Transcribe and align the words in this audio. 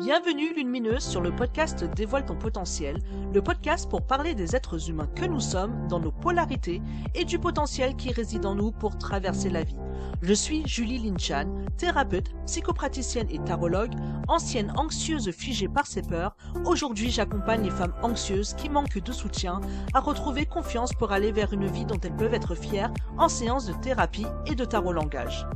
Bienvenue 0.00 0.54
Lumineuse 0.54 1.02
sur 1.02 1.20
le 1.20 1.30
podcast 1.30 1.84
Dévoile 1.84 2.24
ton 2.24 2.34
potentiel, 2.34 3.00
le 3.34 3.42
podcast 3.42 3.86
pour 3.86 4.00
parler 4.00 4.34
des 4.34 4.56
êtres 4.56 4.88
humains 4.88 5.10
que 5.14 5.26
nous 5.26 5.40
sommes 5.40 5.86
dans 5.88 6.00
nos 6.00 6.10
polarités 6.10 6.80
et 7.14 7.26
du 7.26 7.38
potentiel 7.38 7.94
qui 7.96 8.10
réside 8.10 8.46
en 8.46 8.54
nous 8.54 8.72
pour 8.72 8.96
traverser 8.96 9.50
la 9.50 9.62
vie. 9.62 9.76
Je 10.22 10.32
suis 10.32 10.66
Julie 10.66 10.98
Linchan, 10.98 11.54
thérapeute, 11.76 12.32
psychopraticienne 12.46 13.28
et 13.28 13.40
tarologue, 13.40 13.92
ancienne 14.26 14.72
anxieuse 14.74 15.30
figée 15.32 15.68
par 15.68 15.86
ses 15.86 16.00
peurs. 16.00 16.34
Aujourd'hui, 16.64 17.10
j'accompagne 17.10 17.64
les 17.64 17.70
femmes 17.70 17.94
anxieuses 18.02 18.54
qui 18.54 18.70
manquent 18.70 19.02
de 19.02 19.12
soutien 19.12 19.60
à 19.92 20.00
retrouver 20.00 20.46
confiance 20.46 20.94
pour 20.94 21.12
aller 21.12 21.30
vers 21.30 21.52
une 21.52 21.66
vie 21.66 21.84
dont 21.84 22.00
elles 22.02 22.16
peuvent 22.16 22.32
être 22.32 22.54
fières 22.54 22.94
en 23.18 23.28
séance 23.28 23.66
de 23.66 23.74
thérapie 23.74 24.26
et 24.46 24.54
de 24.54 24.64
tarot 24.64 24.94
langage. 24.94 25.46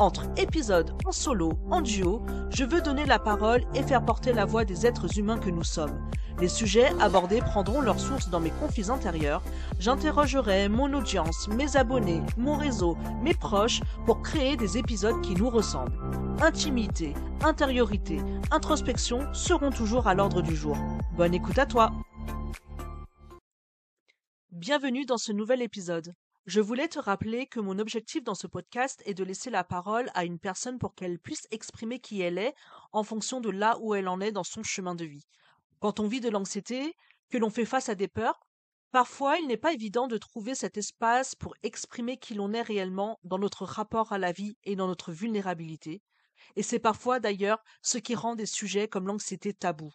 Entre 0.00 0.26
épisodes 0.36 0.90
en 1.04 1.12
solo, 1.12 1.52
en 1.70 1.80
duo, 1.80 2.20
je 2.50 2.64
veux 2.64 2.80
donner 2.80 3.06
la 3.06 3.20
parole 3.20 3.62
et 3.74 3.82
faire 3.84 4.04
porter 4.04 4.32
la 4.32 4.44
voix 4.44 4.64
des 4.64 4.86
êtres 4.86 5.18
humains 5.18 5.38
que 5.38 5.50
nous 5.50 5.62
sommes. 5.62 6.00
Les 6.40 6.48
sujets 6.48 6.92
abordés 7.00 7.40
prendront 7.40 7.80
leur 7.80 8.00
source 8.00 8.28
dans 8.28 8.40
mes 8.40 8.50
conflits 8.50 8.90
intérieurs. 8.90 9.42
J'interrogerai 9.78 10.68
mon 10.68 10.92
audience, 10.94 11.46
mes 11.46 11.76
abonnés, 11.76 12.22
mon 12.36 12.56
réseau, 12.56 12.96
mes 13.22 13.34
proches 13.34 13.82
pour 14.04 14.20
créer 14.20 14.56
des 14.56 14.78
épisodes 14.78 15.20
qui 15.20 15.36
nous 15.36 15.48
ressemblent. 15.48 15.96
Intimité, 16.42 17.14
intériorité, 17.44 18.18
introspection 18.50 19.32
seront 19.32 19.70
toujours 19.70 20.08
à 20.08 20.14
l'ordre 20.14 20.42
du 20.42 20.56
jour. 20.56 20.76
Bonne 21.16 21.34
écoute 21.34 21.58
à 21.58 21.66
toi. 21.66 21.92
Bienvenue 24.50 25.04
dans 25.06 25.18
ce 25.18 25.30
nouvel 25.30 25.62
épisode. 25.62 26.14
Je 26.46 26.60
voulais 26.60 26.88
te 26.88 26.98
rappeler 26.98 27.46
que 27.46 27.58
mon 27.58 27.78
objectif 27.78 28.22
dans 28.22 28.34
ce 28.34 28.46
podcast 28.46 29.02
est 29.06 29.14
de 29.14 29.24
laisser 29.24 29.48
la 29.48 29.64
parole 29.64 30.10
à 30.12 30.26
une 30.26 30.38
personne 30.38 30.78
pour 30.78 30.94
qu'elle 30.94 31.18
puisse 31.18 31.48
exprimer 31.50 32.00
qui 32.00 32.20
elle 32.20 32.36
est 32.36 32.54
en 32.92 33.02
fonction 33.02 33.40
de 33.40 33.48
là 33.48 33.78
où 33.80 33.94
elle 33.94 34.08
en 34.08 34.20
est 34.20 34.30
dans 34.30 34.44
son 34.44 34.62
chemin 34.62 34.94
de 34.94 35.06
vie. 35.06 35.26
Quand 35.80 36.00
on 36.00 36.06
vit 36.06 36.20
de 36.20 36.28
l'anxiété, 36.28 36.96
que 37.30 37.38
l'on 37.38 37.48
fait 37.48 37.64
face 37.64 37.88
à 37.88 37.94
des 37.94 38.08
peurs, 38.08 38.46
parfois 38.90 39.38
il 39.38 39.46
n'est 39.46 39.56
pas 39.56 39.72
évident 39.72 40.06
de 40.06 40.18
trouver 40.18 40.54
cet 40.54 40.76
espace 40.76 41.34
pour 41.34 41.54
exprimer 41.62 42.18
qui 42.18 42.34
l'on 42.34 42.52
est 42.52 42.60
réellement 42.60 43.18
dans 43.24 43.38
notre 43.38 43.64
rapport 43.64 44.12
à 44.12 44.18
la 44.18 44.32
vie 44.32 44.58
et 44.64 44.76
dans 44.76 44.86
notre 44.86 45.12
vulnérabilité. 45.12 46.02
Et 46.56 46.62
c'est 46.62 46.78
parfois 46.78 47.20
d'ailleurs 47.20 47.64
ce 47.80 47.96
qui 47.96 48.14
rend 48.14 48.34
des 48.34 48.44
sujets 48.44 48.86
comme 48.86 49.06
l'anxiété 49.06 49.54
tabou. 49.54 49.94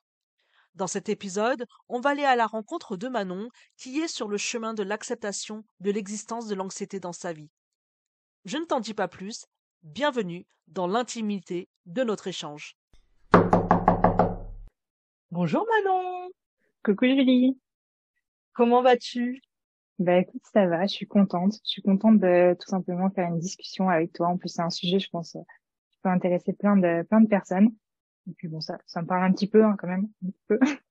Dans 0.75 0.87
cet 0.87 1.09
épisode, 1.09 1.65
on 1.87 1.99
va 1.99 2.11
aller 2.11 2.23
à 2.23 2.35
la 2.35 2.47
rencontre 2.47 2.95
de 2.95 3.07
Manon, 3.07 3.49
qui 3.77 3.99
est 3.99 4.07
sur 4.07 4.27
le 4.27 4.37
chemin 4.37 4.73
de 4.73 4.83
l'acceptation 4.83 5.63
de 5.79 5.91
l'existence 5.91 6.47
de 6.47 6.55
l'anxiété 6.55 6.99
dans 6.99 7.13
sa 7.13 7.33
vie. 7.33 7.49
Je 8.45 8.57
ne 8.57 8.65
t'en 8.65 8.79
dis 8.79 8.93
pas 8.93 9.07
plus, 9.07 9.45
bienvenue 9.83 10.45
dans 10.67 10.87
l'intimité 10.87 11.67
de 11.85 12.03
notre 12.03 12.27
échange. 12.27 12.77
Bonjour 15.31 15.65
Manon 15.67 16.29
Coucou 16.83 17.05
Julie 17.05 17.59
Comment 18.53 18.81
vas-tu? 18.81 19.41
Bah 19.99 20.19
écoute, 20.19 20.41
ça 20.53 20.65
va, 20.65 20.85
je 20.85 20.93
suis 20.93 21.07
contente. 21.07 21.53
Je 21.65 21.69
suis 21.69 21.81
contente 21.81 22.19
de 22.19 22.55
tout 22.59 22.67
simplement 22.67 23.09
faire 23.09 23.27
une 23.27 23.39
discussion 23.39 23.89
avec 23.89 24.13
toi. 24.13 24.27
En 24.27 24.37
plus, 24.37 24.49
c'est 24.49 24.61
un 24.61 24.69
sujet, 24.69 24.99
je 24.99 25.09
pense, 25.09 25.33
qui 25.91 25.99
peut 26.01 26.09
intéresser 26.09 26.53
plein 26.53 26.77
de 26.77 27.03
plein 27.03 27.21
de 27.21 27.27
personnes. 27.27 27.75
Et 28.29 28.33
puis 28.33 28.47
bon, 28.47 28.61
ça, 28.61 28.77
ça 28.85 29.01
me 29.01 29.07
parle 29.07 29.23
un 29.23 29.31
petit 29.31 29.47
peu 29.47 29.63
hein, 29.63 29.75
quand 29.77 29.87
même, 29.87 30.07
un 30.25 30.29
petit 30.29 30.43
peu. 30.47 30.59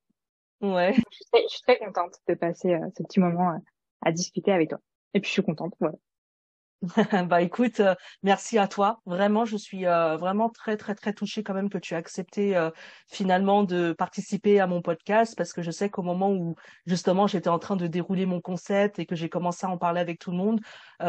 Ouais. 0.61 0.93
Je 0.93 1.01
suis, 1.13 1.25
très, 1.31 1.43
je 1.45 1.49
suis 1.49 1.63
très 1.63 1.79
contente 1.79 2.17
de 2.27 2.35
passer 2.35 2.75
euh, 2.75 2.89
ce 2.97 3.05
petit 3.05 3.21
moment 3.21 3.53
euh, 3.53 3.59
à 4.03 4.11
discuter 4.11 4.51
avec 4.51 4.71
toi. 4.71 4.81
Et 5.15 5.21
puis 5.21 5.29
je 5.29 5.35
suis 5.35 5.43
contente, 5.45 5.75
voilà. 5.79 5.95
bah 7.29 7.43
écoute, 7.43 7.81
euh, 7.81 7.95
merci 8.23 8.57
à 8.57 8.69
toi. 8.69 9.01
Vraiment, 9.05 9.45
je 9.45 9.57
suis 9.57 9.85
euh, 9.87 10.17
vraiment 10.17 10.49
très 10.49 10.77
très 10.77 10.95
très 10.95 11.13
touchée 11.13 11.43
quand 11.43 11.53
même 11.55 11.71
que 11.71 11.79
tu 11.79 11.95
as 11.95 11.97
accepté 11.97 12.57
euh, 12.57 12.71
finalement 13.09 13.65
de 13.65 13.93
participer 13.93 14.61
à 14.61 14.69
mon 14.69 14.81
podcast 14.81 15.35
parce 15.37 15.53
que 15.53 15.61
je 15.61 15.73
sais 15.73 15.91
qu'au 15.91 16.03
moment 16.03 16.31
où 16.31 16.55
justement 16.87 17.27
j'étais 17.27 17.49
en 17.49 17.59
train 17.59 17.75
de 17.75 17.89
dérouler 17.89 18.27
mon 18.27 18.41
concept 18.41 19.01
et 19.01 19.07
que 19.07 19.17
j'ai 19.17 19.29
commencé 19.29 19.67
à 19.67 19.71
en 19.71 19.77
parler 19.77 20.01
avec 20.01 20.21
tout 20.21 20.31
le 20.31 20.37
monde, 20.37 20.61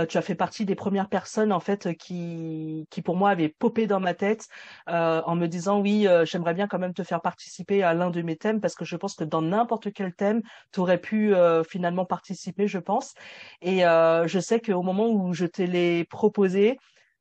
tu 0.07 0.17
as 0.17 0.21
fait 0.21 0.35
partie 0.35 0.65
des 0.65 0.75
premières 0.75 1.09
personnes 1.09 1.51
en 1.51 1.59
fait 1.59 1.95
qui 1.97 2.87
qui 2.89 3.01
pour 3.01 3.15
moi 3.15 3.31
avaient 3.31 3.49
popé 3.49 3.85
dans 3.87 3.99
ma 3.99 4.13
tête 4.13 4.47
en 4.87 5.35
me 5.35 5.47
disant 5.47 5.81
oui, 5.81 6.07
j'aimerais 6.23 6.53
bien 6.53 6.67
quand 6.67 6.79
même 6.79 6.93
te 6.93 7.03
faire 7.03 7.21
participer 7.21 7.83
à 7.83 7.93
l'un 7.93 8.09
de 8.11 8.21
mes 8.21 8.37
thèmes 8.37 8.61
parce 8.61 8.75
que 8.75 8.85
je 8.85 8.95
pense 8.95 9.15
que 9.15 9.23
dans 9.23 9.41
n'importe 9.41 9.91
quel 9.93 10.13
thème, 10.13 10.41
tu 10.71 10.79
aurais 10.79 10.99
pu 10.99 11.33
finalement 11.67 12.05
participer, 12.05 12.67
je 12.67 12.79
pense. 12.79 13.13
Et 13.61 13.79
je 13.79 14.39
sais 14.39 14.59
qu'au 14.61 14.83
moment 14.83 15.07
où 15.09 15.33
je 15.33 15.45
les 15.67 16.05
proposer. 16.05 16.77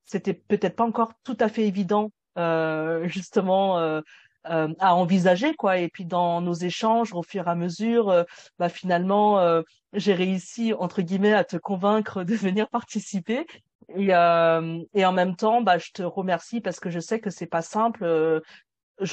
C'était 0.08 0.34
peut-être 0.34 0.76
pas 0.76 0.84
encore 0.84 1.12
tout 1.22 1.36
à 1.38 1.48
fait 1.48 1.66
évident, 1.66 2.10
euh, 2.38 3.06
justement, 3.08 3.78
euh, 3.78 4.00
euh, 4.48 4.72
à 4.78 4.94
envisager, 4.94 5.54
quoi. 5.54 5.78
Et 5.78 5.88
puis 5.88 6.06
dans 6.06 6.40
nos 6.40 6.54
échanges, 6.54 7.12
au 7.12 7.22
fur 7.22 7.46
et 7.46 7.50
à 7.50 7.54
mesure, 7.54 8.24
bah 8.58 8.70
finalement, 8.70 9.62
j'ai 9.92 10.14
réussi 10.14 10.72
entre 10.72 11.02
guillemets 11.02 11.34
à 11.34 11.44
te 11.44 11.56
convaincre 11.58 12.24
de 12.24 12.34
venir 12.34 12.68
participer. 12.70 13.46
Et, 13.96 14.14
en 14.14 15.12
même 15.12 15.36
temps, 15.36 15.60
bah, 15.62 15.78
je 15.78 15.90
te 15.92 16.02
remercie 16.02 16.60
parce 16.60 16.80
que 16.80 16.90
je 16.90 17.00
sais 17.00 17.20
que 17.20 17.30
c'est 17.30 17.46
pas 17.46 17.62
simple. 17.62 18.04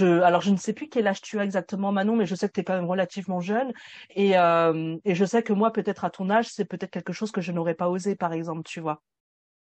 Alors 0.01 0.41
je 0.41 0.49
ne 0.49 0.57
sais 0.57 0.73
plus 0.73 0.87
quel 0.89 1.07
âge 1.07 1.21
tu 1.21 1.39
as 1.39 1.43
exactement 1.43 1.91
Manon, 1.91 2.15
mais 2.15 2.25
je 2.25 2.35
sais 2.35 2.47
que 2.47 2.53
tu 2.53 2.61
es 2.61 2.63
quand 2.63 2.73
même 2.73 2.89
relativement 2.89 3.41
jeune 3.41 3.73
et 4.15 4.33
je 4.33 5.25
sais 5.25 5.43
que 5.43 5.53
moi 5.53 5.71
peut-être 5.73 6.05
à 6.05 6.09
ton 6.09 6.29
âge 6.29 6.47
c'est 6.47 6.65
peut-être 6.65 6.91
quelque 6.91 7.13
chose 7.13 7.31
que 7.31 7.41
je 7.41 7.51
n'aurais 7.51 7.75
pas 7.75 7.89
osé 7.89 8.15
par 8.15 8.33
exemple, 8.33 8.63
tu 8.63 8.79
vois. 8.79 9.01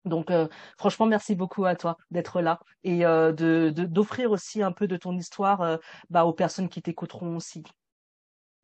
Donc 0.06 0.32
euh, 0.32 0.48
franchement, 0.78 1.06
merci 1.06 1.36
beaucoup 1.36 1.66
à 1.66 1.76
toi 1.76 1.98
d'être 2.10 2.42
là 2.42 2.60
et 2.84 3.06
euh, 3.06 3.32
de 3.32 3.70
d'offrir 3.70 4.32
aussi 4.32 4.64
un 4.64 4.72
peu 4.72 4.88
de 4.88 4.98
ton 4.98 5.16
histoire 5.16 5.62
euh, 5.62 5.78
bah, 6.10 6.26
aux 6.26 6.34
personnes 6.34 6.70
qui 6.70 6.82
t'écouteront 6.82 7.36
aussi. 7.36 7.64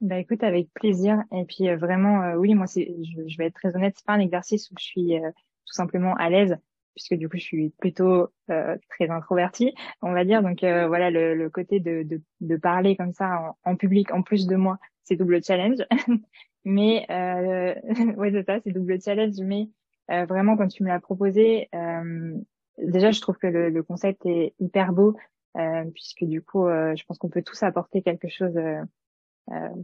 Bah 0.01 0.19
écoute, 0.19 0.43
avec 0.43 0.71
plaisir. 0.73 1.23
Et 1.31 1.45
puis 1.45 1.73
vraiment, 1.75 2.33
oui, 2.35 2.53
moi 2.53 2.67
c'est, 2.67 2.95
je, 3.03 3.37
vais 3.37 3.47
être 3.47 3.55
très 3.55 3.75
honnête, 3.75 3.95
c'est 3.97 4.05
pas 4.05 4.13
un 4.13 4.19
exercice 4.19 4.69
où 4.69 4.75
je 4.79 4.83
suis 4.85 5.13
tout 5.19 5.73
simplement 5.73 6.13
à 6.15 6.29
l'aise, 6.29 6.55
puisque 6.93 7.15
du 7.15 7.27
coup 7.27 7.37
je 7.37 7.43
suis 7.43 7.69
plutôt 7.79 8.27
très 8.47 9.09
introvertie, 9.09 9.73
on 10.03 10.13
va 10.13 10.23
dire. 10.23 10.43
Donc 10.43 10.59
voilà, 10.59 11.09
le, 11.09 11.33
le 11.33 11.49
côté 11.49 11.79
de, 11.79 12.03
de, 12.03 12.21
de 12.41 12.55
parler 12.57 12.95
comme 12.95 13.11
ça 13.11 13.55
en, 13.63 13.71
en, 13.71 13.75
public, 13.75 14.13
en 14.13 14.21
plus 14.21 14.45
de 14.45 14.55
moi, 14.55 14.77
c'est 15.03 15.15
double 15.15 15.43
challenge. 15.43 15.79
mais 16.67 17.05
euh, 17.09 17.73
ouais 18.17 18.31
c'est 18.31 18.45
ça, 18.45 18.59
c'est 18.63 18.71
double 18.71 19.01
challenge. 19.01 19.35
Mais 19.39 19.69
euh, 20.11 20.25
vraiment, 20.25 20.57
quand 20.57 20.67
tu 20.67 20.83
me 20.83 20.87
l'as 20.87 20.99
proposé, 20.99 21.69
euh, 21.73 22.33
déjà, 22.77 23.11
je 23.11 23.21
trouve 23.21 23.37
que 23.37 23.47
le, 23.47 23.69
le, 23.69 23.83
concept 23.83 24.25
est 24.25 24.53
hyper 24.59 24.93
beau, 24.93 25.15
euh, 25.57 25.85
puisque 25.93 26.23
du 26.23 26.41
coup, 26.41 26.67
je 26.67 27.03
pense 27.05 27.17
qu'on 27.17 27.29
peut 27.29 27.43
tous 27.43 27.63
apporter 27.63 28.01
quelque 28.01 28.27
chose 28.29 28.57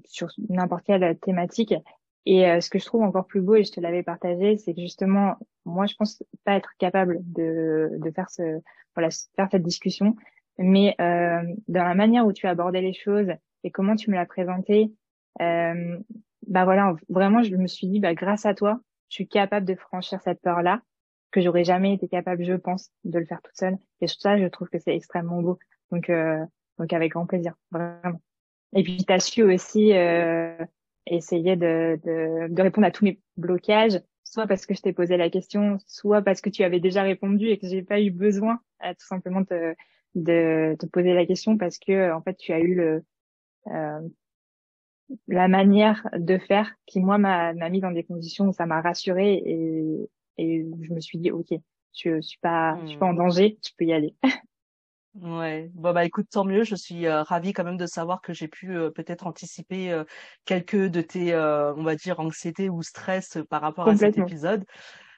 sur 0.05 0.29
n'importe 0.49 0.83
quelle 0.85 1.17
thématique. 1.19 1.73
Et 2.25 2.61
ce 2.61 2.69
que 2.69 2.79
je 2.79 2.85
trouve 2.85 3.01
encore 3.01 3.27
plus 3.27 3.41
beau, 3.41 3.55
et 3.55 3.63
je 3.63 3.71
te 3.71 3.81
l'avais 3.81 4.03
partagé, 4.03 4.57
c'est 4.57 4.73
que 4.73 4.81
justement, 4.81 5.35
moi, 5.65 5.85
je 5.85 5.95
pense 5.95 6.23
pas 6.45 6.55
être 6.55 6.71
capable 6.77 7.19
de, 7.21 7.91
de 7.97 8.11
faire 8.11 8.29
ce, 8.29 8.61
voilà, 8.95 9.09
faire 9.35 9.47
cette 9.51 9.63
discussion, 9.63 10.15
mais 10.57 10.95
euh, 11.01 11.41
dans 11.67 11.83
la 11.83 11.95
manière 11.95 12.25
où 12.25 12.33
tu 12.33 12.47
as 12.47 12.51
abordé 12.51 12.81
les 12.81 12.93
choses 12.93 13.29
et 13.63 13.71
comment 13.71 13.95
tu 13.95 14.09
me 14.09 14.15
l'as 14.15 14.25
présenté, 14.25 14.91
euh, 15.41 15.97
bah 16.47 16.65
voilà, 16.65 16.95
vraiment, 17.09 17.41
je 17.43 17.55
me 17.55 17.67
suis 17.67 17.87
dit, 17.87 17.99
bah 17.99 18.13
grâce 18.13 18.45
à 18.45 18.53
toi, 18.53 18.79
je 19.09 19.15
suis 19.15 19.27
capable 19.27 19.65
de 19.65 19.75
franchir 19.75 20.21
cette 20.21 20.41
peur-là, 20.41 20.81
que 21.31 21.41
j'aurais 21.41 21.63
jamais 21.63 21.93
été 21.93 22.07
capable, 22.07 22.43
je 22.43 22.53
pense, 22.53 22.91
de 23.03 23.19
le 23.19 23.25
faire 23.25 23.41
toute 23.41 23.55
seule. 23.55 23.77
Et 24.01 24.07
sur 24.07 24.21
ça, 24.21 24.37
je 24.37 24.45
trouve 24.45 24.69
que 24.69 24.79
c'est 24.79 24.95
extrêmement 24.95 25.41
beau. 25.41 25.57
Donc, 25.91 26.09
euh, 26.09 26.43
donc 26.77 26.93
avec 26.93 27.11
grand 27.11 27.25
plaisir, 27.25 27.55
vraiment. 27.71 28.21
Et 28.75 28.83
puis, 28.83 28.97
tu 28.97 29.13
as 29.13 29.19
su 29.19 29.43
aussi 29.43 29.93
euh, 29.93 30.57
essayer 31.05 31.55
de, 31.55 31.99
de, 32.03 32.47
de, 32.53 32.61
répondre 32.61 32.87
à 32.87 32.91
tous 32.91 33.05
mes 33.05 33.19
blocages, 33.37 33.99
soit 34.23 34.47
parce 34.47 34.65
que 34.65 34.73
je 34.73 34.81
t'ai 34.81 34.93
posé 34.93 35.17
la 35.17 35.29
question, 35.29 35.77
soit 35.85 36.21
parce 36.21 36.41
que 36.41 36.49
tu 36.49 36.63
avais 36.63 36.79
déjà 36.79 37.03
répondu 37.03 37.47
et 37.47 37.59
que 37.59 37.67
j'ai 37.67 37.83
pas 37.83 37.99
eu 37.99 38.11
besoin 38.11 38.59
à 38.79 38.95
tout 38.95 39.05
simplement 39.05 39.41
de 39.41 40.75
te 40.79 40.85
poser 40.87 41.13
la 41.13 41.25
question 41.25 41.57
parce 41.57 41.77
que 41.77 42.11
en 42.11 42.21
fait, 42.21 42.35
tu 42.35 42.51
as 42.51 42.59
eu 42.59 42.75
le 42.75 43.03
euh, 43.67 44.01
la 45.27 45.47
manière 45.47 46.07
de 46.17 46.37
faire 46.37 46.71
qui 46.85 46.99
moi 46.99 47.17
m'a 47.17 47.53
mis 47.53 47.81
dans 47.81 47.91
des 47.91 48.03
conditions 48.03 48.47
où 48.47 48.53
ça 48.53 48.65
m'a 48.65 48.81
rassurée 48.81 49.33
et, 49.45 50.09
et 50.37 50.65
je 50.81 50.93
me 50.93 50.99
suis 50.99 51.17
dit 51.17 51.31
ok 51.31 51.53
je, 51.93 52.21
suis 52.21 52.39
pas 52.39 52.77
je 52.81 52.87
suis 52.87 52.97
pas 52.97 53.05
en 53.05 53.13
hmm. 53.13 53.17
danger 53.17 53.57
je 53.63 53.71
peux 53.77 53.85
y 53.85 53.93
aller 53.93 54.15
Ouais, 55.21 55.69
bon 55.75 55.93
bah 55.93 56.05
écoute, 56.05 56.25
tant 56.31 56.43
mieux. 56.43 56.63
Je 56.63 56.73
suis 56.73 57.05
euh, 57.05 57.21
ravie 57.21 57.53
quand 57.53 57.63
même 57.63 57.77
de 57.77 57.85
savoir 57.85 58.19
que 58.21 58.33
j'ai 58.33 58.47
pu 58.47 58.75
euh, 58.75 58.89
peut-être 58.89 59.27
anticiper 59.27 59.91
euh, 59.91 60.03
quelques 60.45 60.87
de 60.87 61.01
tes, 61.01 61.35
on 61.35 61.83
va 61.83 61.95
dire, 61.95 62.19
anxiétés 62.19 62.69
ou 62.69 62.81
stress 62.81 63.37
par 63.49 63.61
rapport 63.61 63.87
à 63.87 63.95
cet 63.95 64.17
épisode. 64.17 64.65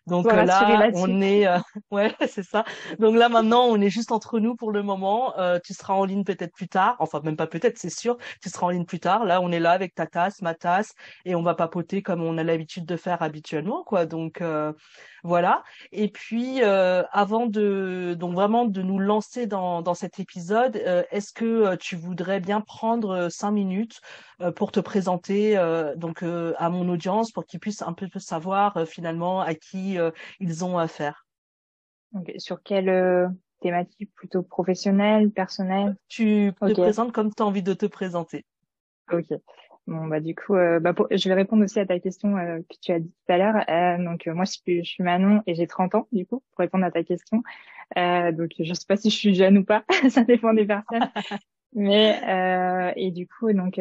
Donc 0.08 0.32
là, 0.32 0.92
on 0.94 1.22
est, 1.22 1.48
ouais, 1.92 2.14
c'est 2.30 2.44
ça. 2.44 2.64
Donc 3.00 3.16
là 3.16 3.30
maintenant, 3.30 3.66
on 3.66 3.80
est 3.82 3.90
juste 3.90 4.12
entre 4.12 4.40
nous 4.40 4.56
pour 4.56 4.72
le 4.72 4.84
moment. 4.84 5.34
tu 5.64 5.74
seras 5.74 5.94
en 5.94 6.06
ligne 6.06 6.24
peut-être 6.24 6.54
plus 6.54 6.68
tard, 6.68 6.96
enfin 7.00 7.22
même 7.24 7.38
pas 7.38 7.48
peut-être, 7.48 7.78
c'est 7.78 7.90
sûr. 7.90 8.18
Tu 8.42 8.50
seras 8.50 8.68
en 8.68 8.70
ligne 8.70 8.86
plus 8.86 9.00
tard. 9.00 9.26
Là, 9.26 9.42
on 9.42 9.52
est 9.52 9.60
là 9.60 9.72
avec 9.72 9.96
ta 9.96 10.06
tasse, 10.06 10.42
ma 10.42 10.54
tasse, 10.54 10.94
et 11.26 11.36
on 11.36 11.42
va 11.42 11.56
papoter 11.56 12.02
comme 12.02 12.22
on 12.22 12.38
a 12.38 12.44
l'habitude 12.44 12.86
de 12.86 12.98
faire 12.98 13.22
habituellement, 13.22 13.84
quoi. 13.84 14.06
Donc 14.06 14.42
voilà. 15.26 15.64
Et 15.92 16.08
puis, 16.10 16.62
euh, 16.62 17.02
avant 17.12 17.48
de 17.48 18.16
donc 18.18 18.36
vraiment 18.36 18.66
de 18.66 18.84
nous 18.84 19.00
lancer 19.00 19.48
dans, 19.48 19.82
dans 19.82 19.96
cet 19.96 20.20
épisode, 20.20 20.76
euh, 20.78 21.02
est-ce 21.10 21.34
que 21.34 21.46
euh, 21.46 21.76
tu 21.78 21.96
voudrais 21.96 22.40
bien 22.40 22.62
prendre 22.62 23.30
cinq 23.30 23.50
minutes 23.52 24.02
pour 24.58 24.72
te 24.72 24.82
présenter 24.82 25.56
donc 25.96 26.22
à 26.24 26.70
mon 26.70 26.90
audience 26.90 27.32
pour 27.32 27.46
qu'ils 27.46 27.62
puissent 27.62 27.82
un 27.82 27.94
peu 27.94 28.10
savoir 28.20 28.86
finalement 28.86 29.40
à 29.40 29.54
qui 29.56 29.95
ils 30.40 30.66
ont 30.66 30.78
affaire. 30.78 31.28
Sur 32.38 32.64
quelle 32.64 33.30
thématique 33.62 34.14
plutôt 34.14 34.44
professionnelle, 34.44 35.32
personnelle? 35.32 35.96
Tu 36.08 36.52
te 36.60 36.74
présentes 36.74 37.12
comme 37.12 37.34
tu 37.34 37.44
as 37.44 37.46
envie 37.46 37.64
de 37.64 37.74
te 37.74 37.86
présenter. 37.86 38.46
Ok. 39.12 39.28
Bon 39.88 40.08
bah 40.08 40.20
du 40.20 40.34
coup, 40.34 40.56
euh, 40.56 40.80
bah, 40.80 40.96
je 41.12 41.30
vais 41.30 41.36
répondre 41.36 41.64
aussi 41.64 41.80
à 41.80 41.86
ta 41.86 42.00
question 42.00 42.38
euh, 42.38 42.58
que 42.58 42.76
tu 42.82 42.92
as 42.92 43.00
dit 43.00 43.12
tout 43.12 43.32
à 43.32 43.38
l'heure. 43.38 43.64
Euh, 43.70 44.04
donc 44.04 44.26
moi 44.26 44.46
je 44.46 44.54
suis, 44.54 44.84
je 44.84 44.90
suis 44.90 45.04
Manon 45.04 45.44
et 45.46 45.54
j'ai 45.54 45.68
30 45.68 45.94
ans 45.94 46.08
du 46.12 46.26
coup 46.26 46.42
pour 46.52 46.60
répondre 46.60 46.86
à 46.86 46.92
ta 46.92 47.04
question. 47.04 47.44
donc 47.96 48.52
je 48.60 48.74
sais 48.74 48.86
pas 48.88 48.98
si 48.98 49.12
je 49.12 49.16
suis 49.16 49.36
jeune 49.36 49.60
ou 49.60 49.64
pas, 49.64 49.84
ça 50.10 50.24
dépend 50.24 50.54
des 50.54 50.66
personnes. 50.66 51.12
Mais 51.74 52.94
et 52.96 53.12
du 53.12 53.28
coup 53.28 53.54
donc 53.54 53.80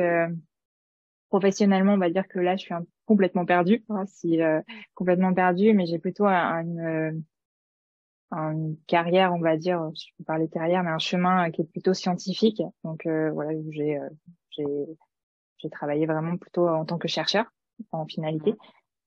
professionnellement 1.31 1.95
on 1.95 1.99
va 1.99 2.11
dire 2.11 2.29
que 2.29 2.39
là 2.39 2.57
je 2.57 2.63
suis 2.65 2.75
un, 2.75 2.85
complètement 3.06 3.45
perdue, 3.45 3.85
hein, 3.89 4.05
si 4.06 4.41
complètement 4.95 5.35
perdue, 5.35 5.73
mais 5.75 5.87
j'ai 5.87 5.99
plutôt 5.99 6.27
une, 6.27 7.25
une 8.33 8.77
carrière 8.87 9.33
on 9.35 9.41
va 9.41 9.56
dire, 9.56 9.91
je 9.95 10.06
peux 10.19 10.25
parler 10.25 10.49
carrière, 10.49 10.83
mais 10.83 10.91
un 10.91 10.99
chemin 10.99 11.51
qui 11.51 11.62
est 11.62 11.71
plutôt 11.71 11.95
scientifique. 11.95 12.62
Donc 12.83 13.06
voilà 13.06 13.53
j'ai 13.71 13.99
j'ai 14.51 14.65
j'ai 15.59 15.71
travaillé 15.71 16.06
vraiment 16.06 16.37
plutôt 16.37 16.69
en 16.69 16.85
tant 16.85 16.99
que 16.99 17.09
chercheur 17.09 17.47
en 17.93 18.06
finalité. 18.06 18.55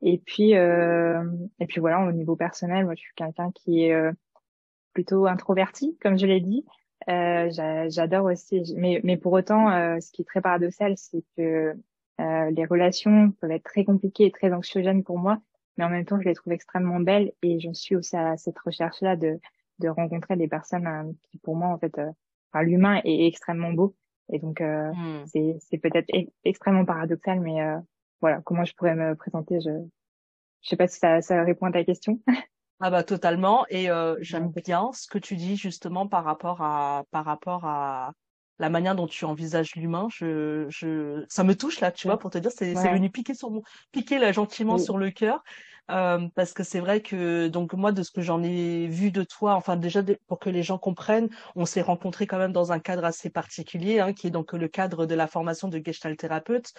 Et 0.01 0.17
puis 0.19 0.55
euh, 0.55 1.23
et 1.59 1.65
puis 1.65 1.79
voilà, 1.79 2.05
au 2.05 2.11
niveau 2.11 2.35
personnel, 2.35 2.85
moi 2.85 2.95
je 2.95 3.01
suis 3.01 3.13
quelqu'un 3.15 3.51
qui 3.51 3.83
est 3.83 3.93
euh, 3.93 4.11
plutôt 4.93 5.25
introverti, 5.25 5.97
comme 6.01 6.17
je 6.17 6.25
l'ai 6.25 6.41
dit. 6.41 6.65
Euh, 7.09 7.49
J'adore 7.89 8.25
aussi, 8.25 8.73
mais 8.75 9.01
mais 9.03 9.17
pour 9.17 9.33
autant, 9.33 9.71
euh, 9.71 9.99
ce 9.99 10.11
qui 10.11 10.21
est 10.21 10.25
très 10.25 10.41
paradoxal, 10.41 10.93
c'est 10.97 11.23
que 11.35 11.73
euh, 12.19 12.49
les 12.51 12.65
relations 12.65 13.31
peuvent 13.31 13.51
être 13.51 13.63
très 13.63 13.85
compliquées 13.85 14.25
et 14.25 14.31
très 14.31 14.51
anxiogènes 14.53 15.03
pour 15.03 15.19
moi, 15.19 15.39
mais 15.77 15.83
en 15.83 15.89
même 15.89 16.05
temps, 16.05 16.19
je 16.19 16.27
les 16.27 16.35
trouve 16.35 16.53
extrêmement 16.53 16.99
belles 16.99 17.31
et 17.43 17.59
j'en 17.59 17.73
suis 17.73 17.95
aussi 17.95 18.15
à 18.15 18.37
cette 18.37 18.59
recherche-là 18.59 19.15
de 19.15 19.39
de 19.79 19.89
rencontrer 19.89 20.35
des 20.35 20.47
personnes 20.47 21.15
qui, 21.21 21.37
pour 21.37 21.55
moi, 21.55 21.67
en 21.67 21.77
fait, 21.77 21.93
enfin, 22.51 22.63
l'humain 22.63 22.99
est 23.03 23.27
extrêmement 23.27 23.71
beau 23.73 23.95
et 24.29 24.39
donc, 24.39 24.61
euh, 24.61 24.91
hmm. 24.91 25.25
c'est, 25.27 25.57
c'est 25.59 25.77
peut-être 25.77 26.09
e-, 26.13 26.29
extrêmement 26.43 26.85
paradoxal, 26.85 27.39
mais 27.39 27.61
euh, 27.61 27.77
voilà, 28.21 28.41
comment 28.41 28.65
je 28.65 28.73
pourrais 28.73 28.95
me 28.95 29.15
présenter, 29.15 29.59
je 29.61 29.71
je 30.61 30.69
sais 30.69 30.75
pas 30.75 30.87
si 30.87 30.99
ça, 30.99 31.21
ça 31.21 31.43
répond 31.43 31.67
à 31.67 31.71
ta 31.71 31.83
question. 31.83 32.19
Ah 32.79 32.91
bah 32.91 33.03
totalement. 33.03 33.65
Et 33.69 33.89
euh, 33.89 34.17
j'aime 34.19 34.51
bien 34.51 34.91
ce 34.93 35.07
que 35.07 35.17
tu 35.17 35.35
dis 35.35 35.57
justement 35.57 36.07
par 36.07 36.23
rapport 36.23 36.61
à 36.61 37.05
par 37.09 37.25
rapport 37.25 37.65
à 37.65 38.13
la 38.59 38.69
manière 38.69 38.95
dont 38.95 39.07
tu 39.07 39.25
envisages 39.25 39.75
l'humain. 39.75 40.07
Je, 40.11 40.65
je, 40.69 41.25
ça 41.29 41.43
me 41.43 41.55
touche 41.55 41.79
là, 41.79 41.91
tu 41.91 42.07
vois, 42.07 42.17
pour 42.17 42.29
te 42.29 42.37
dire, 42.37 42.51
c'est, 42.51 42.75
c'est 42.75 42.91
venu 42.91 43.09
piquer 43.09 43.33
sur 43.33 43.51
mon, 43.51 43.61
piquer 43.91 44.19
là 44.19 44.31
gentiment 44.31 44.77
sur 44.77 44.97
le 44.97 45.11
cœur. 45.11 45.43
Euh, 45.89 46.27
parce 46.35 46.53
que 46.53 46.63
c'est 46.63 46.81
vrai 46.81 47.01
que 47.01 47.47
donc 47.47 47.73
moi 47.73 47.93
de 47.93 48.03
ce 48.03 48.11
que 48.11 48.21
j'en 48.21 48.43
ai 48.43 48.87
vu 48.87 49.09
de 49.09 49.23
toi, 49.23 49.55
enfin 49.55 49.77
déjà 49.77 50.03
pour 50.27 50.37
que 50.37 50.49
les 50.49 50.61
gens 50.61 50.77
comprennent, 50.77 51.29
on 51.55 51.65
s'est 51.65 51.81
rencontrés 51.81 52.27
quand 52.27 52.37
même 52.37 52.51
dans 52.51 52.73
un 52.73 52.79
cadre 52.79 53.05
assez 53.05 53.29
particulier, 53.29 54.01
hein, 54.01 54.11
qui 54.11 54.27
est 54.27 54.31
donc 54.31 54.51
le 54.51 54.67
cadre 54.67 55.05
de 55.05 55.15
la 55.15 55.27
formation 55.27 55.69
de 55.69 55.81
Gestalt 55.83 56.19
thérapeute. 56.19 56.73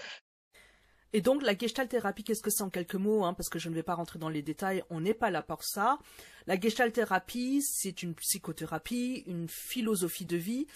Et 1.14 1.22
donc 1.22 1.42
la 1.42 1.56
Gestalt 1.56 1.88
thérapie, 1.88 2.22
qu'est-ce 2.22 2.42
que 2.42 2.50
c'est 2.50 2.62
en 2.62 2.68
quelques 2.68 2.94
mots 2.94 3.24
hein, 3.24 3.32
Parce 3.32 3.48
que 3.48 3.58
je 3.58 3.70
ne 3.70 3.74
vais 3.74 3.82
pas 3.82 3.94
rentrer 3.94 4.18
dans 4.18 4.28
les 4.28 4.42
détails, 4.42 4.82
on 4.90 5.00
n'est 5.00 5.14
pas 5.14 5.30
là 5.30 5.40
pour 5.40 5.64
ça. 5.64 5.98
La 6.46 6.60
Gestalt 6.60 6.92
thérapie, 6.92 7.62
c'est 7.62 8.02
une 8.02 8.14
psychothérapie, 8.14 9.24
une 9.26 9.48
philosophie 9.48 10.26
de 10.26 10.36
vie. 10.36 10.66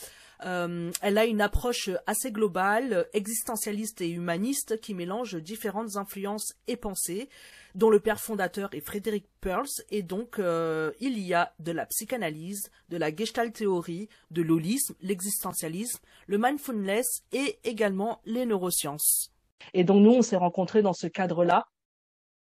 Euh, 0.45 0.91
elle 1.03 1.19
a 1.19 1.27
une 1.27 1.41
approche 1.41 1.91
assez 2.07 2.33
globale, 2.33 3.07
existentialiste 3.13 4.01
et 4.01 4.11
humaniste 4.11 4.81
qui 4.81 4.95
mélange 4.95 5.37
différentes 5.37 5.97
influences 5.97 6.55
et 6.67 6.77
pensées 6.77 7.29
dont 7.75 7.91
le 7.91 8.01
père 8.01 8.21
fondateur 8.21 8.69
est 8.75 8.81
Frédéric 8.81 9.27
Perls, 9.41 9.83
et 9.91 10.03
donc 10.03 10.39
euh, 10.39 10.93
il 11.01 11.19
y 11.19 11.33
a 11.33 11.55
de 11.59 11.73
la 11.73 11.87
psychanalyse, 11.87 12.71
de 12.91 12.97
la 12.97 13.15
gestalt 13.15 13.55
théorie, 13.55 14.09
de 14.31 14.43
l'holisme, 14.43 14.95
l'existentialisme, 15.01 16.01
le 16.27 16.39
mindfulness 16.39 17.23
et 17.33 17.59
également 17.65 18.21
les 18.27 18.45
neurosciences. 18.45 19.33
Et 19.75 19.85
donc 19.85 20.03
nous, 20.03 20.13
on 20.13 20.23
s'est 20.23 20.37
rencontrés 20.37 20.83
dans 20.83 20.93
ce 20.93 21.07
cadre-là. 21.07 21.67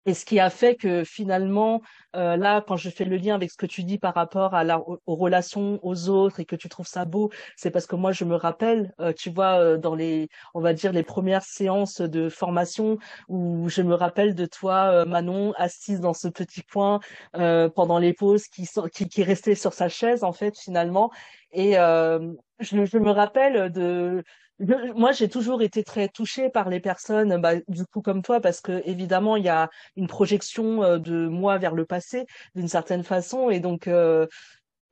Et 0.05 0.13
ce 0.13 0.25
qui 0.25 0.39
a 0.39 0.49
fait 0.49 0.75
que 0.75 1.03
finalement, 1.03 1.81
euh, 2.15 2.37
là, 2.37 2.63
quand 2.65 2.77
je 2.77 2.89
fais 2.89 3.05
le 3.05 3.17
lien 3.17 3.35
avec 3.35 3.51
ce 3.51 3.57
que 3.57 3.65
tu 3.65 3.83
dis 3.83 3.97
par 3.97 4.13
rapport 4.13 4.53
à 4.53 4.63
la, 4.63 4.79
aux 4.79 5.15
relations 5.15 5.79
aux 5.83 6.09
autres 6.09 6.39
et 6.39 6.45
que 6.45 6.55
tu 6.55 6.69
trouves 6.69 6.87
ça 6.87 7.05
beau, 7.05 7.31
c'est 7.55 7.71
parce 7.71 7.87
que 7.87 7.95
moi, 7.95 8.11
je 8.11 8.23
me 8.23 8.35
rappelle, 8.35 8.93
euh, 8.99 9.13
tu 9.13 9.31
vois, 9.31 9.59
euh, 9.59 9.77
dans 9.77 9.95
les, 9.95 10.29
on 10.53 10.61
va 10.61 10.73
dire, 10.73 10.91
les 10.91 11.03
premières 11.03 11.43
séances 11.43 12.01
de 12.01 12.29
formation 12.29 12.97
où 13.29 13.67
je 13.69 13.81
me 13.81 13.95
rappelle 13.95 14.35
de 14.35 14.45
toi, 14.45 15.05
Manon, 15.05 15.53
assise 15.57 15.99
dans 15.99 16.13
ce 16.13 16.27
petit 16.27 16.61
coin 16.63 16.99
pendant 17.33 17.99
les 17.99 18.13
pauses, 18.13 18.47
qui, 18.47 19.23
restait 19.23 19.55
sur 19.55 19.73
sa 19.73 19.89
chaise, 19.89 20.23
en 20.23 20.33
fait, 20.33 20.57
finalement. 20.57 21.11
Et 21.55 21.73
je, 21.73 22.85
je 22.85 22.97
me 22.97 23.11
rappelle 23.11 23.71
de 23.71 24.23
moi, 24.59 25.11
j'ai 25.11 25.27
toujours 25.29 25.61
été 25.61 25.83
très 25.83 26.07
touchée 26.07 26.49
par 26.49 26.69
les 26.69 26.79
personnes, 26.79 27.37
bah, 27.41 27.55
du 27.67 27.85
coup 27.85 28.01
comme 28.01 28.21
toi, 28.21 28.39
parce 28.39 28.61
que 28.61 28.81
évidemment, 28.85 29.35
il 29.35 29.43
y 29.43 29.49
a 29.49 29.69
une 29.97 30.07
projection 30.07 30.83
euh, 30.83 30.97
de 30.97 31.27
moi 31.27 31.57
vers 31.57 31.75
le 31.75 31.85
passé, 31.85 32.25
d'une 32.55 32.67
certaine 32.67 33.03
façon, 33.03 33.49
et 33.49 33.59
donc 33.59 33.87
euh, 33.87 34.27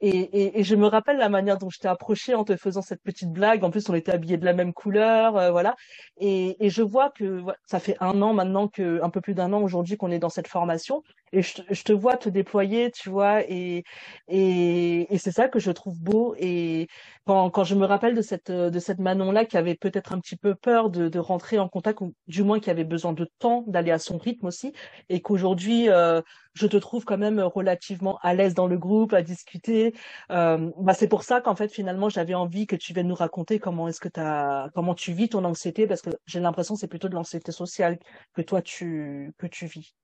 et, 0.01 0.59
et, 0.59 0.63
je 0.65 0.75
me 0.75 0.87
rappelle 0.87 1.17
la 1.17 1.29
manière 1.29 1.57
dont 1.57 1.69
je 1.69 1.79
t'ai 1.79 1.87
approché 1.87 2.35
en 2.35 2.43
te 2.43 2.57
faisant 2.57 2.81
cette 2.81 3.01
petite 3.03 3.31
blague. 3.31 3.63
En 3.63 3.71
plus, 3.71 3.87
on 3.87 3.93
était 3.93 4.11
habillés 4.11 4.35
de 4.37 4.43
la 4.43 4.51
même 4.53 4.73
couleur, 4.73 5.37
euh, 5.37 5.51
voilà. 5.51 5.75
Et, 6.17 6.57
et, 6.65 6.69
je 6.69 6.81
vois 6.81 7.09
que 7.11 7.41
ça 7.65 7.79
fait 7.79 7.95
un 8.01 8.21
an 8.21 8.33
maintenant, 8.33 8.67
que 8.67 9.01
un 9.01 9.09
peu 9.09 9.21
plus 9.21 9.33
d'un 9.33 9.53
an 9.53 9.61
aujourd'hui 9.61 9.95
qu'on 9.95 10.11
est 10.11 10.19
dans 10.19 10.29
cette 10.29 10.49
formation. 10.49 11.03
Et 11.33 11.41
je, 11.41 11.61
je, 11.69 11.83
te 11.83 11.91
vois 11.91 12.15
te 12.17 12.29
déployer, 12.29 12.91
tu 12.91 13.09
vois. 13.09 13.41
Et, 13.49 13.83
et, 14.27 15.13
et 15.13 15.17
c'est 15.17 15.31
ça 15.31 15.47
que 15.49 15.59
je 15.59 15.71
trouve 15.71 15.99
beau. 15.99 16.35
Et 16.37 16.87
quand, 17.25 17.49
quand 17.49 17.63
je 17.63 17.73
me 17.75 17.85
rappelle 17.85 18.13
de 18.15 18.21
cette 18.21 18.51
de 18.51 18.79
cette 18.79 18.99
Manon 18.99 19.31
là 19.31 19.43
qui 19.45 19.57
avait 19.57 19.75
peut-être 19.75 20.13
un 20.13 20.19
petit 20.19 20.35
peu 20.37 20.53
peur 20.55 20.89
de, 20.91 21.09
de 21.09 21.19
rentrer 21.19 21.57
en 21.59 21.67
contact, 21.69 22.01
ou 22.01 22.13
du 22.27 22.43
moins 22.43 22.59
qui 22.59 22.69
avait 22.69 22.83
besoin 22.83 23.13
de 23.13 23.27
temps 23.39 23.63
d'aller 23.67 23.91
à 23.91 23.97
son 23.99 24.17
rythme 24.17 24.45
aussi, 24.47 24.73
et 25.09 25.21
qu'aujourd'hui 25.21 25.89
euh, 25.89 26.21
je 26.53 26.67
te 26.67 26.77
trouve 26.77 27.03
quand 27.05 27.17
même 27.17 27.39
relativement 27.39 28.19
à 28.21 28.33
l'aise 28.35 28.53
dans 28.53 28.67
le 28.67 28.77
groupe, 28.77 29.13
à 29.13 29.21
discuter. 29.23 29.93
Euh, 30.31 30.69
bah 30.77 30.93
c'est 30.93 31.07
pour 31.07 31.23
ça 31.23 31.41
qu'en 31.41 31.55
fait 31.55 31.71
finalement 31.71 32.09
j'avais 32.09 32.35
envie 32.35 32.67
que 32.67 32.75
tu 32.75 32.93
viennes 32.93 33.07
nous 33.07 33.15
raconter 33.15 33.59
comment 33.59 33.87
est-ce 33.87 33.99
que 33.99 34.09
as, 34.19 34.69
comment 34.75 34.93
tu 34.95 35.13
vis 35.13 35.29
ton 35.29 35.43
anxiété 35.45 35.87
parce 35.87 36.01
que 36.01 36.11
j'ai 36.25 36.39
l'impression 36.39 36.75
c'est 36.75 36.87
plutôt 36.87 37.09
de 37.09 37.15
l'anxiété 37.15 37.51
sociale 37.51 37.97
que 38.33 38.41
toi 38.41 38.61
tu 38.61 39.33
que 39.37 39.47
tu 39.47 39.65
vis. 39.65 39.95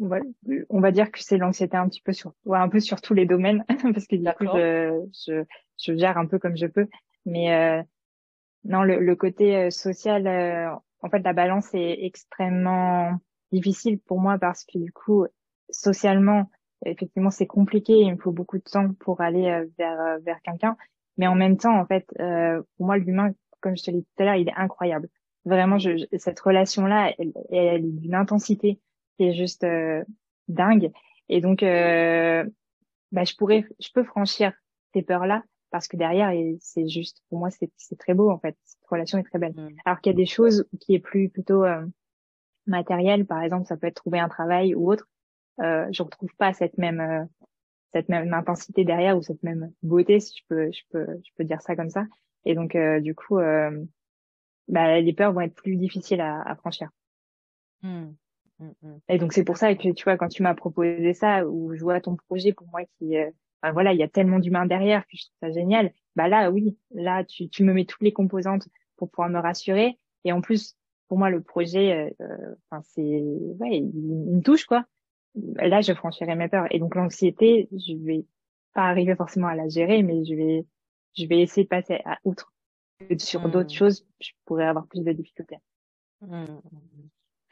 On 0.00 0.80
va 0.80 0.90
dire 0.90 1.10
que 1.10 1.22
c'est 1.22 1.38
l'anxiété 1.38 1.76
un 1.76 1.88
petit 1.88 2.02
peu 2.02 2.12
sur, 2.12 2.32
ouais, 2.44 2.58
un 2.58 2.68
peu 2.68 2.80
sur 2.80 3.00
tous 3.00 3.14
les 3.14 3.26
domaines 3.26 3.64
parce 3.94 4.06
que 4.06 4.16
du 4.16 4.24
coup 4.36 4.44
je, 4.54 5.04
je, 5.26 5.44
je 5.76 5.96
gère 5.96 6.18
un 6.18 6.26
peu 6.26 6.38
comme 6.38 6.56
je 6.56 6.66
peux. 6.66 6.86
Mais 7.26 7.52
euh, 7.52 7.82
non, 8.64 8.82
le, 8.82 9.00
le 9.00 9.16
côté 9.16 9.56
euh, 9.56 9.70
social, 9.70 10.26
euh, 10.26 10.70
en 11.02 11.10
fait, 11.10 11.20
la 11.20 11.32
balance 11.32 11.72
est 11.74 12.04
extrêmement 12.04 13.18
difficile 13.52 13.98
pour 14.00 14.20
moi 14.20 14.38
parce 14.38 14.64
que 14.64 14.78
du 14.78 14.92
coup, 14.92 15.26
socialement, 15.70 16.50
effectivement, 16.84 17.30
c'est 17.30 17.46
compliqué. 17.46 17.94
Il 17.94 18.12
me 18.12 18.18
faut 18.18 18.32
beaucoup 18.32 18.58
de 18.58 18.62
temps 18.62 18.92
pour 19.00 19.20
aller 19.20 19.48
euh, 19.48 19.66
vers 19.78 20.00
euh, 20.00 20.18
vers 20.18 20.40
quelqu'un. 20.42 20.76
Mais 21.16 21.26
en 21.26 21.34
même 21.34 21.56
temps, 21.56 21.78
en 21.78 21.86
fait, 21.86 22.06
euh, 22.20 22.62
pour 22.76 22.86
moi, 22.86 22.96
l'humain, 22.96 23.32
comme 23.60 23.76
je 23.76 23.82
te 23.82 23.90
l'ai 23.90 23.98
dit 23.98 24.06
tout 24.16 24.22
à 24.22 24.26
l'heure, 24.26 24.34
il 24.36 24.48
est 24.48 24.56
incroyable. 24.56 25.08
Vraiment, 25.44 25.78
je, 25.78 26.06
cette 26.16 26.38
relation-là, 26.40 27.12
elle, 27.18 27.32
elle, 27.50 27.84
est 27.84 27.92
d'une 27.92 28.14
intensité 28.14 28.80
qui 29.18 29.24
est 29.24 29.34
juste 29.34 29.66
dingue. 30.48 30.90
Et 31.28 31.42
donc, 31.42 31.60
bah, 31.60 33.24
je 33.24 33.34
pourrais, 33.36 33.66
je 33.78 33.88
peux 33.92 34.04
franchir 34.04 34.52
ces 34.94 35.02
peurs-là 35.02 35.42
parce 35.70 35.86
que 35.88 35.98
derrière, 35.98 36.32
c'est 36.60 36.88
juste, 36.88 37.22
pour 37.28 37.38
moi, 37.38 37.50
c'est 37.50 37.98
très 37.98 38.14
beau 38.14 38.30
en 38.30 38.38
fait. 38.38 38.56
Cette 38.64 38.86
relation 38.88 39.18
est 39.18 39.24
très 39.24 39.38
belle. 39.38 39.52
Mm. 39.54 39.76
Alors 39.84 40.00
qu'il 40.00 40.12
y 40.12 40.14
a 40.14 40.16
des 40.16 40.24
choses 40.24 40.66
qui 40.80 40.94
est 40.94 40.98
plus 41.00 41.28
plutôt 41.28 41.64
matériel, 42.66 43.26
par 43.26 43.42
exemple, 43.42 43.66
ça 43.66 43.76
peut 43.76 43.88
être 43.88 43.96
trouver 43.96 44.20
un 44.20 44.28
travail 44.28 44.74
ou 44.74 44.90
autre, 44.90 45.06
euh, 45.60 45.86
je 45.90 46.02
retrouve 46.02 46.30
pas 46.38 46.52
cette 46.52 46.78
même 46.78 47.00
euh, 47.00 47.24
cette 47.92 48.08
même 48.08 48.32
intensité 48.32 48.84
derrière 48.84 49.16
ou 49.16 49.22
cette 49.22 49.42
même 49.42 49.72
beauté, 49.82 50.20
si 50.20 50.36
je 50.38 50.44
peux 50.48 50.70
je 50.70 50.82
peux 50.90 51.06
je 51.06 51.30
peux 51.36 51.44
dire 51.44 51.60
ça 51.62 51.74
comme 51.74 51.90
ça. 51.90 52.04
Et 52.44 52.54
donc 52.54 52.74
euh, 52.76 53.00
du 53.00 53.14
coup, 53.14 53.38
euh, 53.38 53.84
bah, 54.68 55.00
les 55.00 55.12
peurs 55.12 55.32
vont 55.32 55.40
être 55.40 55.54
plus 55.54 55.76
difficiles 55.76 56.20
à, 56.20 56.42
à 56.42 56.54
franchir. 56.54 56.90
Hmm. 57.82 58.10
Mm, 58.58 58.70
mm. 58.82 58.98
Et 59.08 59.18
donc 59.18 59.32
c'est 59.32 59.44
pour 59.44 59.56
ça 59.56 59.74
que 59.74 59.92
tu 59.92 60.04
vois 60.04 60.16
quand 60.16 60.28
tu 60.28 60.42
m'as 60.42 60.54
proposé 60.54 61.12
ça 61.14 61.46
ou 61.46 61.74
je 61.74 61.82
vois 61.82 62.00
ton 62.00 62.16
projet 62.16 62.52
pour 62.52 62.66
moi 62.68 62.82
qui 62.98 63.16
euh, 63.16 63.30
voilà 63.72 63.92
il 63.92 63.98
y 63.98 64.02
a 64.02 64.08
tellement 64.08 64.38
d'humains 64.38 64.66
derrière 64.66 65.02
que 65.02 65.16
je 65.16 65.24
trouve 65.24 65.36
ça 65.40 65.50
génial. 65.52 65.92
Bah 66.16 66.28
là 66.28 66.50
oui 66.50 66.76
là 66.90 67.24
tu 67.24 67.48
tu 67.48 67.64
me 67.64 67.72
mets 67.72 67.84
toutes 67.84 68.02
les 68.02 68.12
composantes 68.12 68.68
pour 68.96 69.10
pouvoir 69.10 69.28
me 69.28 69.38
rassurer 69.38 69.98
et 70.24 70.32
en 70.32 70.40
plus 70.40 70.76
pour 71.08 71.18
moi 71.18 71.30
le 71.30 71.42
projet 71.42 72.14
euh, 72.20 72.54
enfin 72.70 72.82
c'est 72.82 73.22
ouais 73.60 73.78
il, 73.78 74.36
me 74.36 74.42
touche 74.42 74.66
quoi. 74.66 74.84
Là 75.56 75.80
je 75.80 75.92
franchirai 75.92 76.34
mes 76.34 76.48
peurs 76.48 76.66
et 76.70 76.78
donc 76.78 76.94
l'anxiété 76.94 77.68
je 77.72 77.94
vais 78.04 78.26
pas 78.74 78.82
arriver 78.82 79.14
forcément 79.14 79.48
à 79.48 79.54
la 79.54 79.68
gérer 79.68 80.02
mais 80.02 80.24
je 80.24 80.34
vais 80.34 80.66
je 81.16 81.26
vais 81.26 81.40
essayer 81.40 81.64
de 81.64 81.68
passer 81.68 82.00
à 82.04 82.18
outre 82.24 82.52
sur 83.18 83.48
d'autres 83.48 83.72
mmh. 83.72 83.76
choses, 83.76 84.06
je 84.20 84.32
pourrais 84.44 84.66
avoir 84.66 84.86
plus 84.86 85.02
de 85.02 85.12
difficultés. 85.12 85.58
Mmh. 86.20 86.44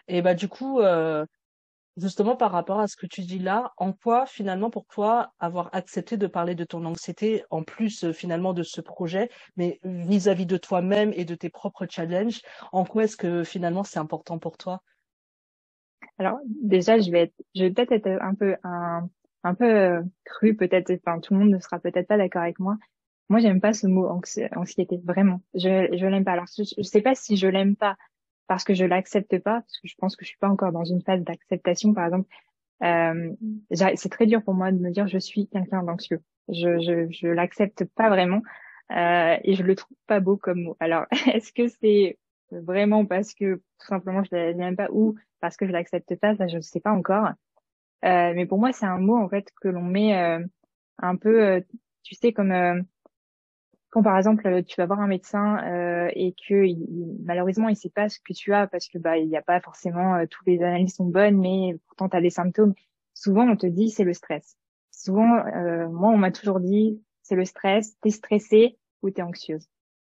Et 0.08 0.22
bah 0.22 0.34
du 0.34 0.48
coup, 0.48 0.80
euh, 0.80 1.24
justement 1.96 2.36
par 2.36 2.52
rapport 2.52 2.80
à 2.80 2.88
ce 2.88 2.96
que 2.96 3.06
tu 3.06 3.22
dis 3.22 3.38
là, 3.38 3.72
en 3.78 3.92
quoi 3.92 4.26
finalement 4.26 4.70
pour 4.70 4.86
toi 4.86 5.32
avoir 5.40 5.70
accepté 5.74 6.16
de 6.16 6.26
parler 6.26 6.54
de 6.54 6.64
ton 6.64 6.84
anxiété 6.84 7.44
en 7.50 7.62
plus 7.62 8.04
euh, 8.04 8.12
finalement 8.12 8.54
de 8.54 8.62
ce 8.62 8.80
projet, 8.80 9.30
mais 9.56 9.80
vis-à-vis 9.84 10.46
de 10.46 10.56
toi-même 10.56 11.12
et 11.14 11.24
de 11.24 11.34
tes 11.34 11.50
propres 11.50 11.86
challenges, 11.90 12.42
en 12.72 12.84
quoi 12.84 13.04
est-ce 13.04 13.16
que 13.16 13.44
finalement 13.44 13.84
c'est 13.84 13.98
important 13.98 14.38
pour 14.38 14.56
toi? 14.58 14.82
Alors 16.18 16.38
déjà, 16.46 16.98
je 16.98 17.10
vais 17.10 17.22
être, 17.22 17.34
je 17.54 17.64
vais 17.64 17.70
peut-être 17.70 17.92
être 17.92 18.22
un 18.22 18.34
peu 18.34 18.56
un, 18.64 19.08
un 19.44 19.54
peu 19.54 19.64
euh, 19.64 20.02
cru 20.24 20.56
peut-être, 20.56 20.90
enfin 21.06 21.20
tout 21.20 21.34
le 21.34 21.40
monde 21.40 21.50
ne 21.50 21.58
sera 21.58 21.78
peut-être 21.78 22.06
pas 22.08 22.16
d'accord 22.18 22.42
avec 22.42 22.58
moi, 22.58 22.76
moi, 23.28 23.40
j'aime 23.40 23.60
pas 23.60 23.72
ce 23.72 23.86
mot 23.88 24.06
anxiété, 24.08 25.00
vraiment. 25.04 25.40
Je, 25.54 25.88
je 25.96 26.06
l'aime 26.06 26.24
pas. 26.24 26.32
Alors, 26.32 26.46
je, 26.56 26.62
je 26.62 26.82
sais 26.82 27.02
pas 27.02 27.14
si 27.16 27.36
je 27.36 27.48
l'aime 27.48 27.74
pas 27.74 27.96
parce 28.46 28.64
que 28.64 28.74
je 28.74 28.84
l'accepte 28.84 29.38
pas, 29.38 29.60
parce 29.60 29.80
que 29.80 29.88
je 29.88 29.94
pense 29.98 30.16
que 30.16 30.24
je 30.24 30.30
suis 30.30 30.38
pas 30.38 30.48
encore 30.48 30.72
dans 30.72 30.84
une 30.84 31.02
phase 31.02 31.22
d'acceptation. 31.22 31.94
Par 31.94 32.06
exemple, 32.06 32.28
euh, 32.82 33.32
c'est 33.72 34.08
très 34.08 34.26
dur 34.26 34.42
pour 34.42 34.54
moi 34.54 34.72
de 34.72 34.78
me 34.78 34.90
dire 34.90 35.08
je 35.08 35.18
suis 35.18 35.48
quelqu'un 35.48 35.82
d'anxieux. 35.82 36.22
Je, 36.48 36.78
je, 36.80 37.10
je 37.10 37.28
l'accepte 37.28 37.84
pas 37.84 38.08
vraiment 38.08 38.42
euh, 38.92 39.36
et 39.42 39.54
je 39.54 39.62
le 39.62 39.74
trouve 39.74 39.96
pas 40.06 40.20
beau 40.20 40.36
comme 40.36 40.62
mot. 40.62 40.76
Alors, 40.80 41.06
est-ce 41.32 41.52
que 41.52 41.68
c'est 41.68 42.18
vraiment 42.50 43.04
parce 43.04 43.34
que 43.34 43.56
tout 43.56 43.86
simplement 43.86 44.22
je 44.22 44.34
l'aime 44.34 44.76
pas 44.76 44.88
ou 44.92 45.16
parce 45.40 45.56
que 45.56 45.66
je 45.66 45.72
l'accepte 45.72 46.14
pas? 46.16 46.36
Ça, 46.36 46.46
je 46.46 46.60
sais 46.60 46.80
pas 46.80 46.92
encore. 46.92 47.30
Euh, 48.04 48.32
mais 48.34 48.46
pour 48.46 48.58
moi, 48.58 48.72
c'est 48.72 48.86
un 48.86 48.98
mot 48.98 49.16
en 49.16 49.28
fait 49.28 49.50
que 49.60 49.68
l'on 49.68 49.82
met 49.82 50.16
euh, 50.16 50.44
un 50.98 51.16
peu, 51.16 51.42
euh, 51.42 51.60
tu 52.02 52.14
sais, 52.14 52.32
comme 52.32 52.52
euh, 52.52 52.80
quand 53.96 54.02
par 54.02 54.18
exemple 54.18 54.46
euh, 54.46 54.60
tu 54.62 54.78
vas 54.78 54.84
voir 54.84 55.00
un 55.00 55.06
médecin 55.06 55.56
euh, 55.64 56.10
et 56.14 56.32
que 56.32 56.66
il, 56.66 57.16
malheureusement 57.24 57.70
il 57.70 57.76
sait 57.76 57.88
pas 57.88 58.10
ce 58.10 58.18
que 58.20 58.34
tu 58.34 58.52
as 58.52 58.66
parce 58.66 58.88
que 58.88 58.98
bah 58.98 59.16
il 59.16 59.26
n'y 59.26 59.38
a 59.38 59.42
pas 59.42 59.58
forcément 59.58 60.16
euh, 60.16 60.26
toutes 60.28 60.46
les 60.46 60.62
analyses 60.62 60.96
sont 60.96 61.06
bonnes 61.06 61.38
mais 61.38 61.78
pourtant 61.86 62.10
tu 62.10 62.16
as 62.18 62.20
les 62.20 62.28
symptômes. 62.28 62.74
Souvent 63.14 63.48
on 63.48 63.56
te 63.56 63.66
dit 63.66 63.88
c'est 63.88 64.04
le 64.04 64.12
stress. 64.12 64.58
Souvent 64.90 65.38
euh, 65.46 65.88
moi 65.88 66.10
on 66.10 66.18
m'a 66.18 66.30
toujours 66.30 66.60
dit 66.60 67.02
c'est 67.22 67.36
le 67.36 67.46
stress 67.46 67.98
t'es 68.02 68.10
stressée 68.10 68.76
ou 69.00 69.08
t'es 69.08 69.22
anxieuse. 69.22 69.66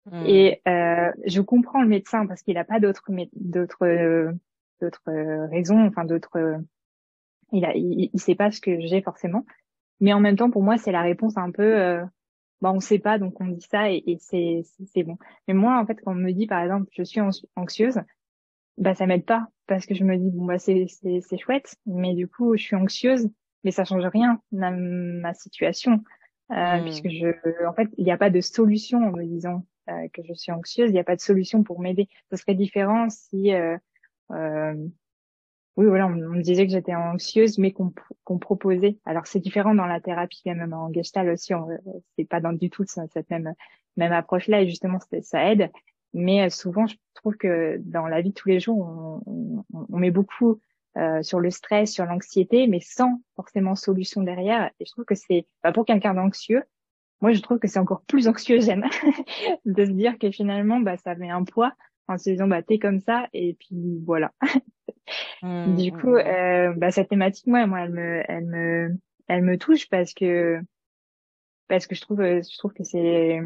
Hmm. 0.04 0.26
et 0.26 0.60
euh, 0.68 1.10
je 1.26 1.40
comprends 1.40 1.80
le 1.80 1.88
médecin 1.88 2.26
parce 2.26 2.42
qu'il 2.42 2.58
a 2.58 2.64
pas 2.64 2.80
d'autres 2.80 3.10
d'autres 3.32 4.34
d'autres 4.82 5.46
raisons 5.50 5.86
enfin 5.86 6.04
d'autres 6.04 6.60
il 7.52 7.64
a 7.64 7.74
il, 7.74 8.10
il, 8.12 8.20
sait 8.20 8.34
pas 8.34 8.50
ce 8.50 8.60
que 8.60 8.78
j'ai 8.78 9.00
forcément. 9.00 9.46
Mais 10.00 10.12
en 10.12 10.20
même 10.20 10.36
temps 10.36 10.50
pour 10.50 10.62
moi 10.62 10.76
c'est 10.76 10.92
la 10.92 11.00
réponse 11.00 11.38
un 11.38 11.50
peu 11.50 12.02
bah 12.60 12.72
on 12.72 12.80
sait 12.80 12.98
pas 12.98 13.18
donc 13.18 13.40
on 13.40 13.46
dit 13.46 13.66
ça 13.70 13.90
et, 13.90 14.02
et 14.06 14.18
c'est 14.18 14.62
c'est 14.86 15.02
bon 15.02 15.16
mais 15.48 15.54
moi 15.54 15.80
en 15.80 15.86
fait 15.86 15.96
quand 15.96 16.12
on 16.12 16.14
me 16.14 16.32
dit 16.32 16.46
par 16.46 16.62
exemple 16.62 16.88
je 16.92 17.02
suis 17.02 17.20
anxieuse 17.56 18.00
bah 18.76 18.94
ça 18.94 19.06
m'aide 19.06 19.24
pas 19.24 19.48
parce 19.66 19.86
que 19.86 19.94
je 19.94 20.04
me 20.04 20.16
dis 20.16 20.30
bon 20.30 20.44
bah 20.44 20.58
c'est 20.58 20.86
c'est 20.88 21.20
c'est 21.20 21.38
chouette 21.38 21.76
mais 21.86 22.14
du 22.14 22.28
coup 22.28 22.56
je 22.56 22.62
suis 22.62 22.76
anxieuse 22.76 23.28
mais 23.64 23.70
ça 23.70 23.84
change 23.84 24.04
rien 24.06 24.40
à 24.60 24.70
ma 24.70 25.34
situation 25.34 26.02
euh, 26.50 26.78
hmm. 26.78 26.82
puisque 26.82 27.08
je 27.08 27.66
en 27.66 27.74
fait 27.74 27.88
il 27.96 28.04
n'y 28.04 28.12
a 28.12 28.18
pas 28.18 28.30
de 28.30 28.40
solution 28.40 28.98
en 28.98 29.12
me 29.12 29.24
disant 29.24 29.64
euh, 29.88 30.08
que 30.12 30.22
je 30.22 30.34
suis 30.34 30.52
anxieuse 30.52 30.90
il 30.90 30.94
n'y 30.94 31.00
a 31.00 31.04
pas 31.04 31.16
de 31.16 31.20
solution 31.20 31.62
pour 31.62 31.80
m'aider 31.80 32.08
ce 32.30 32.36
serait 32.36 32.54
différent 32.54 33.08
si 33.08 33.52
euh, 33.54 33.76
euh 34.32 34.74
oui, 35.80 35.86
voilà, 35.86 36.06
on, 36.06 36.10
me 36.10 36.42
disait 36.42 36.66
que 36.66 36.72
j'étais 36.72 36.94
anxieuse, 36.94 37.56
mais 37.56 37.72
qu'on 37.72 38.38
proposait. 38.38 38.98
Alors 39.06 39.26
c'est 39.26 39.40
différent 39.40 39.74
dans 39.74 39.86
la 39.86 39.98
thérapie, 39.98 40.42
même 40.44 40.74
en 40.74 40.92
gestalt 40.92 41.32
aussi, 41.32 41.54
c'est 42.16 42.26
pas 42.26 42.40
dans 42.40 42.52
du 42.52 42.68
tout 42.68 42.84
cette 42.84 43.30
même 43.30 43.54
même 43.96 44.12
approche-là, 44.12 44.60
et 44.60 44.68
justement 44.68 44.98
ça 45.22 45.50
aide. 45.50 45.70
Mais 46.12 46.42
euh, 46.42 46.50
souvent, 46.50 46.86
je 46.86 46.96
trouve 47.14 47.36
que 47.36 47.78
dans 47.78 48.06
la 48.06 48.20
vie 48.20 48.28
de 48.28 48.34
tous 48.34 48.48
les 48.48 48.60
jours, 48.60 48.78
on, 48.78 49.22
on, 49.72 49.86
on 49.88 49.96
met 49.96 50.10
beaucoup 50.10 50.60
euh, 50.98 51.22
sur 51.22 51.40
le 51.40 51.50
stress, 51.50 51.90
sur 51.90 52.04
l'anxiété, 52.04 52.66
mais 52.66 52.80
sans 52.80 53.22
forcément 53.36 53.74
solution 53.74 54.22
derrière. 54.22 54.70
Et 54.80 54.84
je 54.84 54.90
trouve 54.90 55.06
que 55.06 55.14
c'est 55.14 55.46
bah, 55.62 55.72
pour 55.72 55.86
quelqu'un 55.86 56.12
d'anxieux, 56.12 56.62
moi 57.22 57.32
je 57.32 57.40
trouve 57.40 57.58
que 57.58 57.68
c'est 57.68 57.78
encore 57.78 58.02
plus 58.02 58.28
anxiogène 58.28 58.84
de 59.64 59.84
se 59.86 59.90
dire 59.92 60.18
que 60.18 60.30
finalement, 60.30 60.78
bah 60.78 60.98
ça 60.98 61.14
met 61.14 61.30
un 61.30 61.44
poids 61.44 61.72
en 62.10 62.18
se 62.18 62.30
disant 62.30 62.48
bah 62.48 62.62
t'es 62.62 62.78
comme 62.78 63.00
ça 63.00 63.28
et 63.32 63.54
puis 63.54 64.00
voilà. 64.04 64.32
Mmh, 65.42 65.76
du 65.76 65.92
coup, 65.92 66.10
mmh, 66.10 66.22
mmh. 66.22 66.26
euh, 66.26 66.74
bah, 66.76 66.90
cette 66.90 67.08
thématique, 67.08 67.46
moi, 67.46 67.66
moi, 67.66 67.80
elle 67.80 67.90
me, 67.90 68.22
elle 68.28 68.46
me, 68.46 68.98
elle 69.28 69.42
me 69.42 69.58
touche 69.58 69.88
parce 69.88 70.14
que, 70.14 70.60
parce 71.68 71.86
que 71.86 71.94
je 71.94 72.00
trouve, 72.00 72.20
je 72.20 72.58
trouve 72.58 72.72
que 72.72 72.84
c'est, 72.84 73.40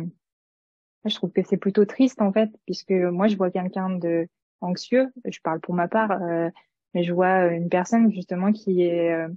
je 1.04 1.14
trouve 1.14 1.32
que 1.32 1.42
c'est 1.42 1.56
plutôt 1.56 1.84
triste 1.84 2.20
en 2.20 2.32
fait, 2.32 2.50
puisque 2.66 2.90
moi, 2.90 3.28
je 3.28 3.36
vois 3.36 3.50
quelqu'un 3.50 3.90
de 3.90 4.28
anxieux. 4.60 5.12
Je 5.24 5.40
parle 5.40 5.60
pour 5.60 5.74
ma 5.74 5.88
part, 5.88 6.10
euh, 6.22 6.50
mais 6.94 7.02
je 7.02 7.12
vois 7.12 7.46
une 7.46 7.68
personne 7.68 8.12
justement 8.12 8.52
qui 8.52 8.82
est, 8.82 9.12
euh, 9.12 9.28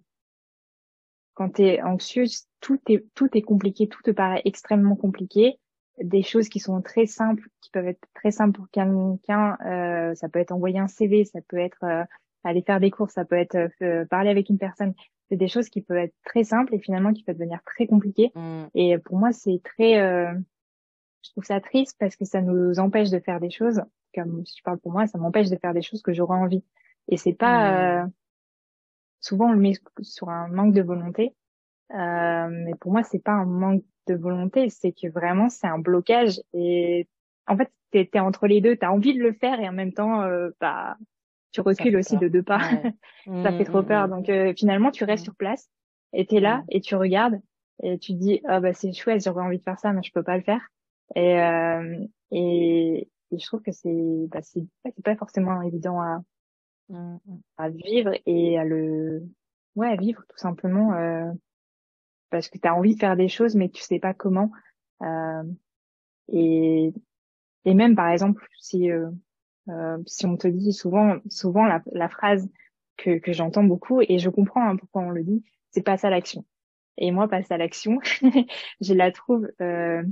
quand 1.34 1.50
t'es 1.50 1.82
anxieuse, 1.82 2.48
tout 2.60 2.80
est, 2.90 3.06
tout 3.14 3.30
est 3.38 3.42
compliqué, 3.42 3.88
tout 3.88 4.02
te 4.02 4.12
paraît 4.12 4.42
extrêmement 4.46 4.96
compliqué 4.96 5.60
des 6.02 6.24
choses 6.24 6.50
qui 6.50 6.60
sont 6.60 6.82
très 6.82 7.06
simples, 7.06 7.48
qui 7.62 7.70
peuvent 7.72 7.88
être 7.88 8.06
très 8.14 8.32
simples 8.32 8.58
pour 8.58 8.70
quelqu'un. 8.70 9.58
Euh, 9.66 10.16
ça 10.16 10.30
peut 10.30 10.40
être 10.40 10.52
envoyer 10.52 10.80
un 10.80 10.88
CV, 10.88 11.26
ça 11.26 11.40
peut 11.48 11.58
être 11.58 11.84
euh, 11.84 12.04
aller 12.44 12.62
faire 12.62 12.80
des 12.80 12.92
courses, 12.92 13.14
ça 13.14 13.26
peut 13.26 13.36
être 13.36 13.70
euh, 13.82 14.06
parler 14.06 14.30
avec 14.30 14.50
une 14.50 14.58
personne. 14.58 14.94
C'est 15.30 15.38
des 15.38 15.48
choses 15.48 15.70
qui 15.70 15.82
peuvent 15.82 15.98
être 15.98 16.16
très 16.24 16.44
simples 16.44 16.74
et 16.74 16.80
finalement 16.80 17.14
qui 17.14 17.24
peuvent 17.24 17.38
devenir 17.38 17.62
très 17.66 17.88
compliquées. 17.88 18.32
Mm. 18.36 18.66
Et 18.76 18.98
pour 19.00 19.18
moi, 19.18 19.32
c'est 19.32 19.60
très, 19.64 20.00
euh, 20.00 20.34
je 21.24 21.32
trouve 21.32 21.44
ça 21.44 21.60
triste 21.60 21.98
parce 22.00 22.16
que 22.16 22.26
ça 22.26 22.42
nous 22.42 22.80
empêche 22.80 23.10
de 23.10 23.20
faire 23.20 23.40
des 23.40 23.50
choses. 23.50 23.82
Comme 24.14 24.46
si 24.46 24.58
je 24.58 24.64
parle 24.64 24.80
pour 24.80 24.92
moi, 24.92 25.08
ça 25.08 25.18
m'empêche 25.18 25.50
de 25.50 25.58
faire 25.58 25.74
des 25.74 25.82
choses 25.82 26.02
que 26.02 26.14
j'aurais 26.14 26.38
envie. 26.38 26.64
Et 27.10 27.18
c'est 27.18 27.34
pas 27.34 28.06
mm. 28.06 28.12
souvent 29.20 29.50
on 29.50 29.54
le 29.54 29.60
met 29.60 29.74
sur 30.02 30.30
un 30.30 30.48
manque 30.48 30.74
de 30.74 30.82
volonté. 30.82 31.36
mais 31.90 32.76
pour 32.80 32.92
moi, 32.92 33.04
c'est 33.04 33.20
pas 33.20 33.34
un 33.34 33.46
manque 33.46 33.84
de 34.08 34.16
volonté, 34.16 34.70
c'est 34.70 34.92
que 34.92 35.08
vraiment 35.08 35.50
c'est 35.50 35.68
un 35.68 35.80
blocage 35.80 36.42
et 36.54 37.08
en 37.48 37.58
fait 37.58 37.72
t'es 37.92 38.10
es 38.14 38.20
entre 38.20 38.48
les 38.48 38.62
deux, 38.62 38.76
t'as 38.76 38.90
envie 38.90 39.14
de 39.14 39.22
le 39.22 39.34
faire 39.34 39.60
et 39.60 39.68
en 39.68 39.74
même 39.74 39.94
temps 39.94 40.22
euh, 40.24 40.50
bah 40.60 40.98
tu 41.52 41.62
recules 41.62 41.96
aussi 41.96 42.18
de 42.18 42.28
deux 42.28 42.44
pas, 42.44 42.60
ça 43.26 43.52
fait 43.52 43.64
trop 43.64 43.82
mmh, 43.82 43.88
peur. 43.88 44.08
Mmh, 44.08 44.12
Donc 44.12 44.30
euh, 44.30 44.54
finalement 44.56 44.92
tu 44.92 45.04
restes 45.04 45.24
mmh. 45.24 45.26
sur 45.26 45.36
place 45.36 45.70
et 46.14 46.26
t'es 46.26 46.40
là 46.40 46.64
et 46.70 46.82
tu 46.82 46.96
regardes 46.96 47.40
et 47.84 47.98
tu 48.00 48.14
te 48.14 48.18
dis 48.18 48.42
ah 48.46 48.60
bah 48.60 48.74
c'est 48.74 48.94
chouette 48.94 49.24
j'aurais 49.24 49.44
envie 49.44 49.60
de 49.60 49.64
faire 49.64 49.80
ça 49.80 49.94
mais 49.94 50.04
je 50.04 50.12
peux 50.12 50.24
pas 50.24 50.38
le 50.38 50.44
faire 50.44 50.68
et 51.16 51.42
euh, 51.42 52.06
et, 52.32 53.10
je 53.32 53.46
trouve 53.46 53.62
que 53.62 53.72
c'est 53.72 54.28
bah 54.30 54.42
c'est 54.42 54.66
pas 55.04 55.16
forcément 55.16 55.62
évident 55.62 56.02
à 56.02 56.22
à 57.58 57.70
vivre 57.70 58.12
et 58.26 58.58
à 58.58 58.64
le 58.64 59.24
ouais 59.76 59.90
à 59.90 59.96
vivre 59.96 60.24
tout 60.30 60.38
simplement 60.38 60.94
euh, 60.94 61.32
parce 62.30 62.50
que 62.50 62.58
tu 62.58 62.68
as 62.68 62.76
envie 62.76 62.96
de 62.96 63.00
faire 63.00 63.16
des 63.16 63.28
choses 63.28 63.56
mais 63.56 63.70
tu 63.70 63.82
sais 63.82 64.00
pas 64.00 64.14
comment. 64.14 64.52
Euh, 65.02 65.44
et 66.30 66.94
et 67.66 67.74
même 67.74 67.96
par 67.96 68.10
exemple 68.10 68.48
si 68.60 68.92
euh, 68.92 69.10
euh, 69.70 69.98
si 70.06 70.26
on 70.26 70.38
te 70.38 70.48
dit 70.48 70.74
souvent 70.74 71.18
souvent 71.30 71.66
la, 71.66 71.82
la 71.92 72.10
phrase 72.10 72.50
que 72.98 73.20
que 73.20 73.34
j'entends 73.34 73.64
beaucoup 73.64 74.02
et 74.02 74.20
je 74.20 74.30
comprends 74.30 74.68
hein, 74.68 74.76
pourquoi 74.78 75.04
on 75.04 75.10
le 75.10 75.24
dit 75.24 75.44
c'est 75.72 75.84
passe 75.84 76.04
à 76.06 76.10
l'action. 76.10 76.46
Et 76.98 77.12
moi 77.12 77.28
passe 77.28 77.52
à 77.52 77.58
l'action 77.58 78.00
je 78.82 78.94
la 78.94 79.12
trouve 79.12 79.48
euh, 79.62 80.04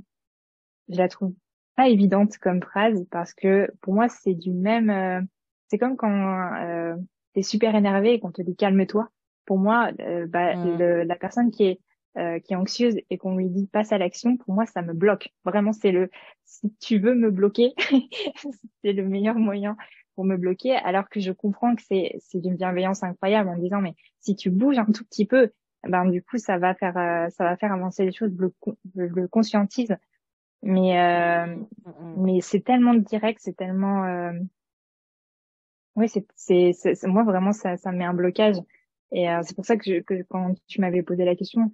je 0.89 0.97
la 0.97 1.07
trouve 1.07 1.33
pas 1.75 1.89
évidente 1.89 2.37
comme 2.37 2.61
phrase 2.61 3.05
parce 3.11 3.33
que 3.33 3.71
pour 3.81 3.93
moi 3.93 4.07
c'est 4.09 4.33
du 4.33 4.51
même 4.51 4.89
euh, 4.89 5.21
c'est 5.67 5.77
comme 5.77 5.97
quand 5.97 6.53
euh, 6.61 6.95
t'es 7.33 7.41
super 7.41 7.75
énervé 7.75 8.13
et 8.13 8.19
qu'on 8.19 8.31
te 8.31 8.41
dit 8.41 8.55
calme-toi. 8.55 9.09
Pour 9.45 9.57
moi 9.59 9.91
euh, 9.99 10.25
bah, 10.27 10.55
mmh. 10.55 10.77
le, 10.77 11.03
la 11.03 11.15
personne 11.15 11.51
qui 11.51 11.65
est 11.65 11.79
euh, 12.17 12.39
qui 12.39 12.53
est 12.53 12.55
anxieuse 12.55 12.97
et 13.09 13.17
qu'on 13.17 13.35
lui 13.35 13.49
dit 13.49 13.67
passe 13.67 13.91
à 13.91 13.97
l'action, 13.97 14.37
pour 14.37 14.53
moi, 14.53 14.65
ça 14.65 14.81
me 14.81 14.93
bloque. 14.93 15.29
Vraiment, 15.43 15.73
c'est 15.73 15.91
le, 15.91 16.09
si 16.45 16.73
tu 16.79 16.97
veux 16.97 17.13
me 17.13 17.29
bloquer, 17.29 17.73
c'est 18.83 18.93
le 18.93 19.07
meilleur 19.07 19.35
moyen 19.35 19.75
pour 20.15 20.23
me 20.23 20.37
bloquer, 20.37 20.75
alors 20.75 21.09
que 21.09 21.19
je 21.19 21.33
comprends 21.33 21.75
que 21.75 21.81
c'est, 21.81 22.15
c'est 22.19 22.39
d'une 22.39 22.55
bienveillance 22.55 23.03
incroyable 23.03 23.49
en 23.49 23.57
disant, 23.57 23.81
mais 23.81 23.95
si 24.21 24.35
tu 24.35 24.49
bouges 24.49 24.77
un 24.77 24.85
tout 24.85 25.03
petit 25.03 25.25
peu, 25.25 25.51
ben, 25.87 26.05
du 26.05 26.23
coup, 26.23 26.37
ça 26.37 26.57
va 26.57 26.73
faire, 26.73 26.97
euh, 26.97 27.29
ça 27.31 27.43
va 27.43 27.57
faire 27.57 27.73
avancer 27.73 28.05
les 28.05 28.13
choses, 28.13 28.31
je 28.37 28.45
le, 28.95 29.07
le 29.07 29.27
conscientise. 29.27 29.95
Mais, 30.63 30.99
euh, 30.99 31.55
mais 32.17 32.39
c'est 32.41 32.61
tellement 32.61 32.93
direct, 32.93 33.39
c'est 33.41 33.57
tellement, 33.57 34.31
Oui, 35.95 36.07
c'est, 36.09 36.25
c'est, 36.73 37.07
moi 37.07 37.23
vraiment 37.23 37.51
ça, 37.51 37.77
ça 37.77 37.91
me 37.91 37.97
met 37.97 38.05
un 38.05 38.13
blocage. 38.13 38.55
Et 39.11 39.29
euh, 39.29 39.41
c'est 39.43 39.55
pour 39.55 39.65
ça 39.65 39.77
que, 39.77 39.83
je, 39.85 39.99
que 40.01 40.23
quand 40.23 40.55
tu 40.67 40.81
m'avais 40.81 41.03
posé 41.03 41.25
la 41.25 41.35
question, 41.35 41.71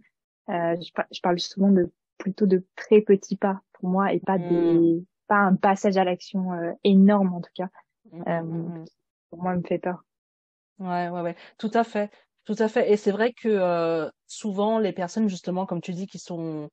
euh, 0.51 0.75
je, 0.79 0.91
je, 1.12 1.22
parle 1.22 1.39
souvent 1.39 1.72
de 1.72 1.91
plutôt 2.17 2.46
de 2.46 2.65
très 2.75 3.01
petits 3.01 3.38
pas 3.38 3.62
pour 3.74 3.89
moi 3.89 4.13
et 4.13 4.20
pas 4.20 4.38
des, 4.38 4.46
mmh. 4.46 5.05
pas 5.27 5.39
un 5.39 5.55
passage 5.55 5.98
à 5.98 6.03
l'action 6.03 6.53
euh, 6.53 6.72
énorme 6.84 7.34
en 7.34 7.41
tout 7.41 7.51
cas. 7.55 7.70
Mmh, 8.12 8.41
mmh, 8.41 8.86
pour 9.29 9.41
moi, 9.41 9.55
me 9.55 9.63
fait 9.63 9.79
peur. 9.79 10.03
Ouais, 10.79 11.10
ouais, 11.10 11.22
ouais, 11.22 11.36
tout 11.58 11.72
à 11.74 11.84
fait, 11.84 12.12
tout 12.46 12.55
à 12.58 12.67
fait. 12.67 12.91
Et 12.91 12.98
c'est 12.98 13.12
vrai 13.12 13.34
que 13.34 14.10
souvent 14.27 14.79
les 14.79 14.93
personnes 14.93 15.29
justement, 15.29 15.65
comme 15.65 15.81
tu 15.81 15.93
dis, 15.93 16.08
qui 16.08 16.20
sont 16.20 16.70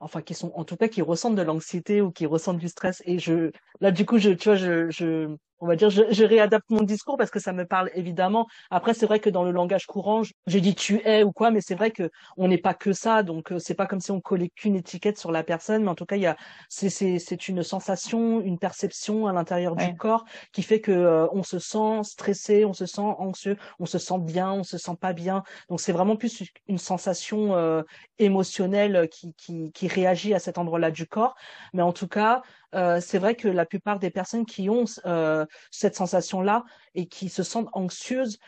enfin 0.00 0.22
qui 0.22 0.34
sont 0.34 0.50
en 0.54 0.64
tout 0.64 0.76
cas 0.76 0.88
qui 0.88 1.02
ressentent 1.02 1.36
de 1.36 1.42
l'anxiété 1.42 2.00
ou 2.00 2.10
qui 2.10 2.26
ressentent 2.26 2.58
du 2.58 2.68
stress 2.68 3.02
et 3.04 3.18
je 3.18 3.52
là 3.80 3.90
du 3.90 4.06
coup 4.06 4.18
je 4.18 4.30
tu 4.30 4.48
vois 4.48 4.56
je 4.56 4.90
je 4.90 5.36
on 5.60 5.66
va 5.66 5.76
dire, 5.76 5.90
je, 5.90 6.02
je, 6.10 6.24
réadapte 6.24 6.68
mon 6.70 6.82
discours 6.82 7.16
parce 7.16 7.30
que 7.30 7.38
ça 7.38 7.52
me 7.52 7.64
parle 7.64 7.90
évidemment. 7.94 8.46
Après, 8.70 8.94
c'est 8.94 9.06
vrai 9.06 9.20
que 9.20 9.30
dans 9.30 9.44
le 9.44 9.50
langage 9.50 9.86
courant, 9.86 10.22
j'ai 10.46 10.60
dit 10.60 10.74
tu 10.74 11.00
es 11.04 11.22
ou 11.22 11.32
quoi, 11.32 11.50
mais 11.50 11.60
c'est 11.60 11.74
vrai 11.74 11.90
que 11.90 12.10
on 12.36 12.48
n'est 12.48 12.58
pas 12.58 12.74
que 12.74 12.92
ça, 12.92 13.22
donc 13.22 13.52
euh, 13.52 13.58
c'est 13.58 13.74
pas 13.74 13.86
comme 13.86 14.00
si 14.00 14.10
on 14.10 14.20
collait 14.20 14.48
qu'une 14.48 14.76
étiquette 14.76 15.18
sur 15.18 15.32
la 15.32 15.42
personne, 15.42 15.84
mais 15.84 15.90
en 15.90 15.94
tout 15.94 16.06
cas, 16.06 16.16
il 16.16 16.22
y 16.22 16.26
a 16.26 16.36
c'est 16.68 17.48
une 17.48 17.62
sensation, 17.62 18.40
une 18.40 18.58
perception 18.58 19.26
à 19.26 19.32
l'intérieur 19.32 19.76
du 19.76 19.96
corps 19.96 20.24
qui 20.52 20.62
fait 20.62 20.80
que 20.80 20.92
euh, 20.92 21.26
on 21.32 21.42
se 21.42 21.58
sent 21.58 22.02
stressé, 22.04 22.64
on 22.64 22.72
se 22.72 22.86
sent 22.86 23.00
anxieux, 23.00 23.56
on 23.78 23.86
se 23.86 23.98
sent 23.98 24.18
bien, 24.18 24.52
on 24.52 24.62
se 24.62 24.78
sent 24.78 24.96
pas 25.00 25.12
bien. 25.12 25.42
Donc 25.68 25.80
c'est 25.80 25.92
vraiment 25.92 26.16
plus 26.16 26.42
une 26.68 26.78
sensation 26.78 27.54
euh, 27.54 27.82
émotionnelle 28.18 29.08
qui 29.10 29.34
qui 29.34 29.72
qui 29.72 29.88
réagit 29.88 30.34
à 30.34 30.38
cet 30.38 30.58
endroit-là 30.58 30.90
du 30.90 31.06
corps, 31.06 31.34
mais 31.74 31.82
en 31.82 31.92
tout 31.92 32.08
cas, 32.08 32.42
c'est 32.72 33.18
vrai 33.18 33.34
que 33.34 33.48
la 33.48 33.66
plupart 33.66 33.98
des 33.98 34.10
personnes 34.10 34.46
qui 34.46 34.68
ont 34.68 34.84
euh, 35.06 35.46
cette 35.70 35.96
sensation-là 35.96 36.64
et 36.94 37.06
qui 37.06 37.28
se 37.28 37.42
sentent 37.42 37.68
anxieuses 37.72 38.38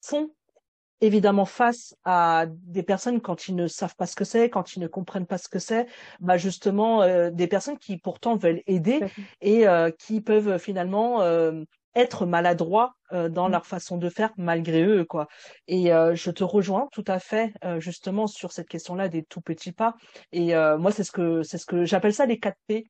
font 0.00 0.30
évidemment 1.00 1.44
face 1.44 1.96
à 2.04 2.46
des 2.48 2.84
personnes 2.84 3.20
quand 3.20 3.48
ils 3.48 3.56
ne 3.56 3.66
savent 3.66 3.96
pas 3.96 4.06
ce 4.06 4.14
que 4.14 4.24
c'est, 4.24 4.48
quand 4.50 4.76
ils 4.76 4.80
ne 4.80 4.86
comprennent 4.86 5.26
pas 5.26 5.38
ce 5.38 5.48
que 5.48 5.58
c'est, 5.58 5.86
bah 6.20 6.38
justement 6.38 7.02
euh, 7.02 7.30
des 7.30 7.48
personnes 7.48 7.78
qui 7.78 7.98
pourtant 7.98 8.36
veulent 8.36 8.62
aider 8.66 9.00
et 9.40 9.64
qui 9.98 10.20
peuvent 10.20 10.58
finalement 10.58 11.22
être 11.94 12.24
maladroits 12.24 12.94
dans 13.10 13.48
mmh. 13.48 13.52
leur 13.52 13.66
façon 13.66 13.98
de 13.98 14.08
faire 14.08 14.30
malgré 14.36 14.84
eux 14.84 15.04
quoi. 15.04 15.26
Et 15.66 15.86
je 15.86 16.30
te 16.30 16.44
rejoins 16.44 16.88
tout 16.92 17.04
à 17.08 17.18
fait 17.18 17.52
justement 17.78 18.28
sur 18.28 18.52
cette 18.52 18.68
question-là 18.68 19.08
des 19.08 19.24
tout 19.24 19.40
petits 19.40 19.72
pas. 19.72 19.96
Et 20.30 20.54
moi 20.54 20.92
c'est 20.92 21.04
ce 21.04 21.10
que 21.10 21.42
c'est 21.42 21.58
ce 21.58 21.66
que 21.66 21.84
j'appelle 21.84 22.14
ça 22.14 22.26
les 22.26 22.38
4 22.38 22.56
P 22.68 22.86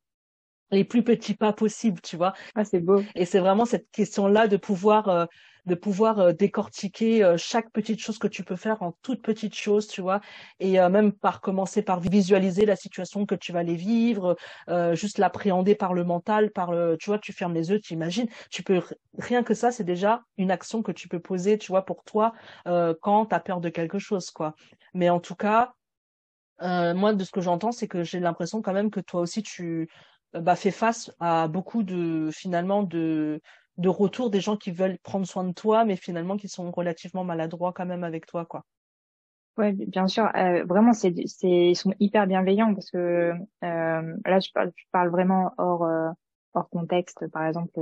les 0.73 0.85
plus 0.85 1.05
petits 1.05 1.35
pas 1.35 1.53
possibles, 1.53 2.01
tu 2.01 2.17
vois. 2.17 2.33
Ah, 2.55 2.65
c'est 2.65 2.81
beau. 2.81 3.03
Et 3.15 3.25
c'est 3.25 3.39
vraiment 3.39 3.65
cette 3.65 3.91
question-là 3.91 4.49
de 4.49 4.57
pouvoir 4.57 5.09
euh, 5.09 5.27
de 5.65 5.77
pouvoir 5.77 6.19
euh, 6.19 6.33
décortiquer 6.33 7.23
euh, 7.23 7.37
chaque 7.37 7.71
petite 7.71 8.01
chose 8.01 8.19
que 8.19 8.27
tu 8.27 8.43
peux 8.43 8.57
faire 8.57 8.83
en 8.83 8.97
toutes 9.03 9.23
petites 9.23 9.55
choses, 9.55 9.87
tu 9.87 10.01
vois, 10.01 10.21
et 10.59 10.81
même 10.89 11.13
par 11.13 11.41
commencer 11.41 11.83
par 11.83 12.01
visualiser 12.01 12.67
la 12.67 12.75
situation 12.75 13.27
que 13.27 13.35
tu 13.37 13.53
vas 13.53 13.61
aller 13.61 13.77
vivre, 13.77 14.37
juste 14.95 15.19
l'appréhender 15.19 15.75
par 15.75 15.95
le 15.95 16.05
mental, 16.05 16.51
par 16.51 16.73
le, 16.73 16.97
tu 16.99 17.11
vois, 17.11 17.19
tu 17.19 17.33
fermes 17.33 17.55
les 17.55 17.71
yeux, 17.71 17.81
tu 17.81 17.93
imagines, 17.93 18.27
tu 18.51 18.63
peux 18.63 18.83
rien 19.19 19.43
que 19.43 19.55
ça, 19.55 19.71
c'est 19.71 19.85
déjà 19.85 20.23
une 20.37 20.51
action 20.51 20.83
que 20.83 20.93
tu 20.93 21.09
peux 21.09 21.21
poser, 21.21 21.59
tu 21.59 21.69
vois, 21.69 21.85
pour 21.85 22.03
toi 22.05 22.33
quand 23.01 23.27
tu 23.27 23.35
as 23.35 23.41
peur 23.41 23.61
de 23.61 23.69
quelque 23.69 23.99
chose, 23.99 24.31
quoi. 24.31 24.55
Mais 24.95 25.11
en 25.11 25.21
tout 25.21 25.37
cas, 25.37 25.75
moi, 26.61 27.13
de 27.13 27.25
ce 27.25 27.31
que 27.31 27.41
j'entends, 27.41 27.73
c'est 27.73 27.89
que 27.89 28.03
j'ai 28.03 28.21
l'impression 28.21 28.63
quand 28.63 28.73
même 28.73 28.91
que 28.91 29.01
toi 29.01 29.21
aussi, 29.21 29.43
tu 29.43 29.89
bah, 30.35 30.57
fait 30.57 30.71
face 30.71 31.13
à 31.21 31.49
beaucoup 31.49 31.83
de 31.83 32.31
finalement 32.33 32.83
de 32.83 33.41
de 33.79 33.89
retours 33.89 34.31
des 34.31 34.41
gens 34.41 34.57
qui 34.57 34.71
veulent 34.71 34.99
prendre 35.03 35.27
soin 35.27 35.45
de 35.45 35.53
toi, 35.53 35.85
mais 35.85 35.97
finalement 35.97 36.37
qui 36.37 36.49
sont 36.49 36.71
relativement 36.71 37.25
maladroits 37.25 37.73
quand 37.73 37.87
même 37.87 38.05
avec 38.05 38.27
toi, 38.27 38.45
quoi. 38.45 38.65
Ouais, 39.59 39.73
bien 39.73 40.07
sûr. 40.07 40.31
Euh, 40.35 40.65
vraiment, 40.65 40.93
c'est, 40.95 41.15
c'est, 41.27 41.71
ils 41.71 41.77
sont 41.77 41.93
hyper 42.01 42.27
bienveillants 42.27 42.75
parce 42.75 42.91
que 42.91 42.99
euh, 42.99 44.17
là, 44.25 44.41
je 44.41 44.49
parle, 44.93 45.11
vraiment 45.11 45.53
hors 45.59 45.85
euh, 45.85 46.09
hors 46.55 46.69
contexte. 46.71 47.27
Par 47.29 47.45
exemple, 47.47 47.79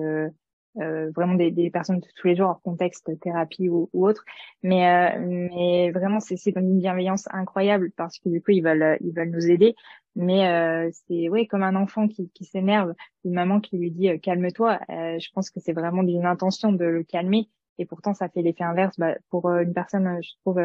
euh, 0.79 0.91
euh, 1.00 1.11
vraiment 1.15 1.35
des, 1.35 1.50
des 1.50 1.71
personnes 1.71 2.00
de 2.00 2.07
tous 2.17 2.27
les 2.27 2.37
jours 2.37 2.49
hors 2.49 2.62
contexte 2.62 3.19
thérapie 3.21 3.69
ou, 3.69 3.89
ou 3.93 4.07
autre. 4.07 4.25
Mais 4.62 4.89
euh, 4.89 5.49
mais 5.53 5.91
vraiment 5.91 6.21
c'est 6.21 6.37
c'est 6.37 6.57
une 6.57 6.79
bienveillance 6.79 7.27
incroyable 7.31 7.91
parce 7.97 8.19
que 8.19 8.29
du 8.29 8.43
coup 8.43 8.53
ils 8.53 8.62
veulent 8.62 8.99
ils 9.00 9.12
veulent 9.12 9.31
nous 9.31 9.50
aider. 9.50 9.75
Mais 10.17 10.49
euh, 10.49 10.91
c'est 11.07 11.29
ouais 11.29 11.47
comme 11.47 11.62
un 11.62 11.77
enfant 11.77 12.09
qui 12.09 12.31
qui 12.31 12.45
s'énerve 12.45 12.95
une 13.25 13.35
maman 13.35 13.61
qui 13.61 13.79
lui 13.79 13.91
dit 13.91 14.19
calme-toi 14.21 14.81
je 14.89 15.29
pense 15.35 15.50
que 15.50 15.61
c'est 15.61 15.73
vraiment 15.73 16.03
d'une 16.03 16.26
intention 16.26 16.73
de 16.73 16.85
le 16.85 17.04
calmer. 17.04 17.49
Et 17.78 17.87
pourtant 17.87 18.15
ça 18.15 18.28
fait 18.28 18.43
l'effet 18.43 18.65
inverse 18.65 18.99
bah, 18.99 19.15
pour 19.30 19.49
une 19.50 19.73
personne 19.73 20.19
je 20.23 20.30
trouve 20.43 20.61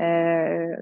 euh, 0.00 0.76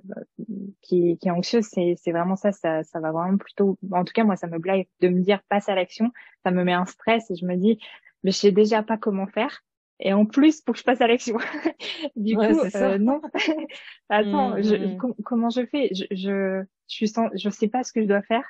qui, 0.81 1.19
qui 1.19 1.29
est 1.29 1.31
anxieuse, 1.31 1.67
c'est, 1.67 1.95
c'est 1.97 2.13
vraiment 2.13 2.37
ça, 2.37 2.53
ça, 2.53 2.83
ça 2.83 3.01
va 3.01 3.13
vraiment 3.13 3.37
plutôt, 3.37 3.79
en 3.93 4.05
tout 4.05 4.13
cas, 4.13 4.25
moi, 4.25 4.37
ça 4.37 4.47
me 4.47 4.59
blague 4.59 4.87
de 5.01 5.09
me 5.09 5.21
dire 5.21 5.43
passe 5.49 5.69
à 5.69 5.75
l'action, 5.75 6.11
ça 6.45 6.51
me 6.51 6.65
met 6.65 6.73
un 6.73 6.87
stress 6.87 7.31
et 7.31 7.37
je 7.37 7.45
me 7.45 7.57
dis, 7.57 7.79
mais 8.23 8.31
je 8.31 8.37
sais 8.37 8.53
déjà 8.53 8.83
pas 8.83 8.97
comment 8.97 9.27
faire. 9.27 9.63
Et 10.01 10.13
en 10.13 10.27
plus, 10.27 10.61
pour 10.61 10.75
que 10.75 10.81
je 10.81 10.85
passe 10.85 11.01
à 11.01 11.07
l'action. 11.07 11.39
du 12.17 12.35
coup, 12.35 12.43
euh, 12.43 12.99
non. 12.99 13.21
Attends, 14.09 14.57
mmh, 14.57 14.63
je, 14.63 14.75
mmh. 14.75 15.15
comment 15.25 15.51
je 15.51 15.67
fais? 15.67 15.91
Je, 15.95 16.05
je, 16.11 16.65
je 16.89 16.95
suis 16.95 17.09
sans, 17.09 17.29
je 17.35 17.49
sais 17.51 17.69
pas 17.69 17.85
ce 17.85 17.93
que 17.93 18.03
je 18.03 18.09
dois 18.09 18.23
faire. 18.23 18.45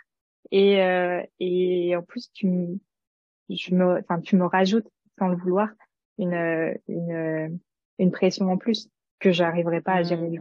Et 0.51 0.83
euh, 0.83 1.23
et 1.41 1.95
en 1.97 2.03
plus, 2.03 2.31
tu 2.33 2.47
me, 2.47 2.79
je 3.51 3.75
me, 3.75 3.99
enfin, 3.99 4.21
tu 4.21 4.37
me 4.37 4.47
rajoutes 4.47 4.89
sans 5.19 5.29
le 5.29 5.37
vouloir 5.37 5.69
une 6.19 6.75
une 6.89 7.61
une 7.99 8.11
pression 8.11 8.51
en 8.51 8.57
plus 8.57 8.89
que 9.23 9.33
j'arriverai 9.33 9.81
pas 9.81 9.95
à 9.95 10.03
gérer. 10.03 10.39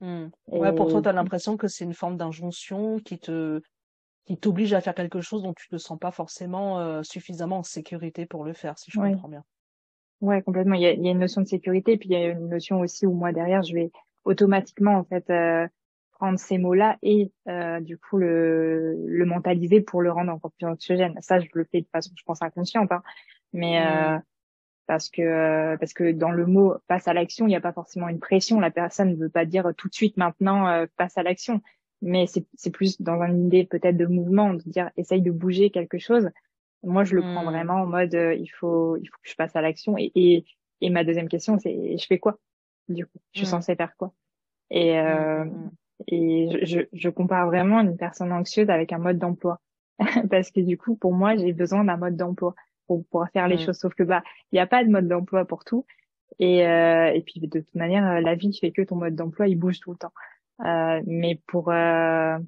Mmh, 0.00 0.30
ouais, 0.48 0.74
pour 0.74 0.88
toi, 0.88 1.02
tu 1.02 1.08
as 1.08 1.12
l'impression 1.12 1.56
que 1.56 1.68
c'est 1.68 1.84
une 1.84 1.94
forme 1.94 2.16
d'injonction 2.16 2.98
qui 2.98 3.18
te 3.18 3.60
qui 4.24 4.38
t'oblige 4.38 4.72
à 4.72 4.80
faire 4.80 4.94
quelque 4.94 5.20
chose 5.20 5.42
dont 5.42 5.52
tu 5.52 5.68
te 5.68 5.76
sens 5.76 5.98
pas 5.98 6.10
forcément 6.10 6.80
euh, 6.80 7.02
suffisamment 7.02 7.58
en 7.58 7.62
sécurité 7.62 8.24
pour 8.24 8.42
le 8.42 8.54
faire, 8.54 8.78
si 8.78 8.90
je 8.90 8.98
comprends 8.98 9.28
bien. 9.28 9.44
Ouais, 10.22 10.40
complètement. 10.40 10.76
Il 10.76 10.80
y, 10.80 10.86
a, 10.86 10.92
il 10.92 11.04
y 11.04 11.08
a, 11.08 11.10
une 11.10 11.18
notion 11.18 11.42
de 11.42 11.46
sécurité, 11.46 11.98
puis 11.98 12.08
il 12.08 12.12
y 12.12 12.16
a 12.16 12.28
une 12.28 12.48
notion 12.48 12.80
aussi 12.80 13.06
où 13.06 13.12
moi 13.12 13.32
derrière, 13.32 13.62
je 13.62 13.74
vais 13.74 13.92
automatiquement 14.24 14.94
en 14.96 15.04
fait 15.04 15.28
euh, 15.28 15.68
prendre 16.12 16.38
ces 16.38 16.56
mots-là 16.56 16.96
et 17.02 17.30
euh, 17.48 17.80
du 17.80 17.98
coup 17.98 18.16
le, 18.16 18.96
le 19.06 19.26
mentaliser 19.26 19.82
pour 19.82 20.00
le 20.00 20.10
rendre 20.10 20.32
encore 20.32 20.52
plus 20.52 20.66
anxiogène. 20.66 21.14
Ça, 21.20 21.38
je 21.38 21.48
le 21.52 21.64
fais 21.64 21.82
de 21.82 21.88
façon, 21.92 22.12
je 22.16 22.22
pense, 22.24 22.40
inconsciente, 22.40 22.92
hein. 22.92 23.02
mais 23.52 23.78
mmh. 23.78 24.22
Parce 24.86 25.08
que 25.08 25.76
parce 25.76 25.92
que 25.92 26.12
dans 26.12 26.30
le 26.30 26.46
mot 26.46 26.74
passe 26.86 27.08
à 27.08 27.14
l'action, 27.14 27.46
il 27.46 27.50
n'y 27.50 27.56
a 27.56 27.60
pas 27.60 27.72
forcément 27.72 28.08
une 28.08 28.20
pression. 28.20 28.60
La 28.60 28.70
personne 28.70 29.10
ne 29.10 29.16
veut 29.16 29.28
pas 29.28 29.44
dire 29.44 29.72
tout 29.76 29.88
de 29.88 29.94
suite 29.94 30.16
maintenant 30.16 30.86
passe 30.96 31.16
à 31.18 31.22
l'action 31.22 31.60
mais 32.04 32.26
c'est 32.26 32.70
plus 32.70 33.00
dans 33.00 33.20
une 33.22 33.46
idée 33.46 33.64
peut-être 33.64 33.96
de 33.96 34.06
mouvement, 34.06 34.52
de 34.52 34.62
dire 34.62 34.90
essaye 34.96 35.22
de 35.22 35.30
bouger 35.30 35.70
quelque 35.70 35.98
chose. 35.98 36.30
Moi, 36.82 37.04
je 37.04 37.16
le 37.16 37.22
prends 37.22 37.42
hmm. 37.42 37.48
vraiment 37.48 37.74
en 37.74 37.86
mode 37.86 38.14
euh, 38.14 38.34
il 38.34 38.48
faut 38.48 38.96
il 38.98 39.06
faut 39.06 39.16
que 39.22 39.28
je 39.28 39.34
passe 39.36 39.56
à 39.56 39.62
l'action 39.62 39.96
et, 39.96 40.12
et, 40.14 40.44
et 40.82 40.90
ma 40.90 41.02
deuxième 41.02 41.28
question 41.28 41.58
c'est 41.58 41.96
je 41.96 42.06
fais 42.06 42.18
quoi? 42.18 42.38
Du 42.88 43.06
coup 43.06 43.18
je 43.32 43.38
suis 43.40 43.46
hmm. 43.46 43.50
censée 43.50 43.74
faire 43.74 43.96
quoi? 43.96 44.12
Et 44.70 44.92
hmm, 44.92 44.96
euh, 44.96 45.44
et 46.08 46.66
je, 46.66 46.80
je, 46.92 47.08
compare 47.08 47.46
vraiment 47.46 47.80
une 47.80 47.96
personne 47.96 48.32
anxieuse 48.32 48.68
avec 48.68 48.92
un 48.92 48.98
mode 48.98 49.18
d'emploi 49.18 49.60
parce 50.30 50.50
que 50.50 50.60
du 50.60 50.76
coup 50.76 50.96
pour 50.96 51.14
moi 51.14 51.36
j'ai 51.36 51.54
besoin 51.54 51.84
d'un 51.84 51.96
mode 51.96 52.16
d'emploi 52.16 52.54
pour 52.86 53.04
pouvoir 53.06 53.30
faire 53.30 53.48
les 53.48 53.58
choses 53.58 53.78
sauf 53.78 53.94
que 53.94 54.02
bah 54.02 54.22
il 54.52 54.56
n'y 54.56 54.60
a 54.60 54.66
pas 54.66 54.84
de 54.84 54.90
mode 54.90 55.08
d'emploi 55.08 55.44
pour 55.44 55.64
tout 55.64 55.86
et 56.38 56.66
euh, 56.66 57.12
et 57.12 57.22
puis 57.22 57.40
de 57.40 57.60
toute 57.60 57.74
manière 57.74 58.20
la 58.20 58.34
vie 58.34 58.56
fait 58.58 58.72
que 58.72 58.82
ton 58.82 58.96
mode 58.96 59.14
d'emploi 59.14 59.48
il 59.48 59.56
bouge 59.56 59.80
tout 59.80 59.92
le 59.92 59.98
temps 59.98 60.12
euh, 60.64 61.02
mais 61.06 61.40
pour 61.46 61.70
euh, 61.70 62.38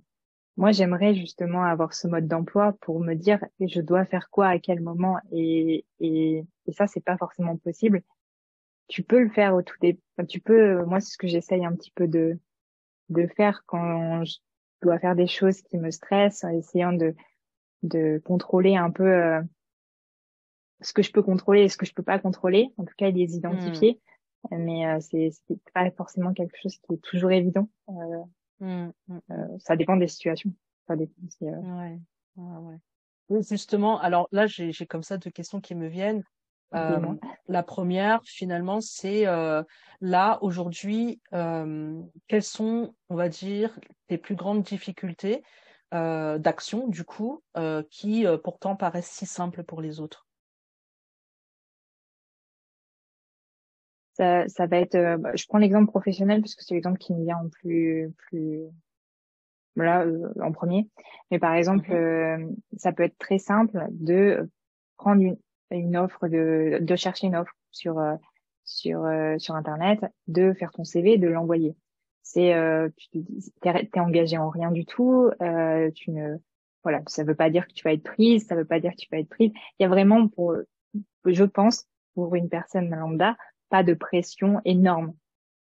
moi, 0.56 0.72
j'aimerais 0.72 1.14
justement 1.14 1.64
avoir 1.64 1.92
ce 1.92 2.08
mode 2.08 2.28
d'emploi 2.28 2.72
pour 2.80 3.00
me 3.00 3.14
dire 3.14 3.44
je 3.60 3.80
dois 3.80 4.04
faire 4.06 4.30
quoi 4.30 4.48
à 4.48 4.58
quel 4.58 4.80
moment 4.80 5.18
et 5.30 5.84
et, 6.00 6.44
et 6.66 6.72
ça 6.72 6.86
c'est 6.86 7.04
pas 7.04 7.18
forcément 7.18 7.56
possible. 7.56 8.02
Tu 8.88 9.02
peux 9.02 9.22
le 9.22 9.30
faire 9.30 9.54
au 9.54 9.62
tout 9.62 9.76
début. 9.80 10.00
Tu 10.28 10.40
peux. 10.40 10.84
Moi, 10.84 11.00
c'est 11.00 11.12
ce 11.12 11.18
que 11.18 11.26
j'essaye 11.28 11.64
un 11.64 11.74
petit 11.74 11.90
peu 11.90 12.08
de 12.08 12.38
de 13.10 13.26
faire 13.36 13.64
quand 13.66 14.24
je 14.24 14.38
dois 14.82 14.98
faire 14.98 15.16
des 15.16 15.26
choses 15.26 15.62
qui 15.62 15.78
me 15.78 15.90
stressent, 15.90 16.44
en 16.44 16.50
essayant 16.50 16.92
de 16.92 17.14
de 17.82 18.20
contrôler 18.24 18.76
un 18.76 18.90
peu 18.90 19.04
euh, 19.06 19.42
ce 20.80 20.92
que 20.92 21.02
je 21.02 21.12
peux 21.12 21.22
contrôler 21.22 21.62
et 21.62 21.68
ce 21.68 21.76
que 21.76 21.86
je 21.86 21.94
peux 21.94 22.02
pas 22.02 22.18
contrôler. 22.18 22.72
En 22.76 22.84
tout 22.84 22.94
cas, 22.96 23.10
les 23.10 23.26
mmh. 23.26 23.38
identifier 23.38 24.00
mais 24.50 24.86
euh, 24.86 24.98
c'est 25.00 25.30
c'est 25.46 25.58
pas 25.72 25.90
forcément 25.90 26.32
quelque 26.32 26.56
chose 26.62 26.76
qui 26.76 26.94
est 26.94 27.02
toujours 27.02 27.32
évident. 27.32 27.68
Euh, 27.88 28.22
mmh, 28.60 28.90
mmh. 29.08 29.18
Euh, 29.30 29.58
ça 29.58 29.76
dépend 29.76 29.96
des 29.96 30.08
situations. 30.08 30.52
Ça 30.86 30.96
dépend. 30.96 31.14
Ouais, 31.40 31.98
ouais, 32.36 32.78
ouais. 33.28 33.42
Justement, 33.42 33.98
alors 33.98 34.28
là 34.30 34.46
j'ai 34.46 34.72
j'ai 34.72 34.86
comme 34.86 35.02
ça 35.02 35.18
deux 35.18 35.30
questions 35.30 35.60
qui 35.60 35.74
me 35.74 35.88
viennent. 35.88 36.22
Euh, 36.74 36.98
la 37.46 37.62
première, 37.62 38.20
finalement, 38.24 38.80
c'est 38.80 39.26
euh, 39.28 39.62
là 40.00 40.38
aujourd'hui, 40.42 41.20
euh, 41.32 42.02
quelles 42.26 42.42
sont, 42.42 42.92
on 43.08 43.14
va 43.14 43.28
dire, 43.28 43.78
tes 44.08 44.18
plus 44.18 44.34
grandes 44.34 44.62
difficultés 44.62 45.42
d'action, 45.92 46.88
du 46.88 47.04
coup, 47.04 47.42
qui 47.88 48.26
pourtant 48.44 48.76
paraissent 48.76 49.10
si 49.10 49.24
simples 49.24 49.62
pour 49.62 49.80
les 49.80 50.00
autres? 50.00 50.25
Ça, 54.16 54.48
ça 54.48 54.66
va 54.66 54.78
être, 54.78 55.16
bah, 55.18 55.30
je 55.34 55.44
prends 55.46 55.58
l'exemple 55.58 55.90
professionnel 55.90 56.40
parce 56.40 56.54
que 56.54 56.64
c'est 56.64 56.74
l'exemple 56.74 56.98
qui 56.98 57.14
me 57.14 57.24
vient 57.24 57.38
en 57.38 57.48
plus, 57.48 58.12
plus, 58.16 58.62
voilà, 59.74 60.06
en 60.40 60.52
premier. 60.52 60.88
Mais 61.30 61.38
par 61.38 61.54
exemple, 61.54 61.90
mm-hmm. 61.90 62.54
ça 62.76 62.92
peut 62.92 63.02
être 63.02 63.18
très 63.18 63.38
simple 63.38 63.86
de 63.90 64.48
prendre 64.96 65.22
une, 65.22 65.36
une 65.70 65.96
offre, 65.96 66.28
de, 66.28 66.78
de 66.80 66.96
chercher 66.96 67.26
une 67.26 67.36
offre 67.36 67.54
sur 67.70 68.00
sur 68.64 69.06
sur 69.38 69.54
internet, 69.54 70.00
de 70.28 70.52
faire 70.54 70.72
ton 70.72 70.84
CV, 70.84 71.18
de 71.18 71.28
l'envoyer. 71.28 71.76
C'est 72.22 72.54
euh, 72.54 72.88
tu 72.96 73.24
t'es 73.62 74.00
engagé 74.00 74.36
en 74.36 74.48
rien 74.48 74.72
du 74.72 74.84
tout, 74.84 75.30
euh, 75.40 75.90
tu 75.92 76.10
ne 76.10 76.36
voilà, 76.82 77.00
ça 77.06 77.22
veut 77.22 77.36
pas 77.36 77.50
dire 77.50 77.68
que 77.68 77.72
tu 77.72 77.84
vas 77.84 77.92
être 77.92 78.02
prise, 78.02 78.46
ça 78.46 78.56
veut 78.56 78.64
pas 78.64 78.80
dire 78.80 78.90
que 78.90 78.96
tu 78.96 79.06
vas 79.12 79.18
être 79.18 79.28
prise. 79.28 79.52
Il 79.78 79.82
y 79.82 79.84
a 79.84 79.88
vraiment 79.88 80.26
pour 80.26 80.56
je 81.24 81.44
pense 81.44 81.86
pour 82.14 82.34
une 82.34 82.48
personne 82.48 82.90
lambda 82.90 83.36
pas 83.68 83.82
de 83.82 83.94
pression 83.94 84.60
énorme. 84.64 85.14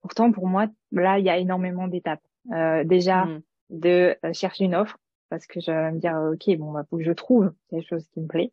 Pourtant 0.01 0.33
pour 0.33 0.47
moi 0.47 0.67
là 0.91 1.19
il 1.19 1.25
y 1.25 1.31
a 1.31 1.39
énormément 1.39 1.89
d'étapes. 1.89 2.23
Euh, 2.53 2.83
déjà 2.83 3.27
mmh. 3.27 3.43
de 3.71 4.17
euh, 4.25 4.33
chercher 4.33 4.65
une 4.65 4.75
offre 4.75 4.99
parce 5.29 5.47
que 5.47 5.61
je 5.61 5.71
vais 5.71 5.93
me 5.93 6.01
dire 6.01 6.17
ok 6.33 6.57
bon 6.59 6.73
bah 6.73 6.85
faut 6.91 6.99
que 6.99 7.05
je 7.05 7.13
trouve 7.13 7.53
quelque 7.71 7.87
chose 7.87 8.07
qui 8.09 8.21
me 8.21 8.27
plaît. 8.27 8.53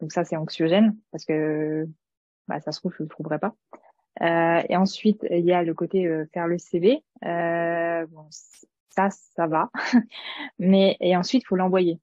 Donc 0.00 0.12
ça 0.12 0.24
c'est 0.24 0.36
anxiogène 0.36 0.96
parce 1.10 1.24
que 1.24 1.88
bah 2.48 2.60
ça 2.60 2.72
se 2.72 2.80
trouve 2.80 2.94
je 2.96 3.02
le 3.02 3.08
trouverai 3.08 3.38
pas. 3.38 3.54
Euh, 4.22 4.62
et 4.68 4.76
ensuite, 4.76 5.26
il 5.30 5.44
y 5.44 5.52
a 5.52 5.62
le 5.62 5.74
côté 5.74 6.06
euh, 6.06 6.26
faire 6.32 6.46
le 6.46 6.58
CV. 6.58 7.02
Euh, 7.24 8.06
bon, 8.06 8.26
ça, 8.90 9.08
ça 9.10 9.46
va. 9.46 9.70
Mais 10.58 10.96
et 11.00 11.16
ensuite, 11.16 11.42
il 11.42 11.46
faut 11.46 11.56
l'envoyer. 11.56 11.98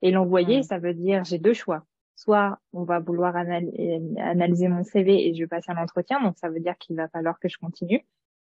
Et 0.00 0.10
l'envoyer, 0.10 0.62
ça 0.62 0.78
veut 0.78 0.94
dire 0.94 1.24
j'ai 1.24 1.38
deux 1.38 1.54
choix. 1.54 1.84
Soit 2.18 2.58
on 2.72 2.82
va 2.82 2.98
vouloir 2.98 3.36
analyser 3.36 4.66
mon 4.66 4.82
CV 4.82 5.28
et 5.28 5.34
je 5.34 5.38
vais 5.38 5.46
passer 5.46 5.70
un 5.70 5.80
entretien, 5.80 6.20
donc 6.20 6.36
ça 6.36 6.48
veut 6.48 6.58
dire 6.58 6.76
qu'il 6.76 6.96
va 6.96 7.06
falloir 7.06 7.38
que 7.38 7.48
je 7.48 7.58
continue. 7.58 8.04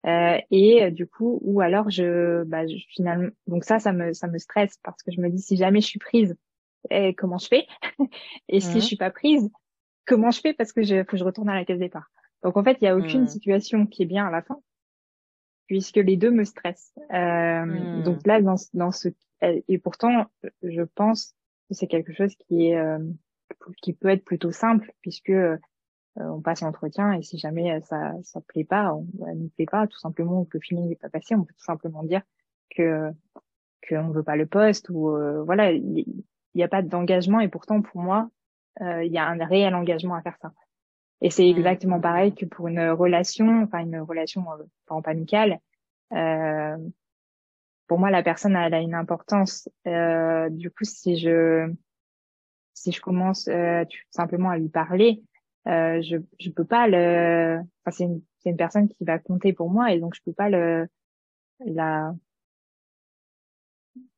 Euh, 0.05 0.37
et 0.49 0.91
du 0.91 1.05
coup, 1.07 1.39
ou 1.41 1.59
alors 1.59 1.89
je, 1.89 2.45
bah, 2.45 2.65
je, 2.65 2.77
finalement, 2.87 3.27
donc 3.47 3.65
ça, 3.65 3.79
ça 3.79 3.91
me, 3.91 4.13
ça 4.13 4.27
me 4.27 4.37
stresse 4.37 4.79
parce 4.81 5.03
que 5.03 5.11
je 5.11 5.19
me 5.19 5.29
dis 5.29 5.41
si 5.41 5.57
jamais 5.57 5.81
je 5.81 5.87
suis 5.87 5.99
prise, 5.99 6.37
eh, 6.89 7.13
comment 7.13 7.37
je 7.37 7.47
fais 7.47 7.67
Et 8.47 8.61
si 8.61 8.79
je 8.79 8.85
suis 8.85 8.95
pas 8.95 9.11
prise, 9.11 9.51
comment 10.05 10.31
je 10.31 10.39
fais 10.39 10.53
parce 10.53 10.71
que 10.71 10.83
je, 10.83 11.03
faut 11.03 11.11
que 11.11 11.17
je 11.17 11.25
retourne 11.25 11.49
à 11.49 11.55
la 11.55 11.65
case 11.65 11.79
départ. 11.79 12.09
Donc 12.43 12.55
en 12.55 12.63
fait, 12.63 12.77
il 12.79 12.85
n'y 12.85 12.89
a 12.89 12.95
aucune 12.95 13.27
situation 13.27 13.85
qui 13.85 14.03
est 14.03 14.05
bien 14.05 14.25
à 14.25 14.31
la 14.31 14.41
fin, 14.41 14.61
puisque 15.67 15.97
les 15.97 16.15
deux 16.15 16.31
me 16.31 16.45
stressent. 16.45 16.93
Euh. 17.13 18.01
Donc 18.03 18.25
là, 18.25 18.41
dans, 18.41 18.55
dans 18.73 18.91
ce 18.93 19.09
et 19.41 19.77
pourtant, 19.79 20.27
je 20.63 20.83
pense 20.83 21.35
que 21.67 21.75
c'est 21.75 21.87
quelque 21.87 22.13
chose 22.13 22.33
qui 22.35 22.67
est 22.67 22.77
euh, 22.77 22.99
qui 23.81 23.93
peut 23.93 24.09
être 24.09 24.25
plutôt 24.25 24.51
simple, 24.51 24.91
puisque 25.01 25.29
euh, 25.29 25.57
on 26.15 26.41
passe 26.41 26.61
l'entretien 26.61 27.13
et 27.13 27.21
si 27.21 27.37
jamais 27.37 27.79
ça 27.81 28.13
ça 28.23 28.41
plaît 28.41 28.65
pas, 28.65 28.93
on 28.93 29.07
ne 29.35 29.47
plaît 29.49 29.65
pas, 29.65 29.87
tout 29.87 29.99
simplement, 29.99 30.45
que 30.45 30.57
le 30.57 30.61
feeling 30.61 30.89
n'est 30.89 30.95
pas 30.95 31.09
passé, 31.09 31.35
on 31.35 31.43
peut 31.43 31.53
tout 31.53 31.63
simplement 31.63 32.03
dire 32.03 32.21
que 32.75 33.11
qu'on 33.87 34.09
veut 34.09 34.23
pas 34.23 34.35
le 34.35 34.45
poste 34.45 34.89
ou 34.89 35.09
euh, 35.09 35.43
voilà, 35.43 35.71
il 35.71 36.23
n'y 36.55 36.63
a 36.63 36.67
pas 36.67 36.81
d'engagement 36.81 37.39
et 37.39 37.47
pourtant 37.47 37.81
pour 37.81 38.01
moi, 38.01 38.29
il 38.81 39.11
y 39.11 39.17
a 39.17 39.27
un 39.27 39.45
réel 39.45 39.75
engagement 39.75 40.15
à 40.15 40.21
faire 40.21 40.37
ça. 40.41 40.53
Et 41.21 41.29
c'est 41.29 41.43
mmh. 41.43 41.57
exactement 41.57 41.99
pareil 41.99 42.33
que 42.33 42.45
pour 42.45 42.67
une 42.67 42.89
relation, 42.89 43.63
enfin 43.63 43.79
une 43.79 43.99
relation 43.99 44.45
euh, 44.53 44.63
pas 45.01 45.11
amicale. 45.11 45.59
Euh, 46.13 46.77
pour 47.87 47.99
moi, 47.99 48.09
la 48.09 48.23
personne 48.23 48.55
elle 48.55 48.73
a 48.73 48.79
une 48.79 48.93
importance. 48.93 49.69
Euh, 49.87 50.49
du 50.49 50.69
coup, 50.69 50.85
si 50.85 51.17
je 51.17 51.73
si 52.79 52.91
je 52.91 53.01
commence 53.01 53.47
euh, 53.47 53.83
tout 53.85 53.97
simplement 54.09 54.49
à 54.49 54.57
lui 54.57 54.69
parler, 54.69 55.21
euh, 55.67 56.01
je 56.01 56.17
je 56.39 56.49
peux 56.49 56.65
pas 56.65 56.87
le. 56.87 57.59
Enfin, 57.59 57.91
c'est 57.91 58.03
une 58.05 58.21
c'est 58.39 58.49
une 58.51 58.57
personne 58.57 58.87
qui 58.87 59.03
va 59.03 59.19
compter 59.19 59.53
pour 59.53 59.69
moi 59.69 59.91
et 59.91 59.99
donc 59.99 60.15
je 60.15 60.21
peux 60.23 60.33
pas 60.33 60.49
le 60.49 60.87
la 61.65 62.13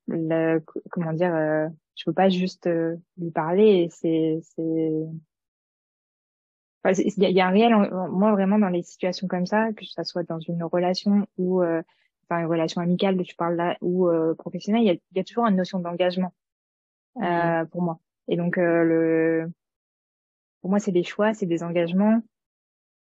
le 0.07 0.59
comment 0.91 1.13
dire. 1.13 1.33
Euh, 1.35 1.67
je 1.95 2.05
peux 2.05 2.13
pas 2.13 2.29
juste 2.29 2.67
euh, 2.67 2.95
lui 3.17 3.31
parler. 3.31 3.89
C'est 3.91 4.39
c'est 4.55 5.05
il 6.83 7.29
y, 7.29 7.41
a 7.41 7.47
un 7.47 7.51
réel, 7.51 7.75
moi 8.11 8.31
vraiment 8.31 8.57
dans 8.57 8.69
les 8.69 8.81
situations 8.81 9.27
comme 9.27 9.45
ça, 9.45 9.71
que 9.73 9.85
ça 9.85 10.03
soit 10.03 10.23
dans 10.23 10.39
une 10.39 10.63
relation 10.63 11.27
ou 11.37 11.61
euh, 11.61 11.83
enfin 12.23 12.41
une 12.41 12.47
relation 12.47 12.81
amicale, 12.81 13.21
tu 13.21 13.35
parles 13.35 13.55
là, 13.55 13.77
ou 13.81 14.09
euh, 14.09 14.33
professionnelle, 14.33 14.81
il 14.81 14.87
y 14.87 14.89
a, 14.89 14.95
y 15.15 15.19
a, 15.19 15.23
toujours 15.23 15.45
une 15.45 15.57
notion 15.57 15.79
d'engagement 15.79 16.33
mmh. 17.17 17.23
euh, 17.23 17.65
pour 17.65 17.83
moi. 17.83 17.99
Et 18.27 18.37
donc 18.37 18.57
euh, 18.57 18.83
le, 18.83 19.51
pour 20.61 20.69
moi 20.69 20.79
c'est 20.79 20.91
des 20.91 21.03
choix, 21.03 21.33
c'est 21.33 21.45
des 21.45 21.63
engagements. 21.63 22.21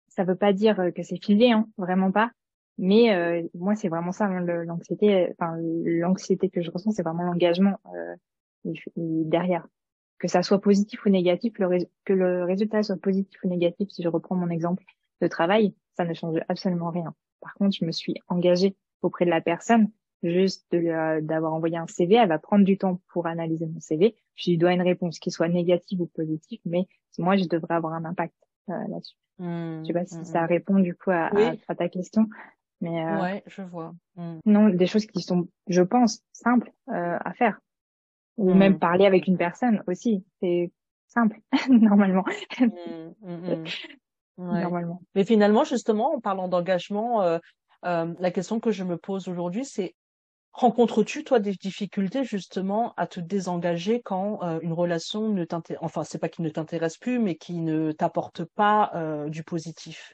Ça 0.07 0.23
veut 0.23 0.35
pas 0.35 0.53
dire 0.53 0.91
que 0.95 1.03
c'est 1.03 1.23
filé, 1.23 1.51
hein, 1.51 1.67
vraiment 1.77 2.11
pas. 2.11 2.31
Mais 2.77 3.13
euh, 3.13 3.47
moi 3.53 3.75
c'est 3.75 3.89
vraiment 3.89 4.11
ça 4.11 4.25
hein, 4.25 4.41
l'anxiété, 4.41 5.33
enfin 5.37 5.57
l'anxiété 5.59 6.49
que 6.49 6.61
je 6.61 6.71
ressens, 6.71 6.91
c'est 6.91 7.03
vraiment 7.03 7.23
l'engagement 7.23 7.77
derrière 8.95 9.67
que 10.19 10.27
ça 10.27 10.43
soit 10.43 10.61
positif 10.61 11.05
ou 11.05 11.09
négatif, 11.09 11.53
que 11.53 12.13
le 12.13 12.43
résultat 12.43 12.83
soit 12.83 12.97
positif 12.97 13.39
ou 13.43 13.47
négatif, 13.47 13.89
si 13.89 14.03
je 14.03 14.09
reprends 14.09 14.35
mon 14.35 14.49
exemple 14.49 14.83
de 15.21 15.27
travail, 15.27 15.73
ça 15.95 16.05
ne 16.05 16.13
change 16.13 16.39
absolument 16.49 16.91
rien. 16.91 17.15
Par 17.41 17.53
contre, 17.53 17.75
je 17.79 17.85
me 17.85 17.91
suis 17.91 18.15
engagée 18.27 18.75
auprès 19.01 19.25
de 19.25 19.29
la 19.29 19.41
personne, 19.41 19.89
juste 20.23 20.73
d'avoir 20.73 21.53
envoyé 21.53 21.77
un 21.77 21.87
CV, 21.87 22.15
elle 22.15 22.29
va 22.29 22.39
prendre 22.39 22.65
du 22.65 22.77
temps 22.77 22.99
pour 23.09 23.27
analyser 23.27 23.65
mon 23.65 23.79
CV. 23.79 24.15
Je 24.35 24.51
lui 24.51 24.57
dois 24.57 24.73
une 24.73 24.81
réponse 24.81 25.19
qui 25.19 25.31
soit 25.31 25.47
négative 25.47 26.01
ou 26.01 26.07
positive, 26.07 26.59
mais 26.65 26.87
moi, 27.17 27.37
je 27.37 27.45
devrais 27.45 27.75
avoir 27.75 27.93
un 27.93 28.05
impact 28.05 28.35
euh, 28.69 28.73
là-dessus. 28.89 29.15
Mmh, 29.39 29.81
je 29.81 29.87
sais 29.87 29.93
pas 29.93 30.05
si 30.05 30.17
mmh, 30.17 30.25
ça 30.25 30.41
mmh. 30.41 30.47
répond 30.47 30.79
du 30.79 30.95
coup 30.95 31.11
à, 31.11 31.31
à, 31.67 31.75
ta 31.75 31.87
question. 31.89 32.27
Mais 32.81 33.03
euh, 33.03 33.21
ouais, 33.21 33.43
je 33.47 33.61
vois. 33.61 33.93
Non, 34.45 34.69
des 34.69 34.87
choses 34.87 35.05
qui 35.05 35.21
sont, 35.21 35.47
je 35.67 35.81
pense, 35.81 36.21
simples 36.33 36.71
euh, 36.89 37.17
à 37.19 37.33
faire 37.33 37.59
ou 38.39 38.53
même 38.53 38.79
parler 38.79 39.05
avec 39.05 39.27
une 39.27 39.37
personne 39.37 39.83
aussi. 39.87 40.23
C'est 40.39 40.71
simple, 41.07 41.39
normalement. 41.69 42.23
Normalement. 44.37 45.01
Mais 45.15 45.25
finalement, 45.25 45.65
justement, 45.65 46.15
en 46.15 46.21
parlant 46.21 46.47
d'engagement, 46.47 47.21
euh, 47.21 47.39
euh, 47.85 48.13
la 48.17 48.31
question 48.31 48.61
que 48.61 48.71
je 48.71 48.85
me 48.85 48.95
pose 48.95 49.27
aujourd'hui, 49.27 49.65
c'est 49.65 49.95
rencontres-tu 50.53 51.23
toi 51.23 51.39
des 51.39 51.53
difficultés 51.53 52.23
justement 52.23 52.93
à 52.97 53.07
te 53.07 53.19
désengager 53.19 54.01
quand 54.01 54.43
euh, 54.43 54.59
une 54.61 54.73
relation 54.73 55.29
ne 55.29 55.43
t'intéresse, 55.45 55.83
enfin 55.83 56.03
c'est 56.03 56.19
pas 56.19 56.29
qui 56.29 56.41
ne 56.41 56.49
t'intéresse 56.49 56.97
plus, 56.97 57.19
mais 57.19 57.35
qui 57.35 57.61
ne 57.61 57.91
t'apporte 57.91 58.43
pas 58.45 58.91
du 59.27 59.43
positif? 59.43 60.13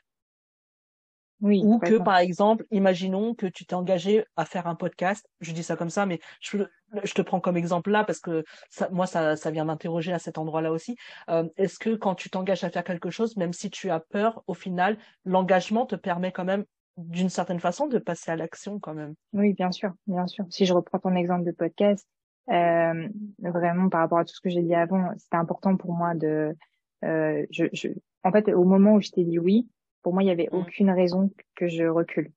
Oui, 1.42 1.62
Ou 1.64 1.80
que, 1.80 1.98
par 1.98 2.18
exemple, 2.18 2.66
imaginons 2.72 3.36
que 3.36 3.46
tu 3.46 3.66
t'es 3.66 3.74
engagé 3.76 4.26
à 4.38 4.46
faire 4.46 4.68
un 4.68 4.76
podcast. 4.76 5.28
Je 5.42 5.52
dis 5.52 5.64
ça 5.64 5.76
comme 5.76 5.90
ça, 5.90 6.06
mais 6.06 6.20
je, 6.40 6.60
je 7.04 7.14
te 7.14 7.22
prends 7.22 7.42
comme 7.42 7.58
exemple 7.58 7.92
là 7.92 8.06
parce 8.06 8.20
que 8.20 8.44
ça, 8.70 8.90
moi, 8.90 9.06
ça, 9.06 9.36
ça 9.36 9.52
vient 9.52 9.66
m'interroger 9.66 10.14
à 10.14 10.20
cet 10.20 10.38
endroit-là 10.38 10.72
aussi. 10.72 10.96
Euh, 11.30 11.48
Est-ce 11.58 11.78
que 11.78 11.96
quand 11.96 12.16
tu 12.16 12.30
t'engages 12.30 12.64
à 12.64 12.70
faire 12.70 12.86
quelque 12.86 13.10
chose, 13.10 13.36
même 13.36 13.52
si 13.52 13.70
tu 13.70 13.90
as 13.90 14.00
peur, 14.00 14.44
au 14.48 14.54
final, 14.54 14.98
l'engagement 15.26 15.86
te 15.86 15.96
permet 15.96 16.32
quand 16.32 16.46
même, 16.46 16.64
d'une 16.98 17.30
certaine 17.30 17.60
façon, 17.60 17.88
de 17.88 17.98
passer 17.98 18.32
à 18.32 18.36
l'action 18.36 18.80
quand 18.80 18.94
même 18.94 19.16
Oui, 19.34 19.54
bien 19.54 19.72
sûr, 19.72 19.94
bien 20.08 20.28
sûr. 20.28 20.46
Si 20.50 20.66
je 20.66 20.74
reprends 20.74 21.00
ton 21.00 21.16
exemple 21.16 21.46
de 21.46 21.52
podcast, 21.52 22.08
euh, 22.50 23.08
vraiment 23.40 23.90
par 23.90 24.02
rapport 24.02 24.20
à 24.20 24.26
tout 24.26 24.34
ce 24.34 24.42
que 24.42 24.50
j'ai 24.50 24.62
dit 24.62 24.76
avant, 24.76 25.12
c'était 25.18 25.38
important 25.38 25.76
pour 25.78 25.94
moi 25.94 26.16
de... 26.16 26.56
Euh, 27.04 27.46
je, 27.52 27.66
je, 27.74 27.90
en 28.24 28.32
fait, 28.32 28.50
au 28.50 28.64
moment 28.64 28.94
où 28.94 29.02
je 29.02 29.10
t'ai 29.10 29.24
dit 29.24 29.40
oui, 29.40 29.68
pour 30.02 30.14
moi, 30.14 30.24
il 30.24 30.28
y 30.28 30.32
avait 30.32 30.50
mmh. 30.52 30.56
aucune 30.56 30.92
raison 30.92 31.32
que 31.56 31.68
je 31.68 31.84
recule. 31.84 32.32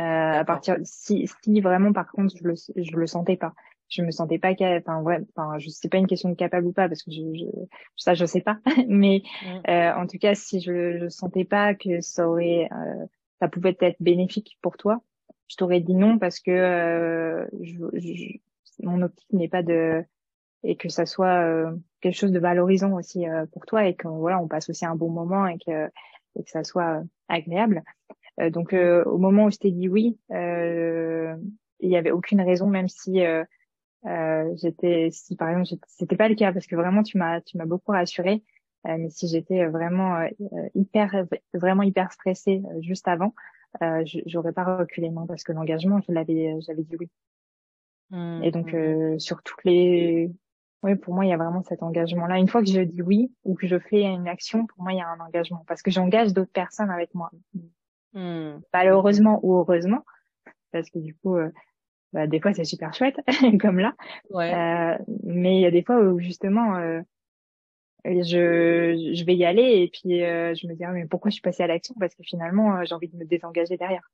Euh, 0.00 0.32
à 0.40 0.44
partir 0.44 0.76
si, 0.82 1.28
si 1.42 1.60
vraiment 1.60 1.92
par 1.92 2.10
contre 2.10 2.34
je 2.34 2.42
le 2.42 2.54
je 2.54 2.96
le 2.96 3.06
sentais 3.06 3.36
pas 3.36 3.52
je 3.90 4.00
me 4.00 4.10
sentais 4.10 4.38
pas 4.38 4.52
enfin 4.52 5.02
ouais 5.02 5.18
enfin 5.36 5.58
je 5.58 5.68
sais 5.68 5.90
pas 5.90 5.98
une 5.98 6.06
question 6.06 6.30
de 6.30 6.36
capable 6.36 6.68
ou 6.68 6.72
pas 6.72 6.88
parce 6.88 7.02
que 7.02 7.10
je, 7.10 7.20
je 7.34 7.44
ça 7.96 8.14
je 8.14 8.24
sais 8.24 8.40
pas 8.40 8.60
mais 8.88 9.22
mmh. 9.42 9.70
euh, 9.70 9.94
en 9.96 10.06
tout 10.06 10.16
cas 10.16 10.34
si 10.34 10.60
je 10.60 10.96
je 10.98 11.08
sentais 11.08 11.44
pas 11.44 11.74
que 11.74 12.00
ça 12.00 12.26
aurait 12.26 12.70
euh, 12.72 13.04
ça 13.40 13.48
pouvait 13.48 13.76
être 13.80 13.96
bénéfique 14.00 14.58
pour 14.62 14.76
toi? 14.76 15.02
Je 15.48 15.56
t'aurais 15.56 15.80
dit 15.80 15.94
non 15.94 16.18
parce 16.18 16.38
que 16.38 16.50
euh, 16.50 17.46
je, 17.60 18.38
mon 18.82 19.02
optique 19.02 19.32
n'est 19.32 19.48
pas 19.48 19.62
de 19.62 20.04
et 20.62 20.76
que 20.76 20.88
ça 20.88 21.06
soit 21.06 21.42
euh, 21.44 21.74
quelque 22.00 22.16
chose 22.16 22.32
de 22.32 22.38
valorisant 22.38 22.92
aussi 22.92 23.26
euh, 23.26 23.46
pour 23.46 23.66
toi 23.66 23.86
et 23.86 23.94
que 23.94 24.08
voilà 24.08 24.38
on 24.40 24.46
passe 24.48 24.68
aussi 24.68 24.84
un 24.84 24.94
bon 24.94 25.10
moment 25.10 25.46
et 25.46 25.58
que 25.58 25.86
et 26.36 26.44
que 26.44 26.50
ça 26.50 26.62
soit 26.64 27.02
agréable. 27.28 27.82
Euh, 28.40 28.50
donc 28.50 28.72
euh, 28.72 29.04
au 29.04 29.18
moment 29.18 29.46
où 29.46 29.50
je 29.50 29.58
t'ai 29.58 29.70
dit 29.70 29.88
oui, 29.88 30.18
euh, 30.30 31.34
il 31.80 31.90
y 31.90 31.96
avait 31.96 32.10
aucune 32.10 32.40
raison, 32.40 32.66
même 32.66 32.88
si 32.88 33.20
j'étais, 34.56 35.08
si 35.10 35.36
par 35.36 35.50
exemple 35.50 35.82
c'était 35.86 36.16
pas 36.16 36.28
le 36.28 36.34
cas, 36.34 36.52
parce 36.52 36.66
que 36.66 36.76
vraiment 36.76 37.02
tu 37.02 37.18
m'as 37.18 37.40
tu 37.40 37.56
m'as 37.56 37.66
beaucoup 37.66 37.92
rassurée. 37.92 38.42
Mais 38.84 39.10
si 39.10 39.28
j'étais 39.28 39.66
vraiment 39.66 40.26
hyper 40.74 41.26
vraiment 41.52 41.82
hyper 41.82 42.12
stressée 42.12 42.62
juste 42.80 43.08
avant, 43.08 43.34
j'aurais 44.26 44.52
pas 44.52 44.78
reculé 44.78 45.10
non 45.10 45.26
parce 45.26 45.44
que 45.44 45.52
l'engagement 45.52 46.00
je 46.06 46.12
l'avais 46.12 46.60
j'avais 46.60 46.82
dit 46.82 46.96
oui. 46.98 47.08
Mmh, 48.10 48.42
et 48.42 48.50
donc 48.50 48.72
mmh, 48.72 49.14
mmh. 49.14 49.18
sur 49.20 49.42
toutes 49.42 49.64
les 49.64 50.30
oui, 50.82 50.96
pour 50.96 51.14
moi, 51.14 51.26
il 51.26 51.28
y 51.28 51.32
a 51.32 51.36
vraiment 51.36 51.62
cet 51.62 51.82
engagement-là. 51.82 52.38
Une 52.38 52.48
fois 52.48 52.62
que 52.62 52.70
je 52.70 52.80
dis 52.80 53.02
oui 53.02 53.30
ou 53.44 53.54
que 53.54 53.66
je 53.66 53.78
fais 53.78 54.02
une 54.02 54.28
action, 54.28 54.66
pour 54.66 54.82
moi, 54.82 54.92
il 54.92 54.98
y 54.98 55.02
a 55.02 55.08
un 55.08 55.20
engagement 55.20 55.62
parce 55.66 55.82
que 55.82 55.90
j'engage 55.90 56.32
d'autres 56.32 56.52
personnes 56.52 56.90
avec 56.90 57.14
moi. 57.14 57.30
mmh. 58.14 58.60
malheureusement 58.72 59.40
ou 59.42 59.56
heureusement, 59.56 60.04
parce 60.72 60.88
que 60.90 60.98
du 60.98 61.14
coup, 61.14 61.36
euh, 61.36 61.50
bah, 62.12 62.26
des 62.26 62.40
fois 62.40 62.54
c'est 62.54 62.64
super 62.64 62.94
chouette, 62.94 63.20
comme 63.60 63.78
là. 63.78 63.94
Ouais. 64.30 64.54
Euh, 64.54 64.98
mais 65.24 65.56
il 65.56 65.60
y 65.60 65.66
a 65.66 65.70
des 65.70 65.82
fois 65.82 66.00
où 66.00 66.18
justement, 66.18 66.76
euh, 66.76 67.02
je, 68.04 69.12
je 69.14 69.24
vais 69.24 69.36
y 69.36 69.44
aller 69.44 69.82
et 69.82 69.88
puis 69.88 70.22
euh, 70.24 70.54
je 70.54 70.66
me 70.66 70.74
dis 70.74 70.84
ah, 70.84 70.92
mais 70.92 71.06
pourquoi 71.06 71.30
je 71.30 71.34
suis 71.34 71.42
passée 71.42 71.62
à 71.62 71.66
l'action? 71.66 71.94
Parce 71.98 72.14
que 72.14 72.22
finalement, 72.22 72.76
euh, 72.76 72.82
j'ai 72.84 72.94
envie 72.94 73.08
de 73.08 73.16
me 73.16 73.24
désengager 73.24 73.76
derrière. 73.76 74.10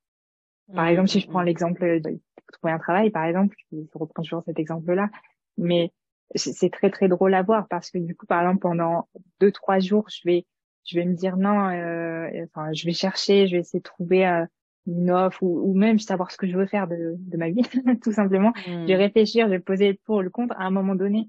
Par 0.74 0.84
mmh, 0.84 0.88
exemple, 0.88 1.08
si 1.08 1.20
je 1.20 1.28
prends 1.28 1.42
l'exemple 1.42 2.00
de 2.00 2.20
trouver 2.52 2.72
un 2.72 2.78
travail, 2.78 3.10
par 3.10 3.24
exemple, 3.24 3.56
je 3.72 3.78
reprends 3.94 4.22
toujours 4.22 4.42
cet 4.44 4.58
exemple-là, 4.58 5.10
mais 5.58 5.92
c'est 6.34 6.70
très 6.70 6.90
très 6.90 7.08
drôle 7.08 7.34
à 7.34 7.42
voir 7.42 7.68
parce 7.68 7.90
que 7.90 7.98
du 7.98 8.16
coup, 8.16 8.26
par 8.26 8.40
exemple, 8.40 8.60
pendant 8.60 9.08
deux 9.40 9.52
trois 9.52 9.78
jours, 9.78 10.08
je 10.08 10.20
vais 10.24 10.44
je 10.84 10.98
vais 10.98 11.04
me 11.04 11.14
dire 11.14 11.36
non, 11.36 11.68
euh, 11.70 12.44
enfin, 12.44 12.72
je 12.72 12.86
vais 12.86 12.92
chercher, 12.92 13.46
je 13.46 13.56
vais 13.56 13.60
essayer 13.60 13.80
de 13.80 13.84
trouver 13.84 14.26
euh, 14.26 14.44
une 14.86 15.10
offre 15.10 15.42
ou, 15.42 15.70
ou, 15.70 15.74
même 15.74 15.98
savoir 15.98 16.30
ce 16.30 16.36
que 16.36 16.46
je 16.46 16.56
veux 16.56 16.66
faire 16.66 16.86
de, 16.86 17.16
de 17.18 17.36
ma 17.36 17.50
vie, 17.50 17.62
tout 18.02 18.12
simplement. 18.12 18.52
Je 18.66 18.86
vais 18.86 18.94
hmm. 18.94 18.98
réfléchir, 18.98 19.46
je 19.46 19.52
vais 19.52 19.58
poser 19.58 19.94
pour 20.04 20.22
le 20.22 20.30
contre. 20.30 20.54
À 20.58 20.64
un 20.64 20.70
moment 20.70 20.94
donné, 20.94 21.28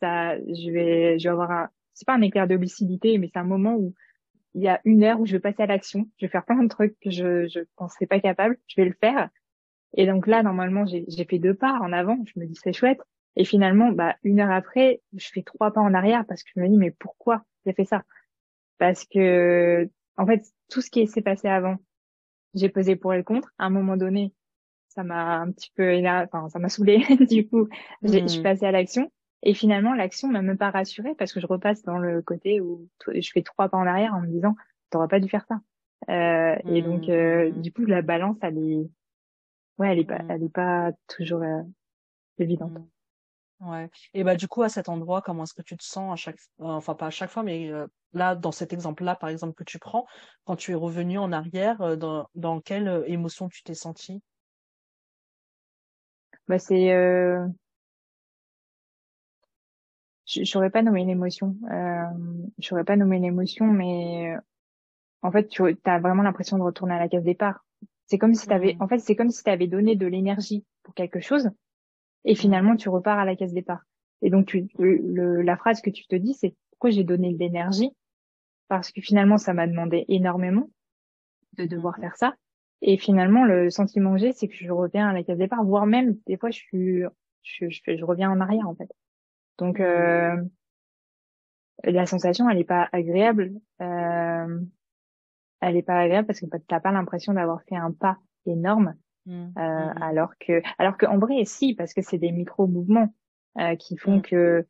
ça, 0.00 0.38
je 0.38 0.70
vais, 0.70 1.18
je 1.18 1.24
vais 1.24 1.32
avoir 1.32 1.50
un, 1.50 1.68
c'est 2.02 2.06
pas 2.06 2.14
un 2.14 2.22
éclair 2.22 2.48
de 2.48 2.56
lucidité, 2.56 3.16
mais 3.18 3.30
c'est 3.32 3.38
un 3.38 3.44
moment 3.44 3.76
où 3.76 3.94
il 4.54 4.62
y 4.62 4.68
a 4.68 4.80
une 4.84 5.04
heure 5.04 5.20
où 5.20 5.26
je 5.26 5.32
vais 5.32 5.40
passer 5.40 5.62
à 5.62 5.66
l'action. 5.66 6.08
Je 6.18 6.26
vais 6.26 6.30
faire 6.30 6.44
plein 6.44 6.62
de 6.62 6.68
trucs 6.68 6.98
que 7.00 7.10
je, 7.10 7.46
je 7.46 7.60
penserais 7.76 8.06
pas 8.06 8.18
capable. 8.18 8.58
Je 8.66 8.80
vais 8.80 8.88
le 8.88 8.94
faire. 9.00 9.30
Et 9.94 10.06
donc 10.06 10.26
là, 10.26 10.42
normalement, 10.42 10.84
j'ai 10.86 11.24
fait 11.24 11.38
deux 11.38 11.54
pas 11.54 11.78
en 11.80 11.92
avant. 11.92 12.18
Je 12.26 12.40
me 12.40 12.46
dis 12.46 12.58
c'est 12.60 12.72
chouette. 12.72 13.00
Et 13.36 13.44
finalement, 13.44 13.92
bah, 13.92 14.16
une 14.24 14.40
heure 14.40 14.50
après, 14.50 15.00
je 15.16 15.28
fais 15.28 15.42
trois 15.42 15.72
pas 15.72 15.80
en 15.80 15.94
arrière 15.94 16.24
parce 16.26 16.42
que 16.42 16.50
je 16.56 16.60
me 16.60 16.68
dis, 16.68 16.76
mais 16.76 16.90
pourquoi 16.90 17.44
j'ai 17.64 17.72
fait 17.72 17.84
ça? 17.84 18.02
Parce 18.78 19.04
que, 19.06 19.88
en 20.16 20.26
fait, 20.26 20.42
tout 20.68 20.80
ce 20.80 20.90
qui 20.90 21.06
s'est 21.06 21.22
passé 21.22 21.48
avant, 21.48 21.76
j'ai 22.54 22.68
pesé 22.68 22.96
pour 22.96 23.14
et 23.14 23.16
le 23.16 23.22
contre. 23.22 23.52
À 23.58 23.66
un 23.66 23.70
moment 23.70 23.96
donné, 23.96 24.34
ça 24.88 25.04
m'a 25.04 25.38
un 25.38 25.52
petit 25.52 25.70
peu 25.74 25.94
enfin, 26.06 26.48
ça 26.50 26.58
m'a 26.58 26.68
saoulé. 26.68 26.98
du 27.30 27.48
coup, 27.48 27.68
je 28.02 28.26
suis 28.26 28.40
mmh. 28.40 28.42
passée 28.42 28.66
à 28.66 28.72
l'action. 28.72 29.10
Et 29.42 29.54
finalement, 29.54 29.94
l'action 29.94 30.28
m'a 30.28 30.42
même 30.42 30.58
pas 30.58 30.70
rassurée 30.70 31.14
parce 31.16 31.32
que 31.32 31.40
je 31.40 31.46
repasse 31.46 31.82
dans 31.82 31.98
le 31.98 32.22
côté 32.22 32.60
où 32.60 32.88
je 33.12 33.30
fais 33.32 33.42
trois 33.42 33.68
pas 33.68 33.76
en 33.78 33.86
arrière 33.86 34.14
en 34.14 34.20
me 34.20 34.28
disant, 34.28 34.54
t'aurais 34.90 35.08
pas 35.08 35.20
dû 35.20 35.28
faire 35.28 35.44
ça. 35.46 35.60
Euh, 36.10 36.56
Et 36.68 36.82
donc, 36.82 37.08
euh, 37.08 37.50
mmh. 37.50 37.60
du 37.60 37.72
coup, 37.72 37.84
la 37.84 38.02
balance, 38.02 38.36
elle 38.42 38.58
est, 38.58 38.88
ouais, 39.78 39.92
elle 39.92 39.98
est 39.98 40.04
pas, 40.04 40.22
mmh. 40.22 40.30
elle 40.30 40.42
est 40.44 40.52
pas 40.52 40.92
toujours 41.08 41.42
euh, 41.42 41.62
évidente. 42.38 42.72
Ouais. 43.60 43.88
Et 44.12 44.24
bah 44.24 44.34
du 44.34 44.48
coup 44.48 44.64
à 44.64 44.68
cet 44.68 44.88
endroit, 44.88 45.22
comment 45.22 45.44
est-ce 45.44 45.54
que 45.54 45.62
tu 45.62 45.76
te 45.76 45.84
sens 45.84 46.12
à 46.12 46.16
chaque, 46.16 46.36
enfin 46.58 46.96
pas 46.96 47.06
à 47.06 47.10
chaque 47.10 47.30
fois, 47.30 47.44
mais 47.44 47.70
euh, 47.70 47.86
là 48.12 48.34
dans 48.34 48.50
cet 48.50 48.72
exemple-là 48.72 49.14
par 49.14 49.28
exemple 49.28 49.54
que 49.54 49.62
tu 49.62 49.78
prends, 49.78 50.04
quand 50.44 50.56
tu 50.56 50.72
es 50.72 50.74
revenu 50.74 51.16
en 51.18 51.30
arrière, 51.30 51.80
euh, 51.80 51.94
dans 51.94 52.28
dans 52.34 52.60
quelle 52.60 53.04
émotion 53.06 53.48
tu 53.48 53.62
t'es 53.62 53.74
senti 53.74 54.20
Bah 56.48 56.58
c'est, 56.58 56.92
euh... 56.92 57.46
je 60.32 60.44
saurais 60.44 60.70
pas 60.70 60.82
nommer 60.82 61.02
une 61.02 61.10
émotion. 61.10 61.56
Euh... 61.70 62.04
Je 62.58 62.66
saurais 62.66 62.84
pas 62.84 62.96
nommer 62.96 63.16
une 63.16 63.24
émotion, 63.24 63.66
mais 63.66 64.34
en 65.22 65.30
fait 65.30 65.48
tu 65.48 65.62
as 65.84 65.98
vraiment 65.98 66.22
l'impression 66.22 66.58
de 66.58 66.62
retourner 66.62 66.94
à 66.94 66.98
la 66.98 67.08
case 67.08 67.24
départ. 67.24 67.64
C'est 68.06 68.18
comme 68.18 68.34
si 68.34 68.46
t'avais, 68.46 68.74
mmh. 68.74 68.82
en 68.82 68.88
fait 68.88 68.98
c'est 68.98 69.16
comme 69.16 69.30
si 69.30 69.42
t'avais 69.42 69.66
donné 69.68 69.96
de 69.96 70.06
l'énergie 70.06 70.64
pour 70.82 70.94
quelque 70.94 71.20
chose 71.20 71.50
et 72.24 72.34
finalement 72.34 72.76
tu 72.76 72.88
repars 72.88 73.18
à 73.18 73.24
la 73.24 73.36
case 73.36 73.52
départ. 73.52 73.82
Et 74.20 74.30
donc 74.30 74.46
tu, 74.46 74.68
le, 74.78 75.42
la 75.42 75.56
phrase 75.56 75.80
que 75.80 75.90
tu 75.90 76.06
te 76.06 76.14
dis, 76.14 76.34
c'est 76.34 76.54
pourquoi 76.70 76.90
j'ai 76.90 77.04
donné 77.04 77.32
de 77.32 77.38
l'énergie? 77.38 77.90
Parce 78.68 78.92
que 78.92 79.00
finalement 79.00 79.38
ça 79.38 79.54
m'a 79.54 79.66
demandé 79.66 80.04
énormément 80.08 80.70
de 81.54 81.64
devoir 81.64 81.96
faire 81.96 82.16
ça. 82.16 82.34
Et 82.80 82.96
finalement 82.96 83.44
le 83.44 83.70
sentiment 83.70 84.12
que 84.12 84.18
j'ai, 84.18 84.32
c'est 84.32 84.48
que 84.48 84.54
je 84.54 84.70
reviens 84.70 85.08
à 85.08 85.12
la 85.12 85.22
case 85.22 85.38
départ, 85.38 85.64
voire 85.64 85.86
même 85.86 86.18
des 86.26 86.36
fois 86.36 86.50
je 86.50 86.58
suis, 86.58 87.02
je, 87.42 87.66
je, 87.68 87.96
je 87.96 88.04
reviens 88.04 88.30
en 88.30 88.40
arrière 88.40 88.68
en 88.68 88.74
fait. 88.74 88.90
Donc 89.58 89.80
euh, 89.80 90.36
la 91.84 92.06
sensation, 92.06 92.48
elle 92.48 92.58
est 92.58 92.64
pas 92.64 92.88
agréable. 92.92 93.52
Euh, 93.80 94.60
elle 95.60 95.76
est 95.76 95.82
pas 95.82 96.00
agréable 96.00 96.26
parce 96.26 96.40
que 96.40 96.46
t'as 96.68 96.80
pas 96.80 96.92
l'impression 96.92 97.32
d'avoir 97.34 97.62
fait 97.62 97.76
un 97.76 97.92
pas 97.92 98.18
énorme. 98.46 98.94
Mmh, 99.26 99.32
euh, 99.32 99.50
mmh. 99.56 100.02
alors 100.02 100.32
que 100.40 100.62
alors 100.78 100.96
que 100.96 101.06
en 101.06 101.18
vrai 101.18 101.44
si 101.44 101.74
parce 101.74 101.94
que 101.94 102.02
c'est 102.02 102.18
des 102.18 102.32
micro 102.32 102.66
mouvements 102.66 103.14
euh, 103.60 103.76
qui 103.76 103.96
font 103.96 104.16
mmh. 104.16 104.22
que 104.22 104.66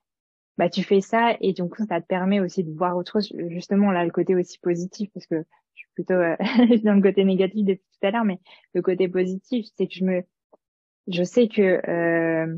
bah 0.59 0.69
tu 0.69 0.83
fais 0.83 1.01
ça 1.01 1.35
et 1.41 1.55
donc 1.55 1.77
ça 1.89 2.03
te 2.03 2.07
permet 2.07 2.39
aussi 2.39 2.63
de 2.63 2.71
voir 2.71 2.99
autre 2.99 3.21
chose 3.23 3.33
justement 3.49 3.91
là 3.91 4.05
le 4.05 4.11
côté 4.11 4.35
aussi 4.35 4.59
positif 4.59 5.09
parce 5.15 5.27
que 5.27 5.37
je 5.37 5.79
suis 5.79 5.89
plutôt 5.95 6.15
euh, 6.15 6.37
dans 6.85 6.93
le 6.93 7.01
côté 7.01 7.25
négatif 7.25 7.65
depuis 7.65 7.87
tout 7.99 8.07
à 8.07 8.11
l'heure 8.11 8.27
mais 8.27 8.41
le 8.75 8.83
côté 8.83 9.09
positif 9.09 9.65
c'est 9.75 9.87
que 9.87 9.95
je 9.95 10.05
me 10.05 10.23
je 11.09 11.23
sais 11.23 11.49
que 11.49 11.81
euh, 11.89 12.55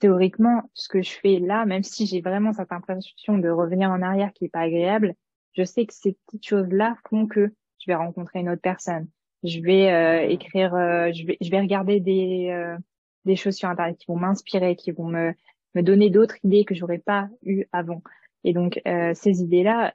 théoriquement 0.00 0.62
ce 0.74 0.88
que 0.88 1.02
je 1.02 1.12
fais 1.12 1.38
là 1.38 1.64
même 1.66 1.84
si 1.84 2.06
j'ai 2.06 2.20
vraiment 2.20 2.52
cette 2.52 2.72
impression 2.72 3.38
de 3.38 3.48
revenir 3.48 3.90
en 3.90 4.02
arrière 4.02 4.32
qui 4.32 4.46
est 4.46 4.48
pas 4.48 4.60
agréable 4.60 5.14
je 5.52 5.62
sais 5.62 5.86
que 5.86 5.94
ces 5.94 6.16
petites 6.26 6.46
choses 6.46 6.68
là 6.70 6.96
font 7.08 7.26
que 7.26 7.52
je 7.78 7.86
vais 7.86 7.94
rencontrer 7.94 8.40
une 8.40 8.50
autre 8.50 8.62
personne 8.62 9.06
je 9.42 9.60
vais 9.60 9.90
euh, 9.90 10.28
écrire, 10.28 10.74
euh, 10.74 11.10
je 11.12 11.26
vais, 11.26 11.38
je 11.40 11.50
vais 11.50 11.60
regarder 11.60 12.00
des 12.00 12.48
euh, 12.50 12.76
des 13.24 13.36
choses 13.36 13.54
sur 13.54 13.68
internet 13.68 13.96
qui 13.98 14.06
vont 14.06 14.16
m'inspirer, 14.16 14.76
qui 14.76 14.90
vont 14.90 15.06
me 15.06 15.32
me 15.74 15.82
donner 15.82 16.10
d'autres 16.10 16.36
idées 16.44 16.64
que 16.64 16.74
j'aurais 16.74 16.98
pas 16.98 17.28
eu 17.42 17.64
avant. 17.72 18.02
Et 18.42 18.54
donc 18.54 18.80
ces 18.86 19.42
idées-là, 19.42 19.92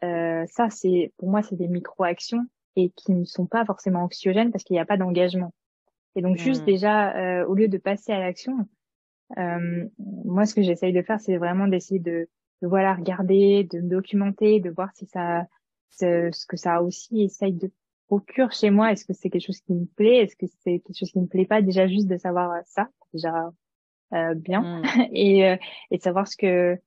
ça 0.47 0.69
c'est 0.69 1.11
pour 1.17 1.29
moi 1.29 1.41
c'est 1.41 1.55
des 1.55 1.67
micro-actions 1.67 2.45
et 2.75 2.91
qui 2.91 3.11
ne 3.11 3.25
sont 3.25 3.47
pas 3.47 3.65
forcément 3.65 4.03
anxiogènes 4.03 4.51
parce 4.51 4.63
qu'il 4.63 4.75
n'y 4.75 4.79
a 4.79 4.85
pas 4.85 4.97
d'engagement. 4.97 5.51
Et 6.15 6.21
donc 6.21 6.37
juste 6.37 6.61
mmh. 6.61 6.65
déjà, 6.65 7.45
au 7.47 7.55
lieu 7.55 7.67
de 7.67 7.77
passer 7.79 8.13
à 8.13 8.19
l'action, 8.19 8.59
euh, 8.59 8.63
moi 9.37 10.45
ce 10.45 10.53
que 10.53 10.61
j'essaye 10.61 10.93
de 10.93 11.01
faire, 11.01 11.19
c'est 11.19 11.37
vraiment 11.37 11.67
d'essayer 11.67 11.99
de, 11.99 12.27
de 12.61 12.67
voilà 12.67 12.93
regarder, 12.93 13.63
de 13.63 13.79
me 13.79 13.89
documenter, 13.89 14.59
de 14.59 14.69
voir 14.69 14.91
si 14.93 15.05
ça, 15.05 15.45
ce 15.89 16.45
que 16.47 16.57
ça 16.57 16.75
a 16.75 16.81
aussi 16.81 17.23
essaye 17.23 17.53
de 17.53 17.71
procure 18.07 18.51
chez 18.51 18.69
moi 18.69 18.91
Est-ce 18.91 19.05
que 19.05 19.13
c'est 19.13 19.29
quelque 19.29 19.45
chose 19.45 19.61
qui 19.61 19.73
me 19.73 19.85
plaît? 19.85 20.17
Est-ce 20.17 20.35
que 20.35 20.45
c'est 20.63 20.79
quelque 20.79 20.97
chose 20.97 21.11
qui 21.11 21.19
me 21.19 21.27
plaît 21.27 21.45
pas? 21.45 21.61
Déjà 21.61 21.87
juste 21.87 22.07
de 22.07 22.17
savoir 22.17 22.51
euh, 22.51 22.61
ça, 22.65 22.89
déjà 23.13 23.51
euh, 24.13 24.33
bien, 24.35 24.61
mmh. 24.61 24.83
et, 25.13 25.47
euh, 25.47 25.57
et 25.91 25.97
de 25.97 26.03
savoir 26.03 26.27
ce 26.27 26.37
que 26.37 26.77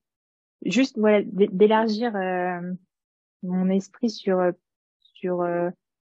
juste 0.65 0.99
voilà 0.99 1.23
d'élargir 1.25 2.15
euh, 2.17 2.61
mon 3.43 3.69
esprit 3.71 4.11
sur 4.11 4.41
sur 5.01 5.47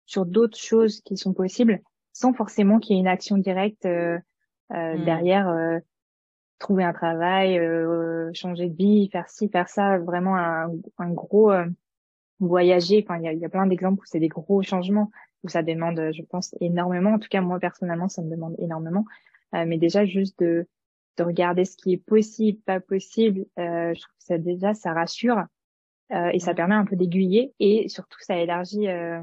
sur 0.06 0.26
d'autres 0.26 0.58
choses 0.58 1.00
qui 1.00 1.16
sont 1.16 1.32
possibles 1.32 1.80
sans 2.12 2.32
forcément 2.32 2.78
qu'il 2.78 2.96
y 2.96 2.98
ait 2.98 3.00
une 3.00 3.08
action 3.08 3.36
directe 3.36 3.84
mmh. 3.84 5.04
derrière 5.04 5.80
trouver 6.62 6.84
un 6.84 6.92
travail 6.92 7.60
changer 8.34 8.68
de 8.68 8.76
vie 8.76 9.08
faire 9.10 9.28
ci 9.28 9.48
faire 9.48 9.68
ça 9.68 9.98
vraiment 9.98 10.36
un, 10.36 10.70
un 10.98 11.10
gros 11.10 11.52
voyager. 12.42 13.04
Enfin, 13.04 13.18
il 13.18 13.24
y 13.24 13.28
a, 13.28 13.32
y 13.32 13.44
a, 13.44 13.48
plein 13.48 13.66
d'exemples 13.66 14.02
où 14.02 14.04
c'est 14.04 14.20
des 14.20 14.28
gros 14.28 14.62
changements, 14.62 15.10
où 15.44 15.48
ça 15.48 15.62
demande, 15.62 16.10
je 16.12 16.22
pense, 16.22 16.54
énormément. 16.60 17.12
En 17.12 17.18
tout 17.18 17.28
cas, 17.28 17.40
moi, 17.40 17.58
personnellement, 17.58 18.08
ça 18.08 18.22
me 18.22 18.30
demande 18.30 18.54
énormément. 18.58 19.04
Euh, 19.54 19.64
mais 19.66 19.78
déjà, 19.78 20.04
juste 20.04 20.38
de, 20.40 20.66
de 21.18 21.24
regarder 21.24 21.64
ce 21.64 21.76
qui 21.76 21.92
est 21.92 22.04
possible, 22.04 22.58
pas 22.62 22.80
possible, 22.80 23.46
euh, 23.58 23.94
je 23.94 24.00
trouve 24.00 24.16
que 24.18 24.24
ça, 24.24 24.38
déjà, 24.38 24.74
ça 24.74 24.92
rassure. 24.92 25.44
Euh, 26.12 26.30
et 26.32 26.40
ça 26.40 26.54
permet 26.54 26.74
un 26.74 26.84
peu 26.84 26.96
d'aiguiller. 26.96 27.54
Et 27.60 27.88
surtout, 27.88 28.18
ça 28.20 28.36
élargit... 28.36 28.88
Euh, 28.88 29.22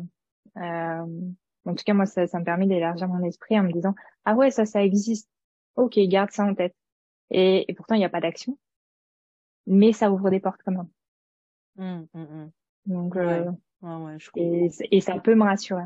euh, 0.58 1.06
en 1.65 1.75
tout 1.75 1.84
cas, 1.86 1.93
moi, 1.93 2.06
ça, 2.06 2.25
ça 2.25 2.39
me 2.39 2.45
permet 2.45 2.65
d'élargir 2.65 3.08
mon 3.08 3.23
esprit 3.23 3.60
en 3.60 3.63
me 3.63 3.71
disant, 3.71 3.93
ah 4.25 4.34
ouais, 4.34 4.49
ça, 4.49 4.65
ça 4.65 4.84
existe. 4.84 5.30
Ok, 5.75 5.99
garde 6.08 6.32
ça 6.32 6.45
en 6.45 6.56
tête. 6.56 6.75
Et, 7.32 7.70
et 7.70 7.74
pourtant, 7.74 7.96
il 7.96 8.00
n'y 8.00 8.06
a 8.06 8.10
pas 8.10 8.22
d'action. 8.22 8.58
Mais 9.68 9.94
ça 9.94 10.12
ouvre 10.12 10.30
des 10.30 10.39
portes 10.39 10.62
quand 10.65 10.72
même. 10.72 10.88
Mmh, 11.76 12.06
mmh, 12.13 12.22
mmh. 12.22 12.52
Donc, 12.88 13.15
euh, 13.15 13.52
et, 14.36 14.70
et, 14.92 15.02
ça 15.02 15.20
peut 15.20 15.36
me 15.36 15.44
rassurer. 15.44 15.84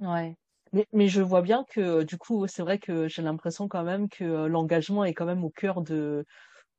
Ouais. 0.00 0.36
Mais, 0.72 0.86
mais 0.92 1.08
je 1.08 1.22
vois 1.22 1.42
bien 1.42 1.64
que 1.68 2.02
du 2.02 2.18
coup, 2.18 2.46
c'est 2.46 2.62
vrai 2.62 2.78
que 2.78 3.08
j'ai 3.08 3.22
l'impression 3.22 3.68
quand 3.68 3.84
même 3.84 4.08
que 4.08 4.24
euh, 4.24 4.48
l'engagement 4.48 5.04
est 5.04 5.14
quand 5.14 5.26
même 5.26 5.44
au 5.44 5.50
cœur 5.50 5.82
de, 5.82 6.24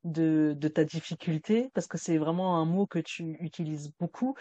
de, 0.04 0.54
de 0.58 0.68
ta 0.68 0.86
difficulté, 0.86 1.70
parce 1.74 1.88
que 1.88 1.98
c'est 1.98 2.18
vraiment 2.18 2.58
un 2.58 2.66
mot 2.66 2.86
que 2.86 3.00
tu 3.00 3.38
utilises 3.42 3.92
beaucoup. 4.00 4.36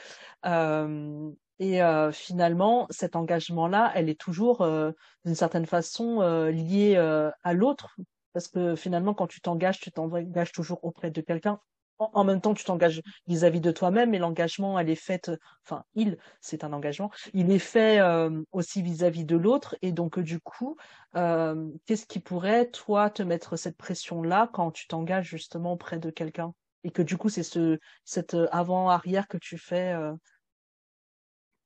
Euh, 0.46 1.31
et 1.59 1.83
euh, 1.83 2.12
finalement, 2.12 2.87
cet 2.90 3.16
engagement-là, 3.16 3.90
elle 3.94 4.09
est 4.09 4.20
toujours, 4.20 4.61
euh, 4.61 4.92
d'une 5.24 5.35
certaine 5.35 5.66
façon, 5.66 6.20
euh, 6.20 6.50
liée 6.50 6.96
à 6.96 7.52
l'autre, 7.52 7.96
parce 8.38 8.46
que 8.46 8.77
finalement, 8.77 9.14
quand 9.14 9.27
tu 9.27 9.40
t'engages, 9.40 9.81
tu 9.81 9.90
t'engages 9.90 10.53
toujours 10.53 10.79
auprès 10.85 11.11
de 11.11 11.20
quelqu'un. 11.20 11.59
En 11.98 12.22
même 12.22 12.40
temps, 12.40 12.55
tu 12.55 12.62
t'engages 12.62 13.03
vis-à-vis 13.27 13.61
de 13.61 13.72
toi-même 13.72 14.14
et 14.14 14.18
l'engagement, 14.20 14.79
elle 14.79 14.88
est 14.88 14.94
faite, 14.94 15.33
enfin, 15.64 15.83
il, 15.96 16.16
c'est 16.40 16.62
un 16.62 16.72
engagement, 16.72 17.11
il 17.35 17.51
est 17.51 17.59
fait 17.59 17.98
euh, 17.98 18.40
aussi 18.53 18.81
vis-à-vis 18.81 19.24
de 19.24 19.37
l'autre. 19.37 19.77
Et 19.83 19.90
donc, 19.90 20.20
du 20.20 20.38
coup, 20.38 20.77
euh, 21.16 21.68
qu'est-ce 21.87 22.07
qui 22.07 22.20
pourrait, 22.20 22.70
toi, 22.70 23.11
te 23.11 23.24
mettre 23.24 23.57
cette 23.57 23.77
pression-là 23.77 24.48
quand 24.53 24.70
tu 24.70 24.87
t'engages 24.87 25.27
justement 25.27 25.72
auprès 25.72 25.98
de 25.98 26.11
quelqu'un? 26.11 26.55
Et 26.85 26.92
que 26.92 27.03
du 27.03 27.16
coup, 27.16 27.29
c'est 27.29 27.42
ce, 27.42 27.81
cette 28.05 28.37
avant-arrière 28.53 29.27
que 29.27 29.37
tu 29.37 29.59
fais 29.59 29.94
euh... 29.94 30.14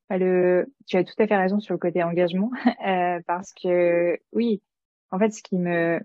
le, 0.08 0.72
tu 0.86 0.96
as 0.96 1.04
tout 1.04 1.12
à 1.18 1.26
fait 1.26 1.36
raison 1.36 1.60
sur 1.60 1.74
le 1.74 1.78
côté 1.78 2.02
engagement, 2.02 2.50
euh, 2.86 3.20
parce 3.26 3.52
que 3.52 4.18
oui, 4.32 4.62
en 5.10 5.18
fait, 5.18 5.30
ce 5.30 5.42
qui 5.42 5.58
me, 5.58 6.00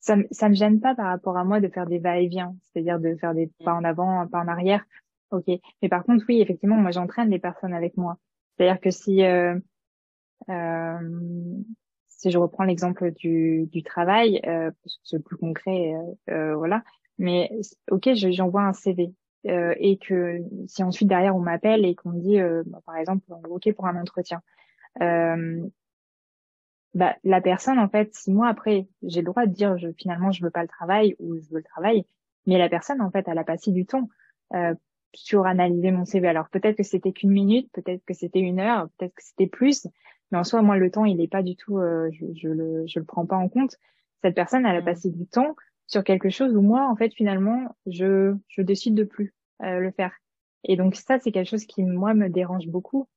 ça, 0.00 0.16
ça 0.30 0.48
me 0.48 0.54
gêne 0.54 0.80
pas 0.80 0.94
par 0.94 1.06
rapport 1.06 1.36
à 1.36 1.44
moi 1.44 1.60
de 1.60 1.68
faire 1.68 1.86
des 1.86 1.98
va-et-vient, 1.98 2.54
c'est-à-dire 2.62 2.98
de 3.00 3.16
faire 3.16 3.34
des 3.34 3.50
pas 3.64 3.74
en 3.74 3.84
avant, 3.84 4.26
pas 4.26 4.40
en 4.40 4.48
arrière. 4.48 4.84
Ok, 5.30 5.44
mais 5.82 5.88
par 5.88 6.04
contre, 6.04 6.24
oui, 6.28 6.40
effectivement, 6.40 6.76
moi, 6.76 6.90
j'entraîne 6.90 7.30
les 7.30 7.38
personnes 7.38 7.74
avec 7.74 7.96
moi. 7.96 8.16
C'est-à-dire 8.56 8.80
que 8.80 8.90
si 8.90 9.24
euh, 9.24 9.58
euh, 10.48 10.98
si 12.08 12.30
je 12.30 12.38
reprends 12.38 12.64
l'exemple 12.64 13.12
du, 13.12 13.66
du 13.70 13.82
travail, 13.82 14.40
euh, 14.46 14.70
parce 14.82 14.96
que 14.96 15.02
c'est 15.04 15.22
plus 15.22 15.36
concret, 15.36 15.94
euh, 15.94 16.32
euh 16.32 16.56
voilà. 16.56 16.82
Mais 17.18 17.50
ok, 17.90 18.10
j'envoie 18.14 18.62
un 18.62 18.72
CV 18.72 19.12
euh, 19.46 19.74
et 19.78 19.98
que 19.98 20.40
si 20.66 20.82
ensuite 20.82 21.08
derrière 21.08 21.36
on 21.36 21.40
m'appelle 21.40 21.84
et 21.84 21.94
qu'on 21.94 22.10
me 22.10 22.20
dit, 22.20 22.40
euh, 22.40 22.62
bah, 22.66 22.80
par 22.86 22.96
exemple, 22.96 23.24
ok 23.48 23.72
pour 23.74 23.86
un 23.86 24.00
entretien, 24.00 24.40
bah, 26.94 27.16
la 27.24 27.40
personne 27.40 27.78
en 27.78 27.88
fait, 27.88 28.14
si 28.14 28.32
moi 28.32 28.48
après 28.48 28.88
j'ai 29.02 29.20
le 29.20 29.26
droit 29.26 29.46
de 29.46 29.52
dire 29.52 29.76
je, 29.78 29.88
finalement 29.96 30.32
je 30.32 30.42
veux 30.42 30.50
pas 30.50 30.62
le 30.62 30.68
travail 30.68 31.16
ou 31.18 31.36
je 31.36 31.48
veux 31.50 31.58
le 31.58 31.64
travail, 31.64 32.04
mais 32.46 32.58
la 32.58 32.68
personne 32.68 33.00
en 33.00 33.10
fait 33.10 33.26
elle 33.28 33.38
a 33.38 33.44
passé 33.44 33.72
du 33.72 33.86
temps 33.86 34.08
sur 35.14 35.46
analyser 35.46 35.90
mon 35.90 36.04
CV. 36.04 36.28
Alors 36.28 36.48
peut-être 36.48 36.76
que 36.76 36.82
c'était 36.82 37.12
qu'une 37.12 37.30
minute, 37.30 37.70
peut-être 37.72 38.04
que 38.04 38.14
c'était 38.14 38.40
une 38.40 38.60
heure, 38.60 38.88
peut-être 38.96 39.14
que 39.14 39.22
c'était 39.22 39.46
plus, 39.46 39.86
mais 40.30 40.38
en 40.38 40.44
soi, 40.44 40.62
moi, 40.62 40.76
le 40.76 40.90
temps, 40.90 41.04
il 41.04 41.16
n'est 41.16 41.28
pas 41.28 41.42
du 41.42 41.56
tout, 41.56 41.78
euh, 41.78 42.10
je, 42.12 42.26
je, 42.34 42.48
le, 42.48 42.86
je 42.86 42.98
le 42.98 43.04
prends 43.04 43.26
pas 43.26 43.36
en 43.36 43.48
compte. 43.48 43.76
Cette 44.22 44.34
personne, 44.34 44.66
elle 44.66 44.76
a 44.76 44.80
mm. 44.80 44.84
passé 44.84 45.10
du 45.10 45.26
temps 45.26 45.56
sur 45.86 46.04
quelque 46.04 46.28
chose 46.28 46.54
où 46.54 46.60
moi, 46.60 46.88
en 46.88 46.96
fait, 46.96 47.14
finalement, 47.14 47.76
je, 47.86 48.34
je 48.48 48.62
décide 48.62 48.94
de 48.94 49.04
plus 49.04 49.34
euh, 49.62 49.78
le 49.78 49.90
faire. 49.90 50.12
Et 50.64 50.76
donc 50.76 50.96
ça, 50.96 51.18
c'est 51.18 51.32
quelque 51.32 51.48
chose 51.48 51.64
qui, 51.64 51.82
moi, 51.82 52.14
me 52.14 52.28
dérange 52.28 52.66
beaucoup. 52.66 53.08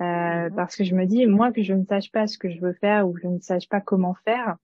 Euh, 0.00 0.04
mm-hmm. 0.04 0.54
Parce 0.54 0.76
que 0.76 0.84
je 0.84 0.94
me 0.94 1.06
dis, 1.06 1.26
moi, 1.26 1.52
que 1.52 1.62
je 1.62 1.74
ne 1.74 1.84
sache 1.84 2.10
pas 2.12 2.26
ce 2.26 2.38
que 2.38 2.50
je 2.50 2.60
veux 2.60 2.74
faire 2.74 3.08
ou 3.08 3.12
que 3.12 3.20
je 3.22 3.28
ne 3.28 3.40
sache 3.40 3.68
pas 3.68 3.80
comment 3.80 4.14
faire, 4.24 4.56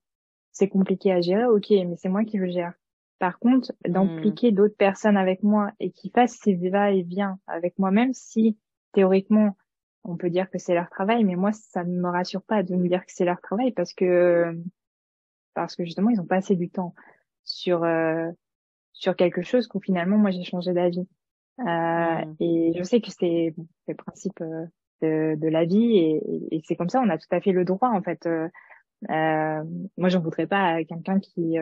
c'est 0.52 0.68
compliqué 0.68 1.12
à 1.12 1.20
gérer, 1.20 1.46
ok, 1.46 1.70
mais 1.70 1.96
c'est 1.96 2.08
moi 2.08 2.24
qui 2.24 2.36
le 2.36 2.48
gère. 2.48 2.74
Par 3.18 3.38
contre, 3.38 3.72
d'impliquer 3.86 4.52
d'autres 4.52 4.76
personnes 4.76 5.16
avec 5.16 5.42
moi 5.42 5.72
et 5.80 5.90
qui 5.90 6.10
fassent 6.10 6.38
ces 6.42 6.54
va-et-vient 6.68 7.38
avec 7.46 7.78
moi, 7.78 7.90
même 7.90 8.12
si 8.12 8.58
théoriquement 8.92 9.56
on 10.04 10.16
peut 10.16 10.30
dire 10.30 10.50
que 10.50 10.58
c'est 10.58 10.74
leur 10.74 10.90
travail, 10.90 11.24
mais 11.24 11.34
moi, 11.34 11.52
ça 11.52 11.82
ne 11.82 11.98
me 11.98 12.08
rassure 12.08 12.42
pas 12.42 12.62
de 12.62 12.74
me 12.76 12.88
dire 12.88 13.04
que 13.06 13.12
c'est 13.12 13.24
leur 13.24 13.40
travail 13.40 13.72
parce 13.72 13.94
que 13.94 14.54
parce 15.54 15.76
que 15.76 15.84
justement, 15.84 16.10
ils 16.10 16.20
ont 16.20 16.26
pas 16.26 16.36
assez 16.36 16.56
du 16.56 16.68
temps 16.68 16.94
sur 17.44 17.84
euh, 17.84 18.30
sur 18.92 19.16
quelque 19.16 19.42
chose 19.42 19.66
qu'au 19.66 19.80
finalement, 19.80 20.18
moi, 20.18 20.30
j'ai 20.30 20.44
changé 20.44 20.72
d'avis. 20.72 21.08
Euh, 21.60 21.64
mmh. 21.64 22.36
Et 22.40 22.72
je 22.76 22.82
sais 22.82 23.00
que 23.00 23.10
c'est 23.10 23.54
le 23.88 23.94
principe 23.94 24.40
euh, 24.40 24.66
de, 25.02 25.36
de 25.36 25.48
la 25.48 25.64
vie 25.64 25.96
et, 25.96 26.56
et 26.56 26.62
c'est 26.64 26.76
comme 26.76 26.88
ça, 26.88 27.00
on 27.00 27.08
a 27.08 27.18
tout 27.18 27.28
à 27.30 27.40
fait 27.40 27.52
le 27.52 27.64
droit 27.64 27.90
en 27.90 28.02
fait. 28.02 28.26
Euh, 28.26 28.48
euh 29.10 29.64
moi, 29.96 30.08
j'en 30.08 30.20
voudrais 30.20 30.46
pas 30.46 30.74
à 30.74 30.84
quelqu'un 30.84 31.20
qui 31.20 31.58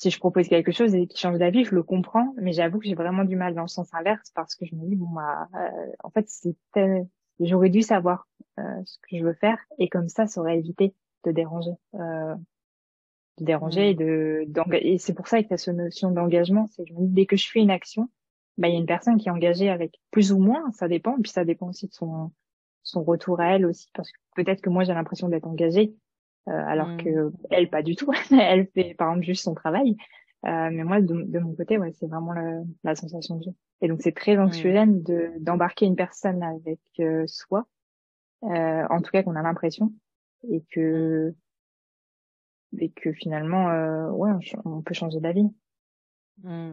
si 0.00 0.10
je 0.10 0.18
propose 0.18 0.48
quelque 0.48 0.72
chose 0.72 0.94
et 0.94 1.06
qu'il 1.06 1.20
change 1.20 1.36
d'avis, 1.36 1.64
je 1.64 1.74
le 1.74 1.82
comprends, 1.82 2.32
mais 2.38 2.52
j'avoue 2.52 2.78
que 2.78 2.86
j'ai 2.86 2.94
vraiment 2.94 3.24
du 3.24 3.36
mal 3.36 3.54
dans 3.54 3.60
le 3.62 3.68
sens 3.68 3.92
inverse 3.92 4.30
parce 4.34 4.54
que 4.54 4.64
je 4.64 4.74
me 4.74 4.86
dis 4.86 4.96
bon 4.96 5.10
bah 5.10 5.46
euh, 5.54 5.92
en 6.02 6.08
fait 6.08 6.26
c'était 6.26 7.02
j'aurais 7.38 7.68
dû 7.68 7.82
savoir 7.82 8.26
euh, 8.58 8.62
ce 8.86 8.96
que 9.02 9.18
je 9.18 9.22
veux 9.22 9.34
faire 9.34 9.58
et 9.78 9.90
comme 9.90 10.08
ça 10.08 10.26
ça 10.26 10.40
aurait 10.40 10.58
évité 10.58 10.94
de 11.24 11.32
déranger 11.32 11.72
euh, 11.96 12.34
de 13.36 13.44
déranger 13.44 13.90
et 13.90 13.94
de 13.94 14.46
et 14.72 14.96
c'est 14.96 15.12
pour 15.12 15.28
ça 15.28 15.42
que 15.42 15.54
cette 15.54 15.74
notion 15.74 16.10
d'engagement 16.10 16.66
c'est 16.68 16.86
que 16.86 16.94
dès 16.96 17.26
que 17.26 17.36
je 17.36 17.50
fais 17.50 17.60
une 17.60 17.70
action 17.70 18.08
bah 18.60 18.68
il 18.68 18.74
y 18.74 18.76
a 18.76 18.80
une 18.80 18.86
personne 18.86 19.16
qui 19.16 19.28
est 19.28 19.32
engagée 19.32 19.70
avec 19.70 20.00
plus 20.12 20.30
ou 20.32 20.38
moins 20.38 20.70
ça 20.70 20.86
dépend 20.86 21.16
puis 21.20 21.32
ça 21.32 21.44
dépend 21.44 21.68
aussi 21.70 21.88
de 21.88 21.92
son 21.92 22.30
son 22.84 23.02
retour 23.02 23.40
à 23.40 23.56
elle 23.56 23.66
aussi 23.66 23.90
parce 23.94 24.12
que 24.12 24.18
peut-être 24.36 24.60
que 24.60 24.70
moi 24.70 24.84
j'ai 24.84 24.94
l'impression 24.94 25.28
d'être 25.28 25.48
engagée 25.48 25.94
euh, 26.48 26.52
alors 26.52 26.88
mmh. 26.88 26.96
que 26.98 27.32
elle 27.50 27.68
pas 27.68 27.82
du 27.82 27.96
tout. 27.96 28.12
elle 28.30 28.66
fait 28.68 28.94
par 28.94 29.08
exemple 29.08 29.26
juste 29.26 29.44
son 29.44 29.54
travail. 29.54 29.96
Euh, 30.46 30.70
mais 30.72 30.84
moi, 30.84 31.02
de, 31.02 31.38
mon 31.38 31.54
côté, 31.54 31.76
ouais, 31.76 31.92
c'est 31.92 32.06
vraiment 32.06 32.32
la, 32.82 32.94
sensation 32.94 33.38
que 33.38 33.44
j'ai. 33.44 33.54
Et 33.82 33.88
donc, 33.88 34.00
c'est 34.00 34.14
très 34.14 34.38
anxiogène 34.38 34.96
mmh. 34.96 35.02
de 35.02 35.32
d'embarquer 35.40 35.84
une 35.84 35.96
personne 35.96 36.42
avec 36.42 36.80
euh, 36.98 37.24
soi, 37.26 37.66
euh, 38.44 38.86
en 38.88 39.02
tout 39.02 39.10
cas 39.10 39.22
qu'on 39.22 39.36
a 39.36 39.42
l'impression, 39.42 39.92
et 40.48 40.64
que 40.70 41.34
et 42.78 42.90
que 42.90 43.12
finalement, 43.12 43.66
ouais, 44.12 44.30
on, 44.64 44.80
peut 44.80 44.94
changer 44.94 45.20
d'avis. 45.20 45.48
Mmh, 46.42 46.72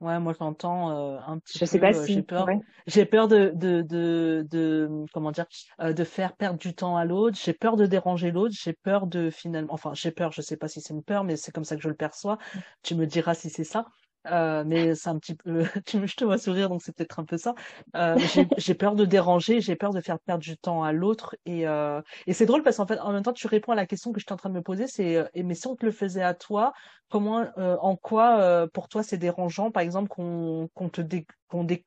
Ouais, 0.00 0.18
moi 0.18 0.32
j'entends 0.38 0.90
euh, 0.90 1.18
un 1.26 1.38
petit 1.38 1.58
je 1.58 1.64
Sais 1.66 1.78
pas 1.78 1.94
euh, 1.94 2.06
si, 2.06 2.14
j'ai 2.14 2.22
peur, 2.22 2.46
j'ai 2.86 3.04
peur 3.04 3.28
de, 3.28 3.52
de, 3.54 3.82
de, 3.82 4.46
de, 4.50 4.88
comment 5.12 5.30
dire, 5.30 5.44
euh, 5.80 5.92
de 5.92 6.04
faire 6.04 6.34
perdre 6.36 6.58
du 6.58 6.74
temps 6.74 6.96
à 6.96 7.04
l'autre. 7.04 7.36
J'ai 7.42 7.52
peur 7.52 7.76
de 7.76 7.84
déranger 7.84 8.30
l'autre. 8.30 8.54
J'ai 8.58 8.72
peur 8.72 9.06
de 9.06 9.28
finalement, 9.28 9.74
enfin 9.74 9.92
j'ai 9.92 10.10
peur. 10.10 10.32
Je 10.32 10.40
sais 10.40 10.56
pas 10.56 10.68
si 10.68 10.80
c'est 10.80 10.94
une 10.94 11.02
peur, 11.02 11.22
mais 11.24 11.36
c'est 11.36 11.52
comme 11.52 11.64
ça 11.64 11.76
que 11.76 11.82
je 11.82 11.88
le 11.88 11.94
perçois. 11.94 12.38
Mmh. 12.54 12.58
Tu 12.82 12.94
me 12.94 13.06
diras 13.06 13.34
si 13.34 13.50
c'est 13.50 13.64
ça. 13.64 13.84
Euh, 14.26 14.64
mais 14.66 14.94
c'est 14.94 15.08
un 15.08 15.18
petit 15.18 15.34
peu, 15.34 15.64
tu, 15.86 16.06
je 16.06 16.16
te 16.16 16.24
vois 16.24 16.38
sourire, 16.38 16.68
donc 16.68 16.82
c'est 16.82 16.94
peut-être 16.94 17.18
un 17.18 17.24
peu 17.24 17.38
ça. 17.38 17.54
Euh, 17.96 18.16
j'ai 18.58 18.74
peur 18.74 18.94
de 18.94 19.04
déranger, 19.04 19.60
j'ai 19.60 19.76
peur 19.76 19.92
de 19.92 20.00
faire 20.00 20.18
perdre 20.20 20.42
du 20.42 20.56
temps 20.58 20.82
à 20.82 20.92
l'autre, 20.92 21.36
et, 21.46 21.66
euh, 21.66 22.02
et 22.26 22.34
c'est 22.34 22.46
drôle 22.46 22.62
parce 22.62 22.76
qu'en 22.76 22.86
fait, 22.86 22.98
en 23.00 23.12
même 23.12 23.22
temps, 23.22 23.32
tu 23.32 23.46
réponds 23.46 23.72
à 23.72 23.76
la 23.76 23.86
question 23.86 24.12
que 24.12 24.20
je 24.20 24.26
suis 24.26 24.32
en 24.32 24.36
train 24.36 24.50
de 24.50 24.54
me 24.54 24.62
poser, 24.62 24.86
c'est, 24.86 25.16
euh, 25.16 25.24
mais 25.34 25.54
si 25.54 25.66
on 25.66 25.76
te 25.76 25.86
le 25.86 25.92
faisait 25.92 26.22
à 26.22 26.34
toi, 26.34 26.72
comment, 27.08 27.46
euh, 27.56 27.76
en 27.80 27.96
quoi, 27.96 28.40
euh, 28.40 28.66
pour 28.66 28.88
toi, 28.88 29.02
c'est 29.02 29.18
dérangeant, 29.18 29.70
par 29.70 29.82
exemple, 29.82 30.08
qu'on 30.08 30.68
qu'on 30.74 30.90
te 30.90 31.00
dé, 31.00 31.26
qu'on 31.48 31.64
dé, 31.64 31.84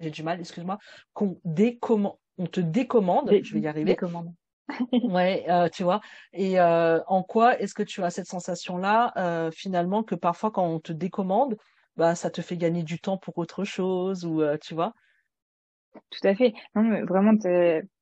j'ai 0.00 0.10
du 0.10 0.22
mal, 0.22 0.40
excuse-moi, 0.40 0.78
qu'on 1.12 1.38
décommande, 1.44 2.16
on 2.38 2.46
te 2.46 2.60
décommande, 2.60 3.30
je 3.42 3.54
vais 3.54 3.60
y 3.60 3.66
arriver. 3.66 3.84
Décommande. 3.84 4.32
ouais, 4.92 5.44
euh, 5.48 5.68
tu 5.68 5.82
vois. 5.82 6.00
Et 6.32 6.58
euh, 6.58 7.00
en 7.06 7.22
quoi 7.22 7.58
est-ce 7.60 7.74
que 7.74 7.82
tu 7.82 8.02
as 8.02 8.10
cette 8.10 8.26
sensation-là, 8.26 9.12
euh, 9.16 9.50
finalement, 9.50 10.02
que 10.02 10.14
parfois 10.14 10.50
quand 10.50 10.64
on 10.64 10.80
te 10.80 10.92
décommande, 10.92 11.56
bah 11.96 12.14
ça 12.14 12.30
te 12.30 12.42
fait 12.42 12.56
gagner 12.56 12.82
du 12.82 12.98
temps 12.98 13.18
pour 13.18 13.38
autre 13.38 13.64
chose 13.64 14.24
ou 14.24 14.42
euh, 14.42 14.56
tu 14.60 14.74
vois. 14.74 14.94
Tout 16.10 16.26
à 16.26 16.34
fait. 16.34 16.54
Non 16.74 16.82
mais 16.82 17.02
vraiment 17.02 17.34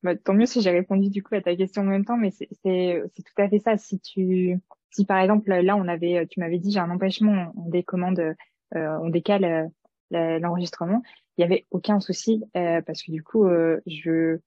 bah, 0.01 0.15
tant 0.15 0.33
mieux 0.33 0.47
si 0.47 0.61
j'ai 0.61 0.71
répondu 0.71 1.09
du 1.09 1.21
coup 1.21 1.35
à 1.35 1.41
ta 1.41 1.55
question 1.55 1.83
en 1.83 1.85
même 1.85 2.05
temps 2.05 2.17
mais 2.17 2.31
c'est 2.31 2.49
c'est 2.63 3.23
tout 3.23 3.41
à 3.41 3.47
fait 3.47 3.59
ça. 3.59 3.77
Si 3.77 3.99
tu 3.99 4.59
si 4.91 5.05
par 5.05 5.19
exemple 5.19 5.49
là 5.53 5.75
on 5.75 5.87
avait 5.87 6.25
tu 6.27 6.39
m'avais 6.39 6.57
dit 6.57 6.71
j'ai 6.71 6.79
un 6.79 6.89
empêchement 6.89 7.51
on 7.55 7.69
décommande 7.69 8.19
euh, 8.19 8.97
on 9.01 9.09
décale 9.09 9.71
euh, 10.13 10.39
l'enregistrement. 10.39 11.03
Il 11.37 11.41
y 11.41 11.43
avait 11.43 11.65
aucun 11.71 11.99
souci 11.99 12.43
parce 12.53 13.03
que 13.03 13.11
du 13.11 13.23
coup 13.23 13.47
je 13.85 14.39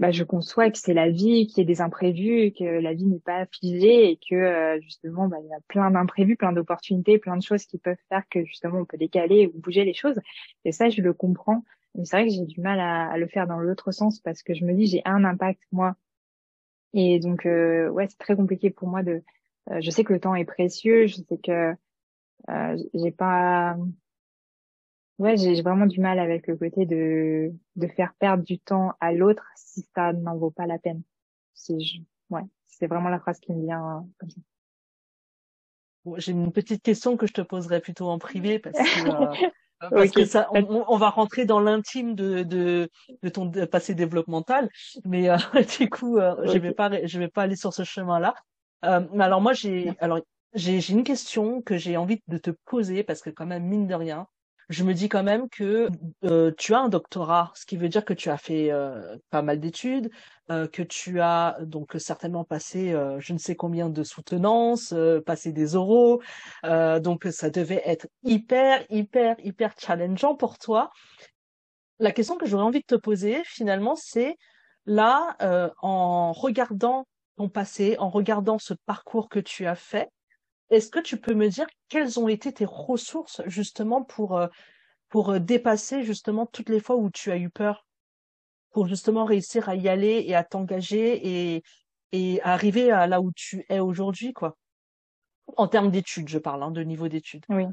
bah, 0.00 0.10
je 0.12 0.24
conçois 0.24 0.70
que 0.70 0.78
c'est 0.78 0.94
la 0.94 1.10
vie, 1.10 1.46
qu'il 1.46 1.58
y 1.58 1.60
ait 1.60 1.64
des 1.66 1.82
imprévus, 1.82 2.54
que 2.58 2.64
la 2.64 2.94
vie 2.94 3.04
n'est 3.04 3.20
pas 3.20 3.44
figée 3.44 4.10
et 4.10 4.16
que 4.16 4.34
euh, 4.34 4.80
justement 4.80 5.28
bah, 5.28 5.36
il 5.44 5.48
y 5.50 5.52
a 5.52 5.60
plein 5.68 5.90
d'imprévus, 5.90 6.36
plein 6.36 6.52
d'opportunités, 6.52 7.18
plein 7.18 7.36
de 7.36 7.42
choses 7.42 7.66
qui 7.66 7.76
peuvent 7.76 7.98
faire 8.08 8.22
que 8.30 8.42
justement 8.46 8.78
on 8.78 8.86
peut 8.86 8.96
décaler 8.96 9.46
ou 9.48 9.60
bouger 9.60 9.84
les 9.84 9.92
choses. 9.92 10.18
Et 10.64 10.72
ça, 10.72 10.88
je 10.88 11.02
le 11.02 11.12
comprends. 11.12 11.64
Mais 11.94 12.06
c'est 12.06 12.16
vrai 12.16 12.26
que 12.28 12.32
j'ai 12.32 12.46
du 12.46 12.62
mal 12.62 12.80
à, 12.80 13.14
le 13.18 13.26
faire 13.26 13.46
dans 13.46 13.58
l'autre 13.58 13.92
sens 13.92 14.20
parce 14.20 14.42
que 14.42 14.54
je 14.54 14.64
me 14.64 14.72
dis 14.72 14.86
j'ai 14.86 15.02
un 15.04 15.22
impact 15.24 15.60
moi. 15.70 15.96
Et 16.94 17.20
donc 17.20 17.44
euh, 17.44 17.90
ouais, 17.90 18.06
c'est 18.08 18.18
très 18.18 18.36
compliqué 18.36 18.70
pour 18.70 18.88
moi 18.88 19.02
de. 19.02 19.22
Euh, 19.70 19.80
je 19.82 19.90
sais 19.90 20.02
que 20.02 20.14
le 20.14 20.20
temps 20.20 20.34
est 20.34 20.46
précieux, 20.46 21.08
je 21.08 21.16
sais 21.16 21.38
que 21.44 21.74
j'ai 22.94 23.10
pas 23.10 23.76
Ouais, 25.20 25.36
j'ai 25.36 25.60
vraiment 25.60 25.84
du 25.84 26.00
mal 26.00 26.18
avec 26.18 26.46
le 26.46 26.56
côté 26.56 26.86
de, 26.86 27.52
de 27.76 27.86
faire 27.88 28.14
perdre 28.18 28.42
du 28.42 28.58
temps 28.58 28.94
à 29.00 29.12
l'autre 29.12 29.44
si 29.54 29.86
ça 29.94 30.14
n'en 30.14 30.38
vaut 30.38 30.50
pas 30.50 30.66
la 30.66 30.78
peine. 30.78 31.02
C'est, 31.52 31.76
ouais, 32.30 32.40
c'est 32.64 32.86
vraiment 32.86 33.10
la 33.10 33.20
phrase 33.20 33.38
qui 33.38 33.52
me 33.52 33.60
vient 33.60 33.98
euh, 33.98 34.00
comme 34.18 34.30
ça. 34.30 34.40
J'ai 36.16 36.32
une 36.32 36.50
petite 36.52 36.82
question 36.82 37.18
que 37.18 37.26
je 37.26 37.34
te 37.34 37.42
poserai 37.42 37.80
plutôt 37.80 38.08
en 38.08 38.18
privé 38.18 38.58
parce 38.58 38.78
que, 38.78 39.10
euh, 39.10 39.48
parce 39.90 40.10
que 40.10 40.24
ça, 40.24 40.48
on, 40.52 40.86
on, 40.88 40.96
va 40.96 41.10
rentrer 41.10 41.44
dans 41.44 41.60
l'intime 41.60 42.14
de, 42.14 42.42
de, 42.42 42.88
de 43.22 43.28
ton 43.28 43.50
passé 43.66 43.94
développemental, 43.94 44.70
mais 45.04 45.28
euh, 45.28 45.36
du 45.78 45.90
coup, 45.90 46.18
je 46.18 46.56
vais 46.56 46.72
pas, 46.72 47.04
je 47.06 47.18
vais 47.18 47.28
pas 47.28 47.42
aller 47.42 47.56
sur 47.56 47.74
ce 47.74 47.84
chemin-là. 47.84 48.34
mais 48.82 49.22
alors 49.24 49.42
moi, 49.42 49.52
j'ai, 49.52 49.92
alors 50.00 50.20
j'ai, 50.54 50.80
j'ai 50.80 50.94
une 50.94 51.04
question 51.04 51.60
que 51.60 51.76
j'ai 51.76 51.98
envie 51.98 52.22
de 52.26 52.38
te 52.38 52.52
poser 52.64 53.02
parce 53.02 53.20
que 53.20 53.28
quand 53.28 53.44
même 53.44 53.64
mine 53.64 53.86
de 53.86 53.94
rien, 53.94 54.26
je 54.70 54.84
me 54.84 54.94
dis 54.94 55.08
quand 55.08 55.24
même 55.24 55.48
que 55.48 55.88
euh, 56.24 56.52
tu 56.56 56.74
as 56.74 56.78
un 56.78 56.88
doctorat, 56.88 57.52
ce 57.56 57.66
qui 57.66 57.76
veut 57.76 57.88
dire 57.88 58.04
que 58.04 58.14
tu 58.14 58.30
as 58.30 58.38
fait 58.38 58.70
euh, 58.70 59.16
pas 59.30 59.42
mal 59.42 59.58
d'études, 59.58 60.10
euh, 60.50 60.68
que 60.68 60.82
tu 60.82 61.20
as 61.20 61.58
donc 61.62 61.96
certainement 61.98 62.44
passé 62.44 62.94
je 63.18 63.32
ne 63.32 63.38
sais 63.38 63.56
combien 63.56 63.88
de 63.90 64.02
soutenances, 64.04 64.94
passé 65.26 65.52
des 65.52 65.74
oraux, 65.74 66.22
donc 66.64 67.26
ça 67.30 67.50
devait 67.50 67.82
être 67.84 68.06
hyper, 68.22 68.84
hyper, 68.90 69.36
hyper 69.44 69.74
challengeant 69.76 70.36
pour 70.36 70.58
toi. 70.58 70.90
La 71.98 72.12
question 72.12 72.36
que 72.36 72.46
j'aurais 72.46 72.62
envie 72.62 72.80
de 72.80 72.86
te 72.86 72.94
poser 72.94 73.42
finalement, 73.44 73.96
c'est 73.96 74.36
là, 74.86 75.36
en 75.82 76.32
regardant 76.32 77.06
ton 77.36 77.48
passé, 77.48 77.96
en 77.98 78.08
regardant 78.08 78.58
ce 78.58 78.74
parcours 78.86 79.28
que 79.28 79.40
tu 79.40 79.66
as 79.66 79.74
fait, 79.74 80.08
est-ce 80.70 80.90
que 80.90 81.00
tu 81.00 81.16
peux 81.18 81.34
me 81.34 81.48
dire 81.48 81.66
quelles 81.88 82.18
ont 82.18 82.28
été 82.28 82.52
tes 82.52 82.64
ressources 82.64 83.42
justement 83.46 84.02
pour 84.02 84.38
euh, 84.38 84.48
pour 85.08 85.30
euh, 85.30 85.38
dépasser 85.38 86.02
justement 86.02 86.46
toutes 86.46 86.68
les 86.68 86.80
fois 86.80 86.96
où 86.96 87.10
tu 87.10 87.30
as 87.30 87.36
eu 87.36 87.50
peur, 87.50 87.86
pour 88.70 88.86
justement 88.86 89.24
réussir 89.24 89.68
à 89.68 89.74
y 89.74 89.88
aller 89.88 90.24
et 90.26 90.34
à 90.34 90.44
t'engager 90.44 91.54
et, 91.56 91.62
et 92.12 92.40
arriver 92.42 92.88
là 92.88 93.20
où 93.20 93.32
tu 93.32 93.64
es 93.68 93.80
aujourd'hui, 93.80 94.32
quoi? 94.32 94.56
En 95.56 95.66
termes 95.66 95.90
d'études, 95.90 96.28
je 96.28 96.38
parle, 96.38 96.62
hein, 96.62 96.70
de 96.70 96.82
niveau 96.82 97.08
d'études. 97.08 97.44
Oui. 97.48 97.64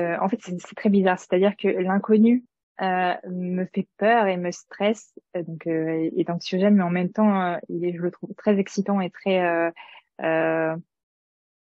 Euh, 0.00 0.16
en 0.20 0.28
fait, 0.28 0.38
c'est 0.42 0.74
très 0.76 0.90
bizarre. 0.90 1.18
C'est-à-dire 1.18 1.56
que 1.56 1.68
l'inconnu 1.68 2.44
euh, 2.82 3.14
me 3.30 3.64
fait 3.74 3.88
peur 3.96 4.26
et 4.26 4.36
me 4.36 4.50
stresse, 4.50 5.14
donc 5.34 5.66
euh, 5.66 6.10
est 6.14 6.28
anxiogène, 6.28 6.74
mais 6.74 6.82
en 6.82 6.90
même 6.90 7.10
temps, 7.10 7.58
il 7.70 7.86
est, 7.86 7.94
je 7.94 8.02
le 8.02 8.10
trouve 8.10 8.34
très 8.34 8.58
excitant 8.58 9.00
et 9.00 9.08
très 9.10 9.72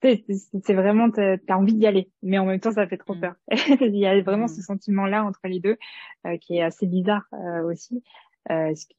c'est 0.02 0.74
vraiment 0.74 1.10
t'as 1.10 1.36
as 1.48 1.56
envie 1.58 1.74
d'y 1.74 1.86
aller 1.86 2.10
mais 2.22 2.38
en 2.38 2.46
même 2.46 2.60
temps 2.60 2.72
ça 2.72 2.86
fait 2.86 2.96
trop 2.96 3.14
mm. 3.14 3.20
peur 3.20 3.34
il 3.80 3.96
y 3.96 4.06
a 4.06 4.20
vraiment 4.22 4.48
ce 4.48 4.60
mm. 4.60 4.64
sentiment 4.64 5.06
là 5.06 5.24
entre 5.24 5.40
les 5.44 5.60
deux 5.60 5.76
euh, 6.26 6.36
qui 6.38 6.56
est 6.56 6.62
assez 6.62 6.86
bizarre 6.86 7.24
euh, 7.32 7.62
aussi 7.62 8.02
euh, 8.50 8.74
ce 8.74 8.86
qui 8.86 8.96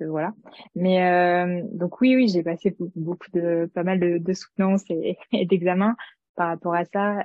voilà 0.00 0.32
mais 0.74 1.62
donc 1.70 2.00
oui 2.00 2.16
oui 2.16 2.26
j'ai 2.26 2.42
passé 2.42 2.76
beaucoup 2.96 3.30
de 3.34 3.70
pas 3.72 3.84
mal 3.84 4.00
de, 4.00 4.18
de 4.18 4.32
soutenance 4.32 4.82
et, 4.90 5.16
et 5.32 5.46
d'examens 5.46 5.94
par 6.34 6.48
rapport 6.48 6.74
à 6.74 6.84
ça 6.86 7.24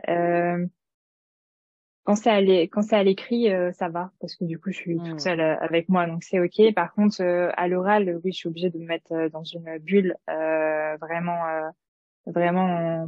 quand 2.03 2.15
c'est 2.15 2.30
à 2.30 2.39
quand 2.68 2.84
c'est 2.84 2.97
à 2.97 3.01
l'écrit 3.01 3.47
ça 3.74 3.89
va 3.89 4.11
parce 4.20 4.36
que 4.36 4.45
du 4.45 4.59
coup 4.59 4.70
je 4.70 4.78
suis 4.78 4.97
toute 4.97 5.15
mm. 5.15 5.20
seule 5.20 5.41
avec 5.41 5.89
moi 5.89 6.05
donc 6.05 6.24
c'est 6.24 6.39
ok 6.39 6.72
par 6.76 6.93
contre 6.93 7.24
à 7.24 7.68
l'oral 7.68 8.20
oui 8.24 8.32
je 8.32 8.38
suis 8.38 8.49
obligée 8.49 8.70
de 8.70 8.78
me 8.78 8.86
mettre 8.86 9.28
dans 9.32 9.43
une 9.43 9.80
bulle 9.80 10.15
vraiment 10.28 11.72
vraiment 12.28 13.07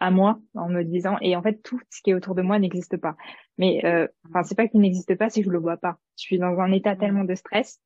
à 0.00 0.10
moi 0.10 0.38
en 0.54 0.68
me 0.68 0.82
disant 0.82 1.16
et 1.20 1.36
en 1.36 1.42
fait 1.42 1.62
tout 1.62 1.80
ce 1.90 2.02
qui 2.02 2.10
est 2.10 2.14
autour 2.14 2.34
de 2.34 2.42
moi 2.42 2.58
n'existe 2.58 2.96
pas. 2.96 3.16
Mais 3.58 3.84
euh, 3.84 4.06
enfin 4.28 4.42
c'est 4.42 4.54
pas 4.54 4.68
qu'il 4.68 4.80
n'existe 4.80 5.16
pas 5.16 5.30
c'est 5.30 5.40
que 5.40 5.46
je 5.46 5.52
le 5.52 5.58
vois 5.58 5.76
pas. 5.76 5.98
Je 6.18 6.22
suis 6.22 6.38
dans 6.38 6.58
un 6.58 6.72
état 6.72 6.96
tellement 6.96 7.24
de 7.24 7.34
stress 7.34 7.80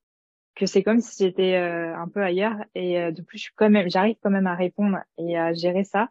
que 0.57 0.66
c'est 0.66 0.83
comme 0.83 1.01
si 1.01 1.25
j'étais 1.25 1.55
euh, 1.55 1.97
un 1.97 2.09
peu 2.09 2.23
ailleurs. 2.23 2.57
Et 2.75 2.99
euh, 2.99 3.12
de 3.12 3.23
plus 3.23 3.39
je 3.39 3.45
suis 3.45 3.55
quand 3.55 3.71
même 3.71 3.89
j'arrive 3.89 4.16
quand 4.23 4.31
même 4.31 4.47
à 4.47 4.55
répondre 4.55 4.99
et 5.19 5.39
à 5.39 5.53
gérer 5.53 5.85
ça. 5.85 6.09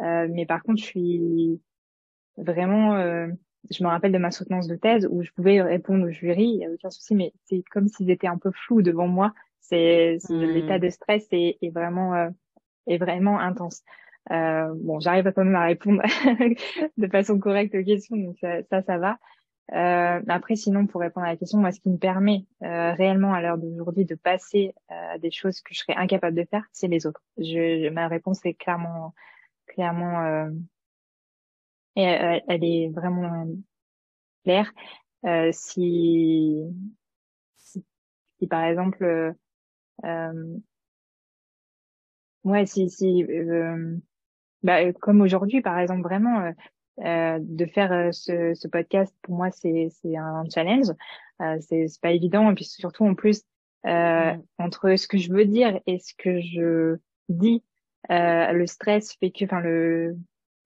Euh, 0.00 0.26
mais 0.30 0.46
par 0.46 0.62
contre 0.62 0.80
je 0.80 0.86
suis 0.86 1.60
vraiment 2.36 2.98
je 3.70 3.82
me 3.82 3.88
rappelle 3.88 4.12
de 4.12 4.18
ma 4.18 4.30
soutenance 4.30 4.68
de 4.68 4.76
thèse 4.76 5.08
où 5.10 5.22
je 5.22 5.30
pouvais 5.32 5.62
répondre 5.62 6.06
au 6.06 6.10
jury 6.10 6.44
il 6.44 6.60
y 6.60 6.66
a 6.66 6.70
aucun 6.70 6.90
souci 6.90 7.14
mais 7.14 7.32
c'est 7.44 7.62
comme 7.70 7.88
s'ils 7.88 8.10
étaient 8.10 8.26
un 8.26 8.38
peu 8.38 8.50
flous 8.52 8.82
devant 8.82 9.08
moi. 9.08 9.32
C'est 9.60 10.18
mmh. 10.28 10.42
l'état 10.42 10.78
de 10.78 10.88
stress 10.90 11.26
est, 11.32 11.58
est 11.60 11.70
vraiment 11.70 12.30
est 12.86 12.98
vraiment 12.98 13.38
intense. 13.38 13.82
Euh, 14.30 14.72
bon, 14.76 14.98
j'arrive 15.00 15.32
quand 15.32 15.44
même 15.44 15.54
à 15.54 15.66
répondre 15.66 16.02
de 16.96 17.06
façon 17.08 17.38
correcte 17.38 17.74
aux 17.74 17.84
questions, 17.84 18.16
donc 18.16 18.36
ça, 18.40 18.82
ça, 18.82 18.98
va. 18.98 19.18
Euh, 19.72 20.20
après, 20.28 20.56
sinon, 20.56 20.86
pour 20.86 21.00
répondre 21.00 21.26
à 21.26 21.30
la 21.30 21.36
question, 21.36 21.58
moi, 21.58 21.72
ce 21.72 21.80
qui 21.80 21.90
me 21.90 21.98
permet 21.98 22.44
euh, 22.62 22.92
réellement 22.94 23.34
à 23.34 23.40
l'heure 23.40 23.58
d'aujourd'hui 23.58 24.04
de 24.04 24.14
passer 24.14 24.74
euh, 24.90 25.14
à 25.14 25.18
des 25.18 25.30
choses 25.30 25.60
que 25.60 25.74
je 25.74 25.80
serais 25.80 25.94
incapable 25.94 26.36
de 26.36 26.44
faire, 26.44 26.64
c'est 26.72 26.88
les 26.88 27.06
autres. 27.06 27.22
Je, 27.38 27.88
ma 27.90 28.08
réponse 28.08 28.44
est 28.44 28.54
clairement, 28.54 29.14
clairement, 29.66 30.24
euh, 30.24 30.50
et 31.94 32.02
elle, 32.02 32.42
elle, 32.48 32.64
est 32.64 32.88
vraiment 32.88 33.46
claire. 34.44 34.72
si, 35.52 36.62
si, 37.56 37.84
si, 38.38 38.46
par 38.46 38.64
exemple, 38.64 39.34
euh, 40.04 40.58
Ouais, 42.46 42.64
si, 42.64 42.88
si, 42.88 43.24
euh, 43.24 43.96
bah, 44.62 44.84
euh, 44.84 44.92
comme 44.92 45.20
aujourd'hui, 45.20 45.62
par 45.62 45.80
exemple, 45.80 46.02
vraiment, 46.02 46.42
euh, 46.42 46.52
euh 47.04 47.38
de 47.42 47.66
faire 47.66 48.14
ce, 48.14 48.54
ce, 48.54 48.68
podcast, 48.68 49.12
pour 49.22 49.34
moi, 49.34 49.50
c'est, 49.50 49.88
c'est 49.90 50.16
un 50.16 50.44
challenge. 50.54 50.86
Euh, 51.42 51.56
c'est, 51.60 51.88
c'est 51.88 52.00
pas 52.00 52.12
évident. 52.12 52.48
Et 52.48 52.54
puis 52.54 52.64
surtout, 52.64 53.04
en 53.04 53.16
plus, 53.16 53.42
mm. 53.82 54.40
entre 54.58 54.94
ce 54.94 55.08
que 55.08 55.18
je 55.18 55.32
veux 55.32 55.44
dire 55.44 55.80
et 55.88 55.98
ce 55.98 56.14
que 56.16 56.40
je 56.40 56.98
dis, 57.28 57.64
le 58.08 58.66
stress 58.66 59.14
fait 59.14 59.32
que, 59.32 59.44
enfin, 59.44 59.60
le, 59.60 60.16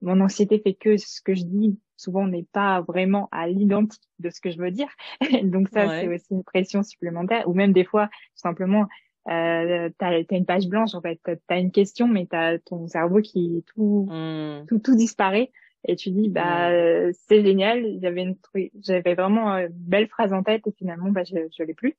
mon 0.02 0.20
anxiété 0.20 0.58
fait 0.58 0.74
que 0.74 0.98
ce 0.98 1.22
que 1.22 1.34
je 1.34 1.44
dis 1.44 1.80
souvent 1.96 2.26
n'est 2.26 2.46
pas 2.52 2.82
vraiment 2.82 3.30
à 3.32 3.48
l'identique 3.48 4.02
de 4.18 4.28
ce 4.28 4.42
que 4.42 4.50
je 4.50 4.58
veux 4.58 4.70
dire. 4.70 4.90
Donc 5.44 5.70
ça, 5.70 5.88
c'est 5.98 6.08
aussi 6.08 6.26
une 6.30 6.44
pression 6.44 6.82
supplémentaire. 6.82 7.48
Ou 7.48 7.54
même 7.54 7.72
des 7.72 7.84
fois, 7.84 8.08
tout 8.08 8.42
simplement, 8.42 8.86
euh, 9.28 9.90
t'as 9.98 10.08
as 10.08 10.24
une 10.30 10.46
page 10.46 10.68
blanche 10.68 10.94
en 10.94 11.00
fait, 11.00 11.20
t'as 11.24 11.34
as 11.48 11.58
une 11.58 11.72
question 11.72 12.08
mais 12.08 12.26
t'as 12.26 12.58
ton 12.58 12.86
cerveau 12.86 13.20
qui 13.20 13.64
tout 13.74 14.08
hmm. 14.10 14.66
tout 14.66 14.78
tout 14.78 14.96
disparaît 14.96 15.50
et 15.86 15.96
tu 15.96 16.10
dis 16.10 16.28
bah 16.28 16.70
hmm. 16.70 17.12
c'est 17.28 17.44
génial, 17.44 17.98
j'avais 18.00 18.22
une 18.22 18.36
j'avais 18.82 19.14
vraiment 19.14 19.56
une 19.56 19.68
belle 19.70 20.08
phrase 20.08 20.32
en 20.32 20.42
tête 20.42 20.66
et 20.66 20.72
finalement 20.72 21.10
bah 21.10 21.24
je, 21.24 21.36
je 21.56 21.62
l'ai 21.62 21.74
plus. 21.74 21.96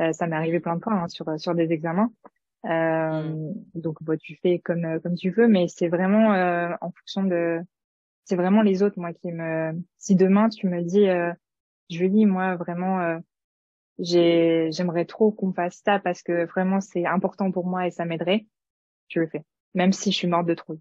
Euh, 0.00 0.12
ça 0.12 0.26
m'est 0.26 0.36
arrivé 0.36 0.58
plein 0.60 0.76
de 0.76 0.82
fois 0.82 0.94
hein, 0.94 1.08
sur 1.08 1.26
sur 1.38 1.54
des 1.54 1.72
examens. 1.72 2.10
Euh, 2.64 3.22
hmm. 3.22 3.54
Donc 3.74 4.02
bah, 4.02 4.16
tu 4.16 4.36
fais 4.36 4.58
comme 4.58 5.00
comme 5.00 5.14
tu 5.14 5.30
veux, 5.30 5.48
mais 5.48 5.66
c'est 5.68 5.88
vraiment 5.88 6.32
euh, 6.32 6.70
en 6.80 6.90
fonction 6.90 7.24
de 7.24 7.60
c'est 8.24 8.36
vraiment 8.36 8.62
les 8.62 8.82
autres 8.82 8.98
moi 9.00 9.12
qui 9.12 9.32
me 9.32 9.72
si 9.98 10.14
demain 10.14 10.48
tu 10.48 10.68
me 10.68 10.82
dis 10.82 11.08
euh, 11.08 11.32
je 11.90 12.06
dis 12.06 12.24
moi 12.26 12.56
vraiment 12.56 13.20
j'aimerais 13.98 15.04
trop 15.04 15.30
qu'on 15.32 15.52
fasse 15.52 15.80
ça 15.84 15.98
parce 15.98 16.22
que 16.22 16.46
vraiment 16.46 16.80
c'est 16.80 17.06
important 17.06 17.50
pour 17.50 17.66
moi 17.66 17.86
et 17.86 17.90
ça 17.90 18.04
m'aiderait, 18.04 18.46
je 19.08 19.20
le 19.20 19.26
fais. 19.26 19.44
Même 19.74 19.92
si 19.92 20.12
je 20.12 20.16
suis 20.16 20.28
morte 20.28 20.46
de 20.46 20.54
trouille. 20.54 20.80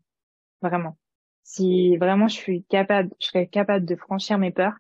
Vraiment. 0.62 0.98
Si 1.44 1.98
vraiment 1.98 2.28
je 2.28 2.36
suis 2.36 2.64
capable, 2.66 3.10
je 3.20 3.28
serais 3.28 3.48
capable 3.48 3.86
de 3.86 3.96
franchir 3.96 4.38
mes 4.38 4.52
peurs 4.52 4.76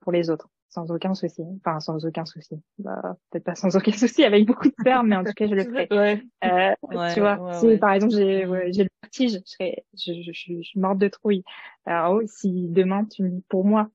pour 0.00 0.12
les 0.12 0.30
autres. 0.30 0.48
Sans 0.68 0.90
aucun 0.90 1.14
souci. 1.14 1.42
Enfin, 1.64 1.80
sans 1.80 2.04
aucun 2.04 2.26
souci. 2.26 2.60
Bah, 2.78 3.16
peut-être 3.30 3.44
pas 3.44 3.54
sans 3.54 3.74
aucun 3.76 3.92
souci, 3.92 4.24
avec 4.24 4.44
beaucoup 4.46 4.68
de 4.68 4.74
peur, 4.84 5.04
mais 5.04 5.16
en 5.16 5.24
tout 5.24 5.32
cas, 5.32 5.46
je 5.46 5.54
le 5.54 5.64
ferai. 5.64 5.88
Ouais. 5.90 6.22
Euh, 6.44 7.12
tu 7.14 7.20
vois, 7.20 7.54
si 7.54 7.78
par 7.78 7.92
exemple 7.92 8.12
j'ai 8.12 8.46
j'ai 8.72 8.82
le 8.82 8.90
vertige, 9.02 9.32
je 9.32 9.38
serais, 9.44 9.84
je, 9.94 10.12
je, 10.20 10.32
je, 10.32 10.62
suis 10.62 10.78
morte 10.78 10.98
de 10.98 11.08
trouille. 11.08 11.44
Alors, 11.86 12.16
oh, 12.16 12.22
si 12.26 12.68
demain 12.68 13.06
tu 13.06 13.22
me 13.22 13.30
dis 13.30 13.44
pour 13.48 13.64
moi, 13.64 13.88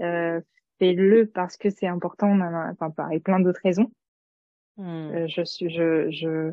euh, 0.00 0.40
fais-le 0.82 1.26
parce 1.26 1.56
que 1.56 1.70
c'est 1.70 1.86
important, 1.86 2.36
enfin, 2.40 2.90
pareil, 2.90 3.20
plein 3.20 3.38
d'autres 3.38 3.60
raisons. 3.62 3.92
Hmm. 4.76 5.10
Euh, 5.14 5.26
je 5.28 5.44
suis, 5.44 5.70
je, 5.70 6.10
je, 6.10 6.52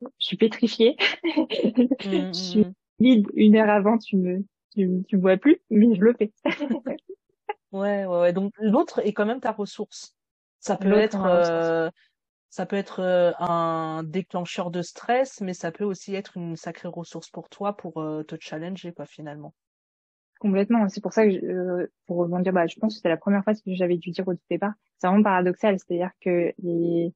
je 0.00 0.06
suis 0.18 0.36
pétrifiée. 0.36 0.96
je 1.24 2.30
suis 2.32 2.60
hmm, 2.60 2.68
hmm, 2.68 2.72
vide 3.00 3.26
une 3.34 3.56
heure 3.56 3.68
avant, 3.68 3.98
tu 3.98 4.16
me, 4.16 4.44
tu, 4.74 5.02
tu 5.08 5.16
vois 5.16 5.36
plus, 5.36 5.60
mais 5.70 5.92
je 5.96 6.00
le 6.00 6.14
fais. 6.14 6.32
ouais, 7.72 8.06
ouais, 8.06 8.06
ouais. 8.06 8.32
Donc 8.32 8.52
l'autre 8.60 9.00
est 9.04 9.12
quand 9.12 9.26
même 9.26 9.40
ta 9.40 9.50
ressource. 9.50 10.14
Ça 10.60 10.76
peut 10.76 10.92
être, 10.92 11.24
euh, 11.24 11.90
ça 12.50 12.64
peut 12.64 12.76
être 12.76 13.00
euh, 13.00 13.32
un 13.40 14.04
déclencheur 14.04 14.70
de 14.70 14.82
stress, 14.82 15.40
mais 15.40 15.54
ça 15.54 15.72
peut 15.72 15.84
aussi 15.84 16.14
être 16.14 16.36
une 16.36 16.54
sacrée 16.54 16.88
ressource 16.88 17.28
pour 17.30 17.48
toi 17.48 17.76
pour 17.76 17.94
te 17.94 18.36
challenger, 18.38 18.92
quoi, 18.92 19.06
finalement. 19.06 19.52
Complètement. 20.38 20.88
C'est 20.88 21.00
pour 21.00 21.12
ça 21.12 21.24
que, 21.24 21.32
je, 21.32 21.44
euh, 21.44 21.86
pour 22.06 22.18
rebondir, 22.18 22.52
bah, 22.52 22.66
je 22.66 22.78
pense 22.78 22.94
que 22.94 23.00
c'est 23.00 23.08
la 23.08 23.16
première 23.16 23.42
fois 23.42 23.54
que 23.54 23.60
j'avais 23.66 23.96
dû 23.96 24.10
dire 24.10 24.26
au 24.28 24.34
départ. 24.50 24.72
C'est 24.98 25.08
vraiment 25.08 25.22
paradoxal, 25.22 25.78
c'est-à-dire 25.78 26.12
que 26.20 26.52
les, 26.58 27.12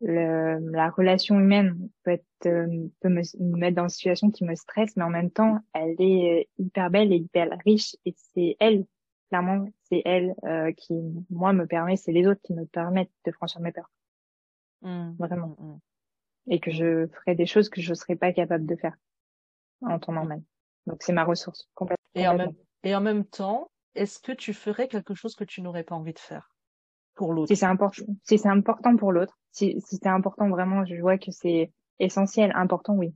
le, 0.00 0.58
la 0.70 0.90
relation 0.90 1.38
humaine 1.38 1.88
peut 2.02 2.12
être 2.12 2.24
euh, 2.46 2.88
peut 3.00 3.08
me, 3.08 3.22
mettre 3.56 3.76
dans 3.76 3.84
une 3.84 3.88
situation 3.88 4.30
qui 4.30 4.44
me 4.44 4.54
stresse, 4.54 4.96
mais 4.96 5.04
en 5.04 5.10
même 5.10 5.30
temps, 5.30 5.58
elle 5.74 5.96
est 5.98 6.48
hyper 6.58 6.90
belle 6.90 7.12
et 7.12 7.16
hyper 7.16 7.48
riche, 7.64 7.96
et 8.04 8.14
c'est 8.34 8.56
elle, 8.60 8.86
clairement, 9.28 9.68
c'est 9.84 10.02
elle 10.04 10.34
euh, 10.44 10.72
qui, 10.72 10.94
moi, 11.30 11.52
me 11.52 11.66
permet, 11.66 11.96
c'est 11.96 12.12
les 12.12 12.26
autres 12.26 12.40
qui 12.42 12.54
me 12.54 12.66
permettent 12.66 13.12
de 13.24 13.32
franchir 13.32 13.60
mes 13.60 13.72
peurs. 13.72 13.90
Mmh. 14.82 15.12
Vraiment. 15.18 15.56
Mmh, 15.58 15.64
mmh. 15.64 15.78
Et 16.52 16.60
que 16.60 16.70
je 16.70 17.06
ferai 17.06 17.34
des 17.34 17.46
choses 17.46 17.68
que 17.68 17.80
je 17.80 17.92
serais 17.92 18.16
pas 18.16 18.32
capable 18.32 18.66
de 18.66 18.76
faire 18.76 18.96
en 19.82 19.98
temps 19.98 20.12
normal. 20.12 20.42
Donc 20.90 21.02
c'est 21.02 21.12
ma 21.12 21.24
ressource 21.24 21.68
complètement. 21.74 22.00
Et 22.14 22.26
en 22.26 22.36
même, 22.36 22.52
et 22.82 22.94
en 22.94 23.00
même 23.00 23.24
temps, 23.24 23.70
est-ce 23.94 24.18
que 24.18 24.32
tu 24.32 24.52
ferais 24.52 24.88
quelque 24.88 25.14
chose 25.14 25.34
que 25.34 25.44
tu 25.44 25.62
n'aurais 25.62 25.84
pas 25.84 25.94
envie 25.94 26.12
de 26.12 26.18
faire 26.18 26.54
pour 27.14 27.32
l'autre? 27.32 27.48
Si 27.48 27.56
c'est 27.56 27.66
important, 27.66 28.04
si 28.24 28.38
c'est 28.38 28.48
important 28.48 28.96
pour 28.96 29.12
l'autre, 29.12 29.38
si, 29.52 29.80
si 29.80 29.96
c'est 29.96 30.08
important 30.08 30.48
vraiment, 30.48 30.84
je 30.84 30.96
vois 30.96 31.18
que 31.18 31.30
c'est 31.30 31.72
essentiel, 31.98 32.52
important, 32.54 32.94
oui. 32.94 33.14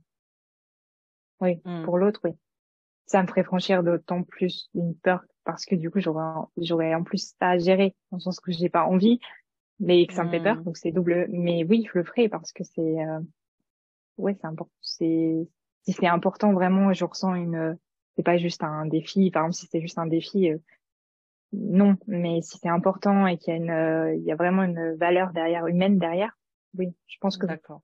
Oui, 1.41 1.61
hmm. 1.65 1.83
pour 1.83 1.97
l'autre, 1.97 2.21
oui. 2.23 2.31
Ça 3.05 3.21
me 3.21 3.27
ferait 3.27 3.43
franchir 3.43 3.83
d'autant 3.83 4.23
plus 4.23 4.69
une 4.73 4.95
peur 4.95 5.23
parce 5.43 5.65
que 5.65 5.75
du 5.75 5.91
coup, 5.91 5.99
j'aurais, 5.99 6.23
j'aurais 6.57 6.95
en 6.95 7.03
plus 7.03 7.35
ça 7.39 7.49
à 7.49 7.57
gérer, 7.57 7.93
dans 8.11 8.17
le 8.17 8.21
sens 8.21 8.39
que 8.39 8.51
j'ai 8.51 8.69
pas 8.69 8.85
envie, 8.85 9.19
mais 9.79 10.07
que 10.07 10.13
ça 10.13 10.23
me 10.23 10.29
fait 10.29 10.41
peur, 10.41 10.57
hmm. 10.57 10.63
donc 10.63 10.77
c'est 10.77 10.91
double. 10.91 11.27
Mais 11.29 11.63
oui, 11.65 11.87
je 11.91 11.99
le 11.99 12.03
ferai 12.03 12.29
parce 12.29 12.51
que 12.51 12.63
c'est, 12.63 13.03
euh... 13.03 13.19
ouais, 14.17 14.35
c'est 14.39 14.47
important. 14.47 14.71
C'est, 14.81 15.47
si 15.85 15.93
c'est 15.93 16.07
important 16.07 16.53
vraiment, 16.53 16.93
je 16.93 17.05
ressens 17.05 17.35
une, 17.35 17.77
c'est 18.15 18.23
pas 18.23 18.37
juste 18.37 18.63
un 18.63 18.85
défi. 18.85 19.31
Par 19.31 19.43
exemple, 19.43 19.55
si 19.55 19.67
c'est 19.71 19.81
juste 19.81 19.97
un 19.99 20.07
défi, 20.07 20.51
euh, 20.51 20.57
non. 21.53 21.95
Mais 22.07 22.41
si 22.41 22.57
c'est 22.57 22.69
important 22.69 23.27
et 23.27 23.37
qu'il 23.37 23.53
y 23.53 23.57
a 23.57 23.57
une, 23.57 23.69
euh, 23.69 24.15
il 24.15 24.23
y 24.23 24.31
a 24.31 24.35
vraiment 24.35 24.63
une 24.63 24.95
valeur 24.95 25.31
derrière, 25.31 25.67
humaine 25.67 25.99
derrière, 25.99 26.37
oui, 26.77 26.95
je 27.07 27.17
pense 27.21 27.37
que. 27.37 27.45
D'accord. 27.45 27.81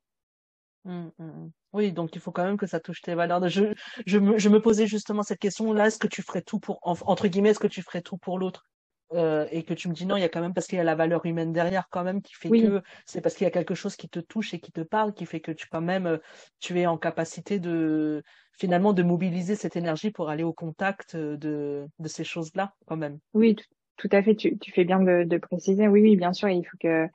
Hum, 0.83 1.11
hum, 1.19 1.29
hum. 1.29 1.51
Oui, 1.73 1.93
donc 1.93 2.15
il 2.15 2.21
faut 2.21 2.31
quand 2.31 2.43
même 2.43 2.57
que 2.57 2.65
ça 2.65 2.79
touche 2.79 3.01
tes 3.01 3.13
valeurs. 3.15 3.47
Je, 3.47 3.73
je 4.05 4.17
me, 4.17 4.37
je 4.37 4.49
me 4.49 4.59
posais 4.59 4.87
justement 4.87 5.23
cette 5.23 5.39
question 5.39 5.71
là. 5.73 5.87
Est-ce 5.87 5.99
que 5.99 6.07
tu 6.07 6.21
ferais 6.21 6.41
tout 6.41 6.59
pour, 6.59 6.79
entre 6.81 7.27
guillemets, 7.27 7.49
est-ce 7.49 7.59
que 7.59 7.67
tu 7.67 7.81
ferais 7.81 8.01
tout 8.01 8.17
pour 8.17 8.39
l'autre? 8.39 8.70
Euh, 9.13 9.47
et 9.51 9.63
que 9.63 9.73
tu 9.73 9.89
me 9.89 9.93
dis 9.93 10.05
non, 10.05 10.15
il 10.15 10.21
y 10.21 10.23
a 10.23 10.29
quand 10.29 10.41
même 10.41 10.53
parce 10.53 10.67
qu'il 10.67 10.77
y 10.77 10.81
a 10.81 10.83
la 10.83 10.95
valeur 10.95 11.25
humaine 11.25 11.51
derrière 11.53 11.87
quand 11.89 12.03
même 12.03 12.21
qui 12.21 12.33
fait 12.33 12.49
que 12.49 12.81
c'est 13.05 13.21
parce 13.21 13.35
qu'il 13.35 13.45
y 13.45 13.47
a 13.47 13.51
quelque 13.51 13.75
chose 13.75 13.95
qui 13.95 14.09
te 14.09 14.19
touche 14.19 14.53
et 14.53 14.59
qui 14.59 14.71
te 14.71 14.81
parle 14.81 15.13
qui 15.13 15.25
fait 15.25 15.39
que 15.39 15.51
tu 15.51 15.67
quand 15.67 15.81
même 15.81 16.07
euh, 16.07 16.17
tu 16.59 16.79
es 16.79 16.85
en 16.85 16.97
capacité 16.97 17.59
de 17.59 18.23
finalement 18.53 18.93
de 18.93 19.03
mobiliser 19.03 19.55
cette 19.55 19.75
énergie 19.75 20.11
pour 20.11 20.29
aller 20.29 20.43
au 20.43 20.53
contact 20.53 21.15
de 21.15 21.85
de 21.99 22.07
ces 22.07 22.23
choses-là 22.23 22.73
quand 22.85 22.97
même. 22.97 23.19
Oui, 23.33 23.55
tout, 23.97 24.09
à 24.11 24.23
fait. 24.23 24.35
Tu, 24.35 24.57
tu 24.57 24.71
fais 24.71 24.85
bien 24.85 24.99
de, 25.01 25.23
de 25.23 25.37
préciser. 25.37 25.87
Oui, 25.87 26.01
oui, 26.01 26.15
bien 26.15 26.33
sûr. 26.33 26.49
Il 26.49 26.63
faut 26.63 26.77
que 26.79 27.07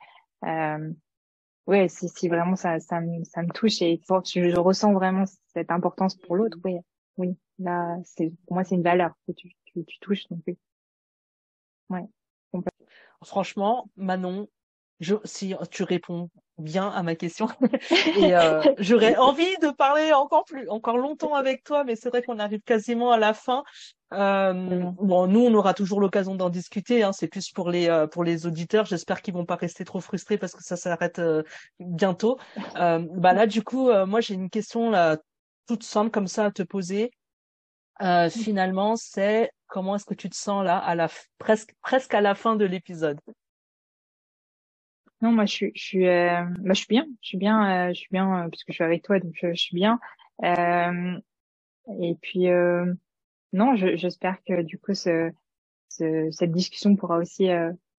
euh, 0.45 0.93
ouais, 1.67 1.87
si, 1.89 2.09
si 2.09 2.27
vraiment 2.27 2.55
ça, 2.55 2.79
ça, 2.79 3.01
me, 3.01 3.23
ça 3.23 3.43
me 3.43 3.49
touche 3.49 3.81
et 3.81 4.01
je, 4.25 4.49
je 4.49 4.59
ressens 4.59 4.93
vraiment 4.93 5.25
cette 5.53 5.71
importance 5.71 6.15
pour 6.15 6.35
l'autre, 6.35 6.57
oui, 6.63 6.77
oui. 7.17 7.37
Là, 7.59 7.97
c'est 8.05 8.31
pour 8.45 8.53
moi 8.55 8.63
c'est 8.63 8.75
une 8.75 8.83
valeur 8.83 9.11
que 9.27 9.33
tu, 9.33 9.51
tu, 9.65 9.83
tu 9.83 9.99
touches 9.99 10.27
donc 10.29 10.41
oui. 10.47 10.57
Ouais. 11.89 12.05
Franchement, 13.23 13.89
Manon, 13.95 14.47
je, 14.99 15.15
si 15.23 15.53
tu 15.71 15.83
réponds 15.83 16.29
bien 16.57 16.89
à 16.89 17.03
ma 17.03 17.15
question, 17.15 17.47
et 18.17 18.35
euh, 18.35 18.61
j'aurais 18.79 19.15
envie 19.17 19.57
de 19.61 19.69
parler 19.69 20.11
encore 20.13 20.45
plus, 20.45 20.67
encore 20.69 20.97
longtemps 20.97 21.35
avec 21.35 21.63
toi, 21.63 21.83
mais 21.83 21.95
c'est 21.95 22.09
vrai 22.09 22.21
qu'on 22.23 22.39
arrive 22.39 22.61
quasiment 22.61 23.11
à 23.11 23.17
la 23.17 23.33
fin. 23.33 23.63
Euh, 24.13 24.53
bon, 24.99 25.27
nous, 25.27 25.41
on 25.41 25.53
aura 25.53 25.73
toujours 25.73 25.99
l'occasion 25.99 26.35
d'en 26.35 26.49
discuter. 26.49 27.03
Hein, 27.03 27.11
c'est 27.11 27.27
plus 27.27 27.51
pour 27.51 27.69
les 27.69 27.89
euh, 27.89 28.07
pour 28.07 28.23
les 28.23 28.45
auditeurs. 28.45 28.85
J'espère 28.85 29.21
qu'ils 29.21 29.33
vont 29.33 29.45
pas 29.45 29.55
rester 29.55 29.83
trop 29.83 29.99
frustrés 29.99 30.37
parce 30.37 30.53
que 30.53 30.63
ça 30.63 30.77
s'arrête 30.77 31.19
euh, 31.19 31.43
bientôt. 31.79 32.37
Euh, 32.77 32.99
bah 33.13 33.33
là, 33.33 33.47
du 33.47 33.63
coup, 33.63 33.89
moi, 34.05 34.21
j'ai 34.21 34.35
une 34.35 34.51
question 34.51 34.91
là 34.91 35.17
toute 35.67 35.83
simple 35.83 36.11
comme 36.11 36.27
ça 36.27 36.45
à 36.45 36.51
te 36.51 36.61
poser. 36.61 37.11
finalement, 38.29 38.95
c'est 38.95 39.49
comment 39.67 39.95
est-ce 39.95 40.05
que 40.05 40.13
tu 40.13 40.29
te 40.29 40.35
sens 40.35 40.63
là 40.63 40.77
à 40.77 40.95
la 40.95 41.07
presque 41.37 41.73
presque 41.81 42.13
à 42.13 42.21
la 42.21 42.35
fin 42.35 42.55
de 42.55 42.65
l'épisode? 42.65 43.19
Non, 45.21 45.31
moi 45.31 45.45
je 45.45 45.51
suis 45.51 45.71
je 45.75 45.81
suis 45.81 46.07
euh, 46.07 46.43
bah, 46.59 46.73
je 46.73 46.79
suis 46.79 46.87
bien, 46.87 47.07
je 47.21 47.27
suis 47.27 47.37
bien, 47.37 47.87
euh, 47.89 47.93
je 47.93 47.99
suis 47.99 48.09
bien 48.11 48.45
euh, 48.45 48.49
puisque 48.49 48.67
je 48.67 48.73
suis 48.73 48.83
avec 48.83 49.03
toi 49.03 49.19
donc 49.19 49.33
je, 49.33 49.53
suis 49.55 49.75
bien. 49.75 49.99
Euh, 50.43 51.19
et 51.99 52.15
puis 52.21 52.47
non, 53.53 53.75
j'espère 53.75 54.37
que 54.45 54.61
du 54.61 54.77
coup 54.77 54.93
ce, 54.93 55.31
ce, 55.89 56.29
cette 56.31 56.51
discussion 56.51 56.95
pourra 56.95 57.17
aussi 57.17 57.49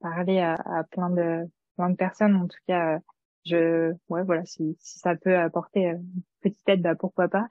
parler 0.01 0.39
à, 0.41 0.55
à, 0.55 0.85
plein 0.85 1.11
de 1.11 1.45
plein 1.77 1.91
de 1.91 1.97
personnes. 1.97 2.37
En 2.37 2.47
tout 2.47 2.59
cas, 2.69 3.01
je 3.45 3.93
ouais 4.09 4.23
voilà 4.23 4.45
si, 4.45 4.77
si 4.81 4.99
ça 5.01 5.17
peut 5.17 5.37
apporter 5.37 5.87
une 5.87 6.23
petite 6.41 6.69
aide, 6.69 6.83
bah 6.83 6.95
pourquoi 6.95 7.29
pas. 7.29 7.49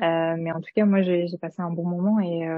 mais 0.00 0.50
en 0.52 0.60
tout 0.60 0.70
cas, 0.74 0.86
moi 0.86 1.02
j'ai 1.02 1.26
passé 1.40 1.62
un 1.62 1.70
bon 1.70 1.86
moment 1.86 2.18
et 2.18 2.48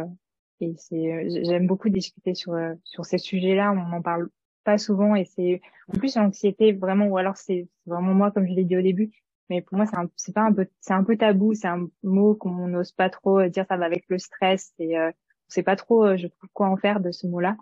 et 0.61 0.74
c'est, 0.78 1.12
euh, 1.12 1.40
j'aime 1.44 1.66
beaucoup 1.66 1.88
discuter 1.88 2.34
sur 2.34 2.54
euh, 2.54 2.74
sur 2.84 3.04
ces 3.04 3.18
sujets-là. 3.18 3.72
On 3.72 3.88
n'en 3.88 4.02
parle 4.02 4.28
pas 4.64 4.78
souvent 4.78 5.14
et 5.14 5.24
c'est 5.24 5.61
en 5.88 5.98
plus 5.98 6.16
l'anxiété 6.16 6.72
vraiment 6.72 7.07
ou 7.07 7.16
alors 7.18 7.36
c'est 7.36 7.68
vraiment 7.86 8.14
moi 8.14 8.30
comme 8.30 8.46
je 8.46 8.52
l'ai 8.52 8.64
dit 8.64 8.76
au 8.76 8.82
début. 8.82 9.11
Mais 9.50 9.61
pour 9.62 9.76
moi 9.76 9.86
c'est 9.86 9.96
un, 9.96 10.09
c'est 10.16 10.34
pas 10.34 10.42
un 10.42 10.52
peu 10.52 10.66
c'est 10.80 10.94
un 10.94 11.04
peu 11.04 11.16
tabou. 11.16 11.54
C'est 11.54 11.68
un 11.68 11.88
mot 12.02 12.34
qu'on 12.34 12.68
n'ose 12.68 12.92
pas 12.92 13.11
trop 13.11 13.40
euh, 13.40 13.48
dire. 13.48 13.66
Ça 13.68 13.76
va 13.76 13.84
avec 13.86 14.04
le 14.09 14.18
stress 14.18 14.72
et 14.78 14.98
euh, 14.98 15.11
on 15.11 15.50
sait 15.50 15.62
pas 15.62 15.76
trop 15.76 16.16
je 16.16 16.26
trouve 16.26 16.50
quoi 16.52 16.68
en 16.68 16.76
faire 16.76 17.00
de 17.00 17.12
ce 17.12 17.26
mot-là. 17.26 17.57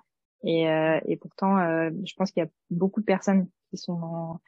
Et 0.45 0.64
et 1.07 1.16
pourtant 1.16 1.57
je 1.59 2.14
pense 2.16 2.30
qu'il 2.30 2.42
y 2.42 2.47
a 2.47 2.51
beaucoup 2.70 3.01
de 3.01 3.07
personnes 3.07 3.49
qui 3.70 3.78
sont 3.78 4.38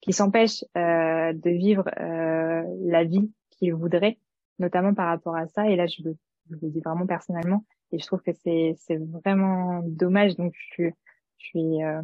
qui 0.00 0.12
s'empêchent 0.12 0.64
de 0.74 1.50
vivre 1.50 1.84
la 1.96 3.04
vie 3.04 3.32
qu'ils 3.50 3.74
voudraient, 3.74 4.18
notamment 4.58 4.94
par 4.94 5.06
rapport 5.06 5.36
à 5.36 5.46
ça. 5.48 5.68
Et 5.68 5.76
là 5.76 5.86
je 5.86 6.02
le, 6.02 6.16
je 6.50 6.56
le 6.60 6.70
dis 6.70 6.80
vraiment 6.80 7.06
personnellement 7.06 7.64
et 7.94 7.98
je 7.98 8.06
trouve 8.06 8.22
que 8.22 8.32
c'est 8.42 8.74
c'est 8.78 8.96
vraiment 8.96 9.82
dommage. 9.84 10.34
Donc 10.36 10.52
je 10.56 10.74
suis 10.74 10.90
je 11.38 11.46
suis 11.46 11.82
euh, 11.84 12.02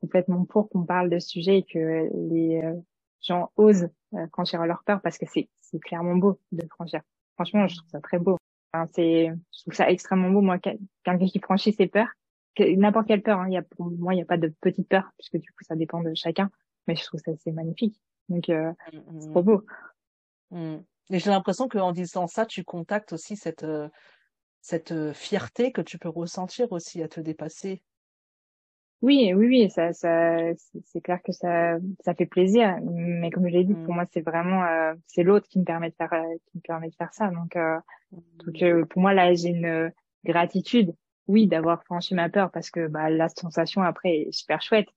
complètement 0.00 0.44
pour 0.46 0.70
qu'on 0.70 0.84
parle 0.84 1.10
de 1.10 1.18
ce 1.18 1.28
sujet 1.28 1.58
et 1.58 1.62
que 1.62 2.08
les 2.30 2.62
euh, 2.62 2.74
gens 3.20 3.52
osent 3.56 3.90
euh, 4.14 4.26
franchir 4.32 4.64
leur 4.64 4.82
peur 4.84 5.00
parce 5.02 5.18
que 5.18 5.26
c'est 5.26 5.48
c'est 5.60 5.78
clairement 5.80 6.16
beau 6.16 6.40
de 6.52 6.66
franchir. 6.66 7.02
Franchement, 7.34 7.66
je 7.66 7.76
trouve 7.76 7.90
ça 7.90 8.00
très 8.00 8.18
beau. 8.18 8.38
Enfin, 8.72 8.88
c'est 8.94 9.26
je 9.26 9.60
trouve 9.60 9.74
ça 9.74 9.90
extrêmement 9.90 10.30
beau 10.30 10.40
moi 10.40 10.58
quelqu'un 10.58 11.18
qui 11.18 11.38
franchit 11.40 11.74
ses 11.74 11.88
peurs, 11.88 12.08
n'importe 12.58 13.08
quelle 13.08 13.22
peur. 13.22 13.40
Hein, 13.40 13.48
il 13.48 13.52
y 13.52 13.58
a 13.58 13.62
pour 13.62 13.90
moi 13.90 14.14
il 14.14 14.16
n'y 14.16 14.22
a 14.22 14.26
pas 14.26 14.38
de 14.38 14.48
petite 14.62 14.88
peur 14.88 15.10
puisque 15.18 15.36
du 15.36 15.50
coup 15.52 15.64
ça 15.64 15.76
dépend 15.76 16.00
de 16.00 16.14
chacun. 16.14 16.50
Mais 16.86 16.96
je 16.96 17.04
trouve 17.04 17.20
ça 17.20 17.32
c'est 17.44 17.52
magnifique. 17.52 18.00
Donc 18.30 18.48
euh, 18.48 18.72
mmh, 18.92 19.20
c'est 19.20 19.30
trop 19.30 19.42
beau. 19.42 19.66
Mmh. 20.52 20.76
Et 21.10 21.18
j'ai 21.18 21.30
l'impression 21.30 21.68
qu'en 21.68 21.92
disant 21.92 22.26
ça, 22.26 22.46
tu 22.46 22.64
contactes 22.64 23.12
aussi 23.12 23.36
cette 23.36 23.66
cette 24.62 24.92
euh, 24.92 25.12
fierté 25.12 25.72
que 25.72 25.82
tu 25.82 25.98
peux 25.98 26.08
ressentir 26.08 26.72
aussi 26.72 27.02
à 27.02 27.08
te 27.08 27.20
dépasser. 27.20 27.82
Oui, 29.02 29.32
oui, 29.34 29.46
oui, 29.48 29.70
ça, 29.70 29.92
ça, 29.92 30.36
c'est 30.84 31.00
clair 31.00 31.20
que 31.22 31.32
ça, 31.32 31.78
ça 32.04 32.14
fait 32.14 32.24
plaisir. 32.24 32.78
Mais 32.84 33.30
comme 33.32 33.48
je 33.48 33.52
l'ai 33.52 33.64
dit, 33.64 33.74
pour 33.74 33.92
mmh. 33.92 33.96
moi, 33.96 34.04
c'est 34.12 34.20
vraiment, 34.20 34.64
euh, 34.64 34.94
c'est 35.08 35.24
l'autre 35.24 35.48
qui 35.48 35.58
me 35.58 35.64
permet 35.64 35.90
de 35.90 35.96
faire, 35.96 36.12
euh, 36.12 36.36
qui 36.46 36.58
me 36.58 36.62
permet 36.62 36.88
de 36.88 36.94
faire 36.94 37.12
ça. 37.12 37.28
Donc, 37.30 37.58
donc 38.12 38.84
pour 38.88 39.02
moi, 39.02 39.12
là, 39.12 39.34
j'ai 39.34 39.48
une 39.48 39.92
gratitude, 40.24 40.94
oui, 41.26 41.48
d'avoir 41.48 41.82
franchi 41.82 42.14
ma 42.14 42.28
peur 42.28 42.52
parce 42.52 42.70
que 42.70 42.86
bah, 42.86 43.10
la 43.10 43.28
sensation 43.28 43.82
après 43.82 44.18
est 44.18 44.32
super 44.32 44.62
chouette. 44.62 44.88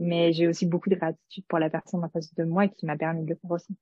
Mais 0.00 0.32
j'ai 0.32 0.46
aussi 0.46 0.64
beaucoup 0.64 0.88
de 0.88 0.94
gratitude 0.94 1.44
pour 1.48 1.58
la 1.58 1.68
personne 1.68 2.04
en 2.04 2.08
face 2.08 2.32
de 2.34 2.44
moi 2.44 2.68
qui 2.68 2.86
m'a 2.86 2.96
permis 2.96 3.24
de 3.24 3.30
le 3.30 3.34
faire 3.34 3.50
aussi. 3.50 3.76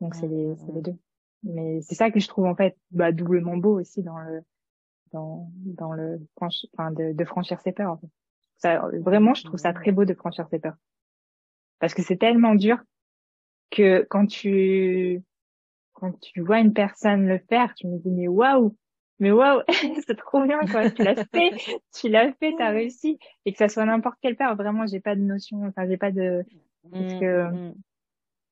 Donc 0.00 0.14
c'est 0.14 0.28
les, 0.28 0.46
les 0.46 0.54
mmh. 0.54 0.82
deux. 0.82 0.96
Mais 1.42 1.80
c'est 1.82 1.96
ça 1.96 2.12
que 2.12 2.20
je 2.20 2.28
trouve 2.28 2.44
en 2.44 2.54
fait 2.54 2.76
bah, 2.92 3.10
doublement 3.10 3.56
beau 3.56 3.80
aussi 3.80 4.04
dans 4.04 4.18
le 4.18 4.44
dans, 5.12 5.50
dans 5.64 5.92
le 5.92 6.20
enfin 6.76 6.90
de, 6.90 7.12
de 7.12 7.24
franchir 7.24 7.60
ses 7.60 7.72
peurs. 7.72 7.92
En 7.92 7.96
fait. 7.98 8.08
Ça, 8.56 8.88
vraiment, 9.00 9.34
je 9.34 9.44
trouve 9.44 9.58
ça 9.58 9.72
très 9.72 9.92
beau 9.92 10.04
de 10.04 10.14
franchir 10.14 10.46
ses 10.48 10.58
peurs 10.58 10.76
parce 11.82 11.94
que 11.94 12.02
c'est 12.02 12.16
tellement 12.16 12.54
dur 12.54 12.78
que 13.70 14.06
quand 14.08 14.26
tu 14.26 15.20
quand 15.94 16.12
tu 16.20 16.40
vois 16.40 16.60
une 16.60 16.72
personne 16.72 17.26
le 17.26 17.38
faire, 17.38 17.74
tu 17.74 17.88
me 17.88 17.98
dis 17.98 18.10
mais 18.10 18.28
waouh, 18.28 18.76
mais 19.18 19.32
waouh, 19.32 19.62
c'est 20.06 20.16
trop 20.16 20.44
bien 20.44 20.60
quoi, 20.60 20.88
tu 20.90 21.02
l'as 21.02 21.24
fait, 21.24 21.50
tu 21.92 22.08
l'as 22.08 22.32
fait, 22.34 22.54
t'as 22.56 22.70
réussi 22.70 23.18
et 23.44 23.52
que 23.52 23.58
ça 23.58 23.68
soit 23.68 23.84
n'importe 23.84 24.16
quelle 24.22 24.36
peur, 24.36 24.54
vraiment 24.54 24.86
j'ai 24.86 25.00
pas 25.00 25.16
de 25.16 25.22
notion, 25.22 25.64
enfin 25.66 25.84
j'ai 25.88 25.96
pas 25.96 26.12
de 26.12 26.44
parce 26.92 27.14
que 27.14 27.50
mmh, 27.50 27.68
mmh. 27.68 27.74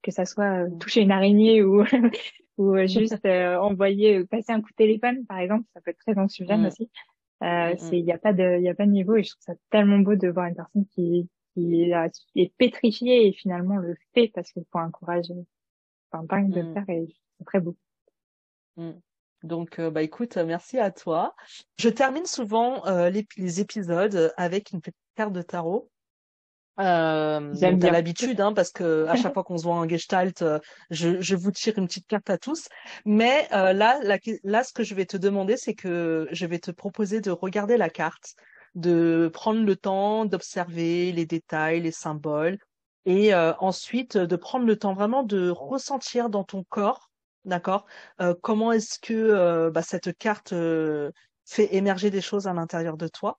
que 0.03 0.11
ça 0.11 0.25
soit 0.25 0.65
euh, 0.65 0.71
toucher 0.81 1.03
une 1.03 1.13
araignée 1.13 1.63
ou 1.63 1.85
ou 2.61 2.77
euh, 2.77 2.87
juste 2.87 3.25
euh, 3.25 3.57
envoyer 3.57 4.19
euh, 4.19 4.27
passer 4.27 4.53
un 4.53 4.61
coup 4.61 4.71
de 4.71 4.77
téléphone 4.77 5.25
par 5.25 5.39
exemple 5.39 5.67
ça 5.73 5.81
peut 5.81 5.91
être 5.91 5.99
très 5.99 6.19
anxiogène 6.19 6.63
mmh. 6.63 6.67
aussi 6.67 6.91
euh, 7.43 7.75
c'est 7.79 7.99
il 7.99 8.05
y 8.05 8.13
a 8.13 8.19
pas 8.19 8.35
de 8.35 8.59
il 8.59 8.63
y 8.63 8.69
a 8.69 8.75
pas 8.75 8.85
de 8.85 8.91
niveau 8.91 9.17
et 9.17 9.23
je 9.23 9.31
trouve 9.31 9.43
ça 9.43 9.55
tellement 9.71 9.99
beau 9.99 10.15
de 10.15 10.29
voir 10.29 10.47
une 10.47 10.55
personne 10.55 10.87
qui 10.95 11.29
qui 11.55 11.91
est 12.37 12.55
pétrifiée 12.59 13.27
et 13.27 13.33
finalement 13.33 13.77
le 13.77 13.97
fait 14.15 14.31
parce 14.35 14.53
qu'il 14.53 14.65
faut 14.71 14.79
un 14.79 14.91
courage 14.91 15.33
enfin 16.13 16.25
dingue 16.25 16.51
de 16.51 16.61
le 16.61 16.73
faire 16.75 16.89
et 16.89 17.07
c'est 17.39 17.45
très 17.45 17.61
beau 17.61 17.77
mmh. 18.77 18.91
Donc, 19.43 19.81
bah 19.81 20.03
écoute, 20.03 20.37
merci 20.37 20.79
à 20.79 20.91
toi. 20.91 21.35
Je 21.79 21.89
termine 21.89 22.27
souvent 22.27 22.83
les, 23.09 23.27
les, 23.39 23.61
épisodes 23.63 24.35
avec 24.37 24.73
une 24.73 24.83
petite 24.83 25.01
carte 25.17 25.33
de 25.33 25.41
tarot. 25.41 25.89
Euh, 26.81 27.41
bien 27.53 27.91
l'habitude, 27.91 28.41
hein, 28.41 28.55
parce 28.55 28.71
que 28.71 29.05
à 29.07 29.15
chaque 29.15 29.35
fois 29.35 29.45
qu'on 29.45 29.59
se 29.59 29.65
voit 29.65 29.75
en 29.75 29.87
Gestalt, 29.87 30.41
euh, 30.41 30.59
je, 30.89 31.21
je, 31.21 31.37
vous 31.37 31.51
tire 31.51 31.77
une 31.77 31.87
petite 31.87 32.07
carte 32.07 32.31
à 32.31 32.39
tous. 32.39 32.69
Mais 33.05 33.49
euh, 33.53 33.75
là, 33.75 34.01
là, 34.45 34.65
ce 34.65 34.73
que 34.73 34.83
je 34.83 34.95
vais 34.95 35.05
te 35.05 35.19
demander, 35.19 35.59
c'est 35.59 35.75
que 35.75 36.27
je 36.31 36.47
vais 36.47 36.59
te 36.59 36.71
proposer 36.71 37.21
de 37.21 37.31
regarder 37.31 37.77
la 37.77 37.91
carte, 37.91 38.35
de 38.75 39.31
prendre 39.33 39.63
le 39.63 39.77
temps 39.77 40.25
d'observer 40.25 41.13
les 41.13 41.27
détails, 41.27 41.81
les 41.81 41.93
symboles, 41.93 42.57
et 43.05 43.35
euh, 43.35 43.53
ensuite 43.59 44.17
de 44.17 44.37
prendre 44.37 44.65
le 44.65 44.77
temps 44.77 44.95
vraiment 44.95 45.23
de 45.23 45.51
ressentir 45.51 46.31
dans 46.31 46.45
ton 46.45 46.65
corps, 46.65 47.11
d'accord, 47.45 47.85
euh, 48.23 48.35
comment 48.41 48.73
est-ce 48.73 48.99
que 48.99 49.69
bah, 49.69 49.83
cette 49.83 50.17
carte 50.17 50.55
fait 51.45 51.75
émerger 51.75 52.09
des 52.11 52.21
choses 52.23 52.47
à 52.47 52.55
l'intérieur 52.55 52.97
de 52.97 53.09
toi 53.09 53.39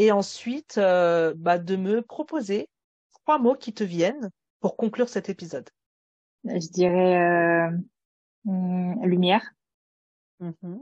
et 0.00 0.12
ensuite 0.12 0.78
euh, 0.78 1.34
bah, 1.36 1.58
de 1.58 1.76
me 1.76 2.00
proposer 2.00 2.70
trois 3.12 3.38
mots 3.38 3.54
qui 3.54 3.74
te 3.74 3.84
viennent 3.84 4.30
pour 4.60 4.78
conclure 4.78 5.10
cet 5.10 5.28
épisode. 5.28 5.68
Je 6.44 6.70
dirais 6.70 7.68
euh, 7.68 7.70
hum, 8.46 9.04
lumière. 9.04 9.52
Mm-hmm. 10.40 10.80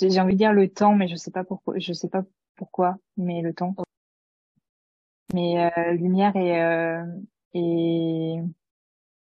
J'ai 0.00 0.20
envie 0.20 0.32
de 0.32 0.38
dire 0.38 0.52
le 0.52 0.68
temps, 0.68 0.94
mais 0.96 1.06
je 1.06 1.14
sais 1.14 1.30
pas 1.30 1.44
pourquoi. 1.44 1.78
Je 1.78 1.92
sais 1.92 2.08
pas 2.08 2.24
pourquoi, 2.56 2.96
mais 3.16 3.42
le 3.42 3.54
temps. 3.54 3.76
Mais 5.32 5.70
euh, 5.78 5.92
lumière 5.92 6.34
et 6.34 6.98
et 7.54 8.38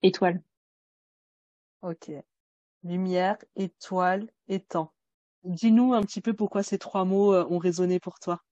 étoile. 0.02 0.42
Ok. 1.82 2.10
Lumière, 2.82 3.36
étoile 3.54 4.28
et 4.48 4.58
temps. 4.58 4.92
Dis-nous 5.44 5.92
un 5.94 6.02
petit 6.02 6.20
peu 6.20 6.34
pourquoi 6.34 6.64
ces 6.64 6.78
trois 6.78 7.04
mots 7.04 7.32
ont 7.32 7.58
résonné 7.58 8.00
pour 8.00 8.18
toi 8.18 8.42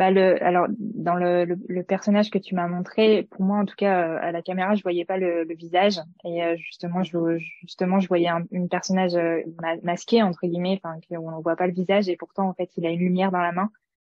bah 0.00 0.10
le 0.10 0.42
alors 0.42 0.66
dans 0.78 1.14
le, 1.14 1.44
le, 1.44 1.82
personnage 1.82 2.30
que 2.30 2.38
tu 2.38 2.54
m'as 2.54 2.66
montré 2.66 3.24
pour 3.24 3.42
moi 3.42 3.58
en 3.58 3.66
tout 3.66 3.76
cas 3.76 4.08
euh, 4.08 4.18
à 4.22 4.32
la 4.32 4.40
caméra 4.40 4.74
je 4.74 4.82
voyais 4.82 5.04
pas 5.04 5.18
le, 5.18 5.44
le 5.44 5.54
visage. 5.54 6.00
Et 6.24 6.42
euh, 6.42 6.56
justement 6.56 7.02
je 7.02 7.36
justement 7.60 8.00
je 8.00 8.08
voyais 8.08 8.28
un, 8.28 8.44
une 8.50 8.70
personnage 8.70 9.14
euh, 9.14 9.42
masqué 9.82 10.22
entre 10.22 10.46
guillemets 10.46 10.80
enfin 10.82 10.98
on 11.10 11.36
ne 11.36 11.42
voit 11.42 11.56
pas 11.56 11.66
le 11.66 11.74
visage. 11.74 12.08
Et 12.08 12.16
pourtant 12.16 12.48
en 12.48 12.54
fait 12.54 12.70
il 12.78 12.86
a 12.86 12.90
une 12.90 13.00
lumière 13.00 13.30
dans 13.30 13.42
la 13.42 13.52
main. 13.52 13.70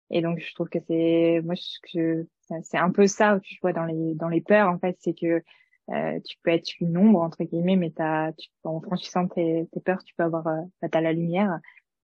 Et 0.09 0.21
donc, 0.21 0.39
je 0.39 0.53
trouve 0.53 0.69
que 0.69 0.79
c'est, 0.88 1.41
moi, 1.43 1.55
je, 1.55 2.23
c'est 2.61 2.77
un 2.77 2.91
peu 2.91 3.07
ça, 3.07 3.39
tu 3.41 3.57
vois, 3.61 3.73
dans 3.73 3.86
les, 3.86 4.13
dans 4.13 4.27
les 4.27 4.41
peurs, 4.41 4.69
en 4.69 4.77
fait, 4.77 4.95
c'est 4.99 5.15
que 5.15 5.41
euh, 5.89 6.19
tu 6.23 6.38
peux 6.43 6.51
être 6.51 6.79
une 6.79 6.97
ombre, 6.97 7.19
entre 7.21 7.43
guillemets, 7.43 7.77
mais 7.77 7.89
t'as, 7.89 8.31
tu, 8.34 8.49
en 8.63 8.79
franchissant 8.79 9.27
tes, 9.27 9.67
tes 9.71 9.79
peurs, 9.79 10.03
tu 10.03 10.13
peux 10.15 10.23
avoir, 10.23 10.45
euh, 10.47 10.61
bah, 10.81 10.89
t'as 10.91 11.01
la 11.01 11.13
lumière. 11.13 11.59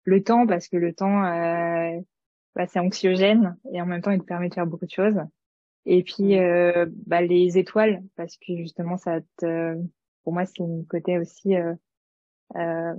Le 0.05 0.23
temps, 0.23 0.47
parce 0.47 0.67
que 0.67 0.77
le 0.77 0.93
temps, 0.93 1.23
euh, 1.25 1.99
bah, 2.55 2.67
c'est 2.67 2.79
anxiogène 2.79 3.57
et 3.73 3.81
en 3.81 3.85
même 3.85 4.01
temps, 4.01 4.11
il 4.11 4.19
te 4.19 4.25
permet 4.25 4.49
de 4.49 4.53
faire 4.53 4.67
beaucoup 4.67 4.85
de 4.85 4.91
choses. 4.91 5.19
Et 5.85 6.03
puis, 6.03 6.37
euh, 6.37 6.85
bah, 7.07 7.21
les 7.21 7.57
étoiles, 7.57 8.03
parce 8.15 8.37
que 8.37 8.55
justement, 8.57 8.97
ça 8.97 9.19
te, 9.37 9.75
pour 10.23 10.33
moi, 10.33 10.45
c'est 10.45 10.59
une 10.59 10.85
côté 10.85 11.17
aussi 11.17 11.55
euh, 11.55 11.73
euh, 12.55 12.93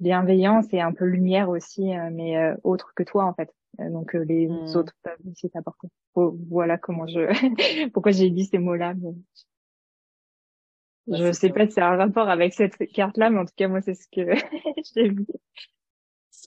bienveillance 0.00 0.66
et 0.72 0.80
un 0.80 0.92
peu 0.92 1.04
lumière 1.04 1.48
aussi, 1.48 1.94
euh, 1.94 2.10
mais 2.12 2.36
euh, 2.36 2.54
autre 2.64 2.92
que 2.94 3.02
toi 3.02 3.24
en 3.24 3.34
fait. 3.34 3.52
Euh, 3.80 3.90
donc 3.90 4.14
les 4.14 4.48
mmh. 4.48 4.76
autres 4.76 4.94
peuvent 5.02 5.18
aussi 5.30 5.50
t'apporter. 5.50 5.88
voilà 6.14 6.78
comment 6.78 7.06
je, 7.06 7.90
pourquoi 7.92 8.12
j'ai 8.12 8.30
dit 8.30 8.44
ces 8.44 8.58
mots-là. 8.58 8.94
Mais... 8.94 9.10
je 11.18 11.32
sais 11.32 11.50
pas 11.50 11.66
si 11.66 11.72
c'est 11.72 11.80
un 11.80 11.96
rapport 11.96 12.28
avec 12.28 12.54
cette 12.54 12.76
carte-là, 12.92 13.30
mais 13.30 13.38
en 13.38 13.44
tout 13.44 13.54
cas 13.56 13.68
moi 13.68 13.80
c'est 13.80 13.94
ce 13.94 14.06
que 14.10 14.34
j'ai 14.94 15.08
vu 15.10 15.26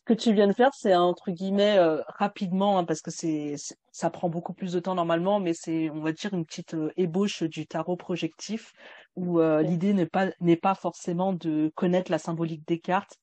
ce 0.02 0.14
que 0.14 0.20
tu 0.20 0.34
viens 0.34 0.48
de 0.48 0.54
faire, 0.54 0.72
c'est 0.74 0.96
entre 0.96 1.30
guillemets 1.30 1.78
euh, 1.78 2.02
rapidement, 2.08 2.80
hein, 2.80 2.86
parce 2.86 3.02
que 3.02 3.12
c'est, 3.12 3.56
ça 3.92 4.10
prend 4.10 4.30
beaucoup 4.30 4.54
plus 4.54 4.74
de 4.74 4.80
temps 4.80 4.96
normalement, 4.96 5.40
mais 5.40 5.54
c'est, 5.54 5.92
on 5.92 6.00
va 6.02 6.12
dire, 6.12 6.34
une 6.34 6.44
petite 6.44 6.74
euh, 6.74 6.92
ébauche 6.98 7.44
du 7.44 7.68
tarot 7.68 7.98
projectif, 7.98 8.74
où 9.16 9.40
euh, 9.40 9.62
l'idée 9.62 9.94
n'est 9.94 10.08
pas 10.08 10.30
n'est 10.40 10.58
pas 10.58 10.74
forcément 10.74 11.34
de 11.34 11.72
connaître 11.76 12.10
la 12.10 12.18
symbolique 12.18 12.68
des 12.68 12.80
cartes 12.80 13.18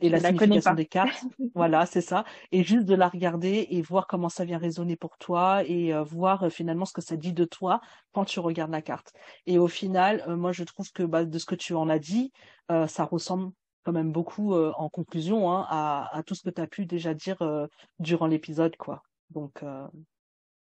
et 0.00 0.08
la, 0.08 0.20
signification 0.20 0.74
des 0.74 0.86
cartes. 0.86 1.24
voilà, 1.56 1.86
c'est 1.86 2.00
ça, 2.00 2.24
et 2.52 2.62
juste 2.62 2.84
de 2.84 2.94
la 2.94 3.08
regarder 3.08 3.66
et 3.70 3.82
voir 3.82 4.06
comment 4.06 4.28
ça 4.28 4.44
vient 4.44 4.58
résonner 4.58 4.94
pour 4.94 5.18
toi 5.18 5.64
et 5.64 5.92
voir 6.04 6.52
finalement 6.52 6.84
ce 6.84 6.92
que 6.92 7.00
ça 7.00 7.16
dit 7.16 7.32
de 7.32 7.44
toi 7.44 7.80
quand 8.12 8.24
tu 8.24 8.38
regardes 8.38 8.70
la 8.70 8.82
carte. 8.82 9.12
Et 9.46 9.58
au 9.58 9.66
final, 9.66 10.24
moi, 10.36 10.52
je 10.52 10.62
trouve 10.62 10.92
que 10.92 11.02
bah, 11.02 11.24
de 11.24 11.38
ce 11.38 11.46
que 11.46 11.56
tu 11.56 11.74
en 11.74 11.88
as 11.88 11.98
dit, 11.98 12.30
ça 12.68 13.04
ressemble 13.04 13.50
quand 13.86 13.92
même 13.92 14.10
beaucoup 14.10 14.52
euh, 14.52 14.72
en 14.78 14.88
conclusion 14.88 15.52
hein, 15.52 15.64
à, 15.70 16.20
tout 16.26 16.34
ce 16.34 16.42
que 16.42 16.50
tu 16.50 16.60
as 16.60 16.66
pu 16.66 16.86
déjà 16.86 17.14
dire 17.14 17.40
euh, 17.40 17.68
durant 18.00 18.26
l'épisode. 18.26 18.76
quoi. 18.76 19.04
Donc, 19.30 19.62
euh, 19.62 19.86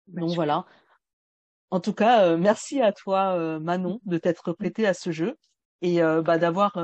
donc 0.08 0.30
voilà. 0.30 0.66
En 1.70 1.78
tout 1.78 1.92
cas, 1.92 2.36
merci 2.36 2.82
à 2.82 2.92
toi, 2.92 3.58
Manon, 3.60 4.00
de 4.04 4.18
t'être 4.18 4.50
mmh. 4.50 4.54
prêtée 4.56 4.86
à 4.88 4.92
ce 4.92 5.12
jeu 5.12 5.38
et 5.80 6.00
bah, 6.00 6.36
d'avoir 6.36 6.76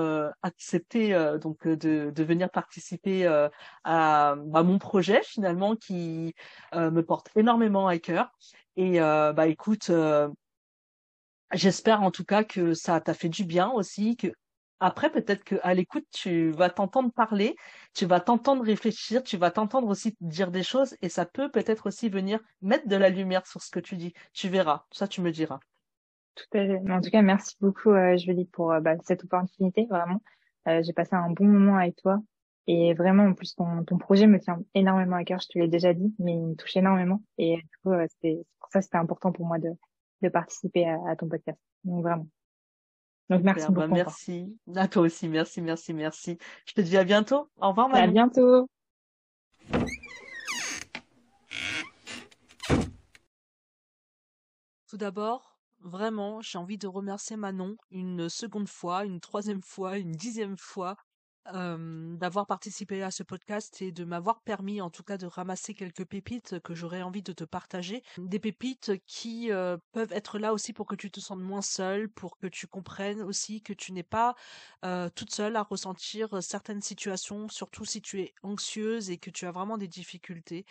accepté 0.43 1.13
donc 1.43 1.69
de, 1.69 2.11
de, 2.11 2.25
venir 2.25 2.49
participer 2.51 3.27
à, 3.27 3.51
à, 3.85 4.63
mon 4.63 4.79
projet 4.79 5.21
finalement 5.25 5.77
qui 5.77 6.35
me 6.75 7.01
porte 7.03 7.29
énormément 7.37 7.87
à 7.87 7.99
cœur. 7.99 8.31
Et 8.77 8.99
bah 8.99 9.47
écoute, 9.47 9.91
j'espère 11.53 12.03
en 12.03 12.11
tout 12.11 12.25
cas 12.25 12.45
que 12.45 12.73
ça 12.73 12.99
t'a 13.03 13.13
fait 13.13 13.29
du 13.29 13.45
bien 13.45 13.71
aussi, 13.71 14.17
que 14.17 14.29
après, 14.81 15.11
peut-être 15.11 15.43
qu'à 15.45 15.75
l'écoute, 15.75 16.07
tu 16.13 16.51
vas 16.51 16.71
t'entendre 16.71 17.13
parler, 17.13 17.57
tu 17.95 18.07
vas 18.07 18.21
t'entendre 18.21 18.63
réfléchir, 18.63 19.23
tu 19.23 19.37
vas 19.37 19.51
t'entendre 19.51 19.89
aussi 19.89 20.17
dire 20.21 20.51
des 20.51 20.63
choses 20.63 20.97
et 21.03 21.09
ça 21.09 21.27
peut 21.27 21.51
peut-être 21.51 21.87
aussi 21.87 22.09
venir 22.09 22.41
mettre 22.63 22.87
de 22.87 22.97
la 22.97 23.09
lumière 23.09 23.47
sur 23.47 23.61
ce 23.61 23.71
que 23.71 23.81
tu 23.81 23.97
dis. 23.97 24.13
Tu 24.33 24.49
verras, 24.49 24.85
ça 24.93 25.09
tu 25.09 25.21
me 25.21 25.33
diras. 25.33 25.59
Tout 26.37 26.59
à 26.59 26.67
fait. 26.67 26.91
En 26.91 27.01
tout 27.01 27.11
cas, 27.11 27.23
merci 27.23 27.57
beaucoup, 27.61 27.91
euh, 27.91 28.17
Julie, 28.17 28.47
pour 28.47 28.73
euh, 28.73 28.81
bah, 28.81 28.95
cette 29.03 29.25
opportunité. 29.25 29.87
Vraiment, 29.91 30.23
euh, 30.69 30.81
j'ai 30.85 30.93
passé 30.93 31.17
un 31.17 31.31
bon 31.31 31.47
moment 31.47 31.77
avec 31.77 31.97
toi 31.97 32.19
et 32.69 32.95
vraiment, 32.95 33.25
en 33.25 33.35
plus, 33.35 33.57
ton, 33.57 33.83
ton 33.85 33.99
projet 33.99 34.29
me 34.29 34.39
tient 34.39 34.61
énormément 34.75 35.17
à 35.17 35.25
cœur. 35.25 35.41
Je 35.41 35.49
te 35.49 35.59
l'ai 35.59 35.69
déjà 35.69 35.93
dit, 35.93 36.15
mais 36.21 36.35
il 36.35 36.47
me 36.51 36.55
touche 36.55 36.77
énormément 36.77 37.23
et 37.39 37.57
du 37.57 37.77
coup, 37.83 37.93
c'est 38.21 38.45
pour 38.61 38.69
ça 38.71 38.81
c'était 38.83 38.99
important 38.99 39.33
pour 39.33 39.47
moi 39.47 39.59
de, 39.59 39.71
de 40.23 40.29
participer 40.29 40.87
à, 40.89 40.99
à 41.09 41.17
ton 41.17 41.29
podcast. 41.29 41.59
Donc 41.83 42.03
vraiment. 42.03 42.29
Donc 43.31 43.43
merci 43.43 43.67
bah, 43.69 43.87
beaucoup. 43.87 43.95
merci. 43.95 44.57
À 44.75 44.89
toi 44.89 45.03
aussi. 45.03 45.29
Merci, 45.29 45.61
merci, 45.61 45.93
merci. 45.93 46.39
Je 46.67 46.75
te 46.75 46.81
dis 46.81 46.97
à 46.97 47.05
bientôt. 47.05 47.49
Au 47.61 47.69
revoir, 47.69 47.95
À 47.95 48.07
bientôt. 48.07 48.69
Tout 54.89 54.97
d'abord, 54.97 55.61
vraiment, 55.81 56.41
j'ai 56.41 56.57
envie 56.57 56.79
de 56.79 56.87
remercier 56.87 57.37
Manon 57.37 57.77
une 57.91 58.31
seconde 58.31 58.69
fois, 58.69 59.05
une 59.05 59.21
troisième 59.21 59.61
fois, 59.61 59.99
une 59.99 60.13
dixième 60.13 60.57
fois 60.57 60.97
d'avoir 61.53 62.47
participé 62.47 63.03
à 63.03 63.11
ce 63.11 63.23
podcast 63.23 63.81
et 63.81 63.93
de 63.93 64.05
m'avoir 64.05 64.43
permis 64.43 64.81
en 64.81 64.91
tout 64.91 65.03
cas 65.03 65.17
de 65.17 65.27
ramasser 65.27 65.75
quelques 65.75 66.05
pépites 66.05 66.61
que 66.61 66.75
j'aurais 66.75 67.03
envie 67.03 67.23
de 67.23 67.33
te 67.33 67.45
partager. 67.45 68.03
Des 68.19 68.39
pépites 68.39 68.93
qui 69.07 69.51
peuvent 69.93 70.13
être 70.13 70.39
là 70.39 70.53
aussi 70.53 70.73
pour 70.73 70.87
que 70.87 70.95
tu 70.95 71.11
te 71.11 71.21
sentes 71.21 71.41
moins 71.41 71.63
seule, 71.63 72.09
pour 72.11 72.39
que 72.39 72.47
tu 72.47 72.67
comprennes 72.67 73.23
aussi 73.23 73.63
que 73.63 73.73
tu 73.73 73.93
n'es 73.93 74.03
pas 74.03 74.35
toute 75.15 75.33
seule 75.33 75.57
à 75.57 75.63
ressentir 75.63 76.43
certaines 76.43 76.83
situations, 76.83 77.49
surtout 77.49 77.85
si 77.85 78.03
tu 78.03 78.21
es 78.21 78.33
anxieuse 78.43 79.11
et 79.11 79.19
que 79.19 79.31
tu 79.31 79.47
as 79.47 79.53
vraiment 79.53 79.79
des 79.79 79.89
difficultés. 79.89 80.65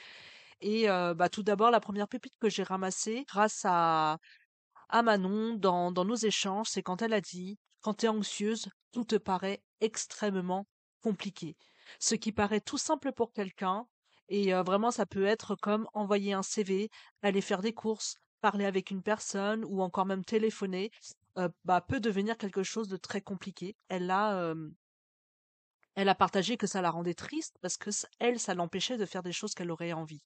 Et 0.61 0.87
bah, 0.87 1.29
tout 1.29 1.43
d'abord, 1.43 1.71
la 1.71 1.79
première 1.79 2.07
pépite 2.07 2.35
que 2.39 2.49
j'ai 2.49 2.63
ramassée 2.63 3.25
grâce 3.27 3.61
à, 3.65 4.17
à 4.89 5.01
Manon 5.01 5.55
dans, 5.55 5.91
dans 5.91 6.05
nos 6.05 6.15
échanges, 6.15 6.67
c'est 6.69 6.83
quand 6.83 7.01
elle 7.01 7.13
a 7.13 7.21
dit 7.21 7.57
quand 7.87 7.93
tu 7.93 8.05
es 8.07 8.09
anxieuse, 8.09 8.67
tout 8.91 9.05
te 9.05 9.15
paraît 9.15 9.63
extrêmement 9.79 10.67
compliqué. 10.99 11.55
Ce 12.01 12.15
qui 12.15 12.33
paraît 12.33 12.59
tout 12.59 12.77
simple 12.77 13.13
pour 13.13 13.31
quelqu'un, 13.31 13.87
et 14.27 14.51
vraiment 14.51 14.91
ça 14.91 15.05
peut 15.05 15.25
être 15.25 15.55
comme 15.55 15.87
envoyer 15.93 16.33
un 16.33 16.43
CV, 16.43 16.89
aller 17.21 17.39
faire 17.39 17.61
des 17.61 17.71
courses, 17.71 18.17
parler 18.41 18.65
avec 18.65 18.91
une 18.91 19.01
personne 19.01 19.63
ou 19.63 19.81
encore 19.81 20.05
même 20.05 20.25
téléphoner, 20.25 20.91
bah, 21.63 21.79
peut 21.79 22.01
devenir 22.01 22.37
quelque 22.37 22.61
chose 22.61 22.89
de 22.89 22.97
très 22.97 23.21
compliqué. 23.21 23.77
Elle 23.87 24.11
a, 24.11 24.53
elle 25.95 26.09
a 26.09 26.15
partagé 26.15 26.57
que 26.57 26.67
ça 26.67 26.81
la 26.81 26.91
rendait 26.91 27.13
triste 27.13 27.55
parce 27.61 27.77
que 27.77 27.91
elle, 28.19 28.37
ça 28.37 28.53
l'empêchait 28.53 28.97
de 28.97 29.05
faire 29.05 29.23
des 29.23 29.31
choses 29.31 29.53
qu'elle 29.53 29.71
aurait 29.71 29.93
envie. 29.93 30.25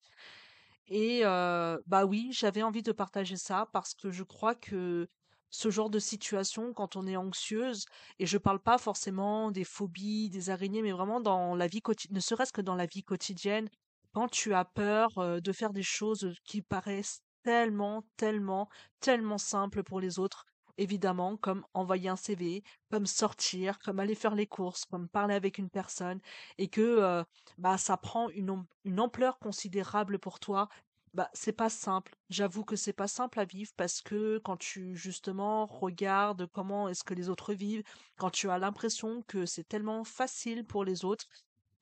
Et 0.88 1.22
bah 1.22 2.06
oui, 2.08 2.32
j'avais 2.32 2.64
envie 2.64 2.82
de 2.82 2.92
partager 2.92 3.38
ça 3.38 3.70
parce 3.72 3.94
que 3.94 4.10
je 4.10 4.24
crois 4.24 4.56
que 4.56 5.08
ce 5.52 5.70
genre 5.70 5.90
de 5.90 6.00
situation 6.00 6.74
quand 6.74 6.96
on 6.96 7.06
est 7.06 7.18
anxieuse, 7.18 7.86
et 8.20 8.26
je 8.26 8.38
parle 8.38 8.60
pas 8.60 8.78
forcément 8.78 9.52
des 9.52 9.64
phobies, 9.66 10.30
des 10.30 10.50
araignées, 10.50 10.82
mais 10.82 10.92
vraiment 10.94 11.22
dans 11.22 11.56
la 11.56 11.68
vie 11.68 11.82
quotidienne, 11.82 12.16
ne 12.16 12.22
serait-ce 12.22 12.54
que 12.54 12.62
dans 12.62 12.76
la 12.76 12.88
vie 12.88 13.04
quotidienne, 13.04 13.70
quand 14.14 14.28
tu 14.30 14.54
as 14.54 14.66
peur 14.66 15.10
de 15.42 15.52
faire 15.52 15.72
des 15.72 15.84
choses 15.84 16.34
qui 16.46 16.62
paraissent 16.62 17.22
tellement, 17.44 18.04
tellement, 18.18 18.70
tellement 19.00 19.38
simples 19.38 19.84
pour 19.84 20.00
les 20.00 20.20
autres, 20.20 20.46
évidemment, 20.78 21.38
comme 21.38 21.66
envoyer 21.74 22.10
un 22.10 22.16
CV, 22.16 22.64
comme 22.90 23.06
sortir, 23.06 23.80
comme 23.80 24.00
aller 24.00 24.16
faire 24.16 24.36
les 24.36 24.48
courses, 24.48 24.86
comme 24.86 25.10
parler 25.10 25.36
avec 25.36 25.58
une 25.58 25.70
personne, 25.70 26.20
et 26.58 26.68
que 26.68 27.24
bah 27.58 27.78
ça 27.78 27.98
prend 27.98 28.30
une 28.30 29.00
ampleur 29.00 29.38
considérable 29.40 30.18
pour 30.20 30.40
toi, 30.40 30.70
bah, 31.14 31.30
c'est 31.34 31.52
pas 31.54 31.70
simple. 31.70 32.16
J'avoue 32.30 32.64
que 32.64 32.76
c'est 32.76 32.94
pas 32.94 33.08
simple 33.08 33.40
à 33.40 33.46
vivre 33.46 33.72
parce 33.76 34.02
que 34.02 34.40
quand 34.44 34.58
tu 34.58 34.96
justement 34.96 35.66
regardes 35.66 36.48
comment 36.48 36.88
est-ce 36.88 37.04
que 37.04 37.14
les 37.14 37.30
autres 37.30 37.54
vivent, 37.54 37.84
quand 38.18 38.30
tu 38.32 38.50
as 38.50 38.58
l'impression 38.60 39.22
que 39.28 39.46
c'est 39.46 39.68
tellement 39.68 40.04
facile 40.06 40.66
pour 40.66 40.86
les 40.86 41.04
autres, 41.06 41.26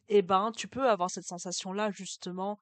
eh 0.09 0.21
ben 0.23 0.51
tu 0.51 0.67
peux 0.67 0.89
avoir 0.89 1.11
cette 1.11 1.25
sensation-là 1.27 1.91
justement 1.91 2.59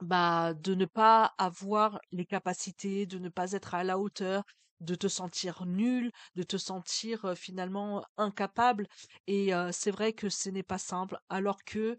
bah 0.00 0.54
de 0.54 0.74
ne 0.74 0.84
pas 0.84 1.34
avoir 1.38 2.00
les 2.12 2.26
capacités, 2.26 3.06
de 3.06 3.18
ne 3.18 3.28
pas 3.28 3.52
être 3.52 3.74
à 3.74 3.84
la 3.84 3.98
hauteur, 3.98 4.44
de 4.80 4.94
te 4.94 5.08
sentir 5.08 5.64
nul, 5.66 6.10
de 6.34 6.42
te 6.42 6.58
sentir 6.58 7.34
finalement 7.36 8.04
incapable. 8.18 8.86
Et 9.26 9.52
c'est 9.72 9.90
vrai 9.90 10.12
que 10.12 10.28
ce 10.28 10.50
n'est 10.50 10.62
pas 10.62 10.78
simple, 10.78 11.18
alors 11.30 11.58
que 11.64 11.96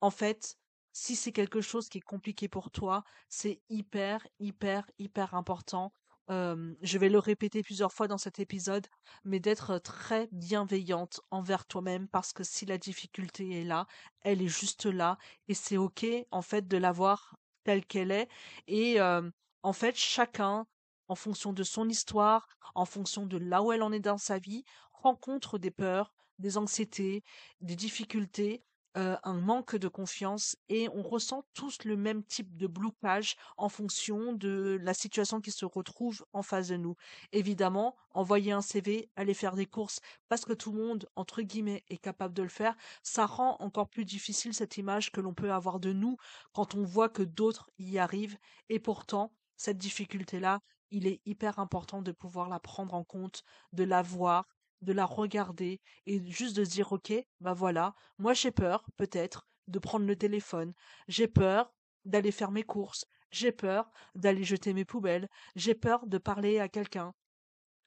en 0.00 0.10
fait 0.10 0.56
si 0.98 1.14
c'est 1.14 1.30
quelque 1.30 1.60
chose 1.60 1.90
qui 1.90 1.98
est 1.98 2.00
compliqué 2.00 2.48
pour 2.48 2.70
toi, 2.70 3.04
c'est 3.28 3.60
hyper, 3.68 4.26
hyper, 4.38 4.90
hyper 4.98 5.34
important. 5.34 5.92
je 6.30 6.98
vais 6.98 7.10
le 7.10 7.18
répéter 7.18 7.62
plusieurs 7.62 7.92
fois 7.92 8.08
dans 8.08 8.16
cet 8.16 8.38
épisode, 8.38 8.86
mais 9.22 9.38
d'être 9.38 9.76
très 9.78 10.26
bienveillante 10.32 11.20
envers 11.30 11.66
toi-même 11.66 12.08
parce 12.08 12.32
que 12.32 12.44
si 12.44 12.64
la 12.64 12.78
difficulté 12.78 13.60
est 13.60 13.64
là, 13.64 13.86
elle 14.22 14.40
est 14.40 14.48
juste 14.48 14.86
là 14.86 15.18
et 15.48 15.54
c'est 15.54 15.76
ok 15.76 16.06
en 16.30 16.40
fait 16.40 16.66
de 16.66 16.78
l'avoir 16.78 17.36
telle 17.64 17.84
qu'elle 17.84 18.10
est 18.10 18.28
et 18.66 18.98
en 18.98 19.72
fait 19.74 19.96
chacun 19.96 20.66
en 21.08 21.14
fonction 21.14 21.52
de 21.52 21.62
son 21.62 21.90
histoire, 21.90 22.48
en 22.74 22.86
fonction 22.86 23.26
de 23.26 23.36
là 23.36 23.62
où 23.62 23.70
elle 23.70 23.82
en 23.82 23.92
est 23.92 24.00
dans 24.00 24.18
sa 24.18 24.38
vie, 24.38 24.64
rencontre 24.94 25.58
des 25.58 25.70
peurs, 25.70 26.14
des 26.38 26.56
anxiétés, 26.56 27.22
des 27.60 27.76
difficultés 27.76 28.64
euh, 28.96 29.16
un 29.24 29.34
manque 29.34 29.76
de 29.76 29.88
confiance 29.88 30.56
et 30.68 30.88
on 30.88 31.02
ressent 31.02 31.44
tous 31.52 31.84
le 31.84 31.96
même 31.96 32.24
type 32.24 32.56
de 32.56 32.66
blocage 32.66 33.36
en 33.56 33.68
fonction 33.68 34.32
de 34.32 34.78
la 34.80 34.94
situation 34.94 35.40
qui 35.40 35.50
se 35.50 35.66
retrouve 35.66 36.24
en 36.32 36.42
face 36.42 36.68
de 36.68 36.76
nous. 36.76 36.96
Évidemment, 37.32 37.94
envoyer 38.10 38.52
un 38.52 38.62
CV, 38.62 39.10
aller 39.16 39.34
faire 39.34 39.54
des 39.54 39.66
courses 39.66 40.00
parce 40.28 40.44
que 40.44 40.54
tout 40.54 40.72
le 40.72 40.82
monde, 40.82 41.08
entre 41.14 41.42
guillemets, 41.42 41.84
est 41.88 41.98
capable 41.98 42.34
de 42.34 42.42
le 42.42 42.48
faire, 42.48 42.74
ça 43.02 43.26
rend 43.26 43.56
encore 43.60 43.88
plus 43.88 44.04
difficile 44.04 44.54
cette 44.54 44.78
image 44.78 45.12
que 45.12 45.20
l'on 45.20 45.34
peut 45.34 45.52
avoir 45.52 45.78
de 45.78 45.92
nous 45.92 46.16
quand 46.52 46.74
on 46.74 46.82
voit 46.82 47.08
que 47.08 47.22
d'autres 47.22 47.70
y 47.78 47.98
arrivent 47.98 48.38
et 48.68 48.78
pourtant, 48.78 49.32
cette 49.56 49.78
difficulté-là, 49.78 50.60
il 50.90 51.06
est 51.06 51.20
hyper 51.26 51.58
important 51.58 52.02
de 52.02 52.12
pouvoir 52.12 52.48
la 52.48 52.60
prendre 52.60 52.94
en 52.94 53.04
compte, 53.04 53.42
de 53.72 53.84
la 53.84 54.02
voir, 54.02 54.46
de 54.82 54.92
la 54.92 55.04
regarder 55.06 55.80
et 56.06 56.20
juste 56.30 56.56
de 56.56 56.64
se 56.64 56.70
dire 56.70 56.92
ok, 56.92 57.12
bah 57.40 57.54
voilà, 57.54 57.94
moi 58.18 58.34
j'ai 58.34 58.50
peur, 58.50 58.84
peut-être, 58.96 59.46
de 59.68 59.78
prendre 59.78 60.06
le 60.06 60.16
téléphone, 60.16 60.74
j'ai 61.08 61.28
peur 61.28 61.72
d'aller 62.04 62.32
faire 62.32 62.50
mes 62.50 62.62
courses, 62.62 63.06
j'ai 63.30 63.52
peur 63.52 63.90
d'aller 64.14 64.44
jeter 64.44 64.72
mes 64.74 64.84
poubelles, 64.84 65.28
j'ai 65.56 65.74
peur 65.74 66.06
de 66.06 66.18
parler 66.18 66.60
à 66.60 66.68
quelqu'un, 66.68 67.14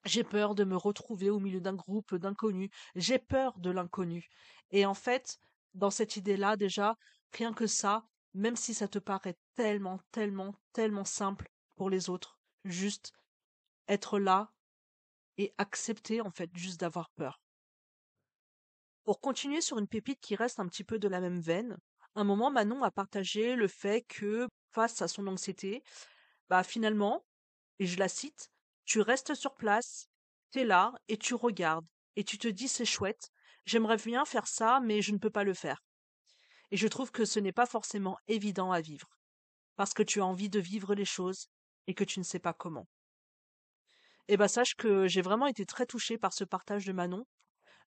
j'ai 0.06 0.24
peur 0.24 0.56
de 0.56 0.64
me 0.64 0.76
retrouver 0.76 1.30
au 1.30 1.40
milieu 1.40 1.62
d'un 1.62 1.76
groupe 1.76 2.16
d'inconnus, 2.16 2.70
j'ai 2.96 3.20
peur 3.20 3.58
de 3.60 3.70
l'inconnu. 3.70 4.28
Et 4.72 4.86
en 4.86 4.94
fait, 4.94 5.40
dans 5.74 5.90
cette 5.92 6.16
idée-là, 6.16 6.56
déjà, 6.56 6.98
rien 7.34 7.54
que 7.54 7.68
ça, 7.68 8.06
même 8.34 8.56
si 8.56 8.74
ça 8.74 8.88
te 8.88 9.00
paraît 9.00 9.38
tellement, 9.56 10.00
tellement, 10.12 10.56
tellement 10.74 11.06
simple 11.06 11.50
pour 11.76 11.90
les 11.90 12.10
autres, 12.10 12.40
juste 12.66 13.14
être 13.88 14.20
là 14.20 14.52
et 15.40 15.54
accepter 15.58 16.20
en 16.22 16.30
fait 16.30 16.52
juste 16.54 16.82
d'avoir 16.82 17.10
peur. 17.12 17.42
Pour 19.06 19.22
continuer 19.22 19.62
sur 19.62 19.80
une 19.80 19.88
pépite 19.88 20.20
qui 20.20 20.36
reste 20.36 20.60
un 20.60 20.68
petit 20.68 20.84
peu 20.84 21.00
de 21.00 21.08
la 21.08 21.22
même 21.22 21.40
veine, 21.40 21.78
un 22.14 22.26
moment 22.26 22.52
Manon 22.52 22.84
a 22.84 22.92
partagé 22.92 23.56
le 23.56 23.70
fait 23.70 24.02
que 24.02 24.48
face 24.72 25.02
à 25.02 25.08
son 25.08 25.26
anxiété, 25.28 25.82
bah 26.50 26.64
finalement, 26.64 27.26
et 27.80 27.88
je 27.88 27.98
la 27.98 28.10
cite, 28.10 28.52
tu 28.84 29.00
restes 29.00 29.34
sur 29.34 29.56
place, 29.56 30.10
t'es 30.52 30.66
là 30.66 30.94
et 31.08 31.18
tu 31.18 31.36
regardes 31.36 31.88
et 32.18 32.26
tu 32.26 32.38
te 32.38 32.50
dis 32.50 32.68
c'est 32.68 32.84
chouette, 32.84 33.32
j'aimerais 33.66 33.98
bien 33.98 34.26
faire 34.26 34.46
ça 34.46 34.82
mais 34.82 35.02
je 35.02 35.14
ne 35.14 35.18
peux 35.20 35.30
pas 35.30 35.46
le 35.46 35.54
faire. 35.54 35.82
Et 36.72 36.78
je 36.78 36.88
trouve 36.88 37.12
que 37.12 37.24
ce 37.24 37.40
n'est 37.40 37.54
pas 37.54 37.66
forcément 37.66 38.18
évident 38.28 38.74
à 38.74 38.82
vivre, 38.82 39.08
parce 39.78 39.94
que 39.94 40.04
tu 40.04 40.20
as 40.20 40.26
envie 40.26 40.50
de 40.50 40.60
vivre 40.60 40.94
les 40.96 41.06
choses 41.06 41.48
et 41.88 41.94
que 41.94 42.04
tu 42.04 42.20
ne 42.20 42.26
sais 42.26 42.40
pas 42.40 42.54
comment. 42.54 42.88
Eh 44.32 44.38
ben 44.38 44.48
sache 44.48 44.76
que 44.76 45.08
j'ai 45.08 45.24
vraiment 45.24 45.48
été 45.48 45.66
très 45.66 45.88
touchée 45.88 46.20
par 46.20 46.34
ce 46.34 46.44
partage 46.44 46.86
de 46.86 46.94
Manon 46.94 47.26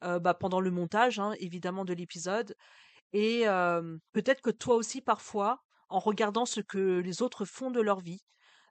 euh, 0.02 0.18
bah, 0.18 0.34
pendant 0.34 0.60
le 0.60 0.72
montage, 0.72 1.20
hein, 1.20 1.34
évidemment, 1.38 1.84
de 1.84 1.94
l'épisode. 1.94 2.56
Et 3.12 3.46
euh, 3.46 3.96
peut-être 4.12 4.40
que 4.40 4.50
toi 4.50 4.74
aussi, 4.74 5.00
parfois, 5.00 5.62
en 5.88 6.00
regardant 6.00 6.44
ce 6.44 6.60
que 6.60 6.98
les 6.98 7.22
autres 7.22 7.44
font 7.44 7.70
de 7.70 7.80
leur 7.80 8.00
vie, 8.00 8.24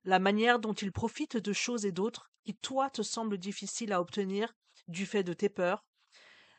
la 0.03 0.19
manière 0.19 0.59
dont 0.59 0.73
ils 0.73 0.91
profitent 0.91 1.37
de 1.37 1.53
choses 1.53 1.85
et 1.85 1.93
d'autres 1.93 2.29
qui, 2.43 2.55
toi, 2.57 2.89
te 2.89 3.03
semblent 3.03 3.37
difficiles 3.37 3.93
à 3.93 4.01
obtenir 4.01 4.51
du 4.89 5.05
fait 5.05 5.23
de 5.23 5.31
tes 5.31 5.47
peurs, 5.47 5.85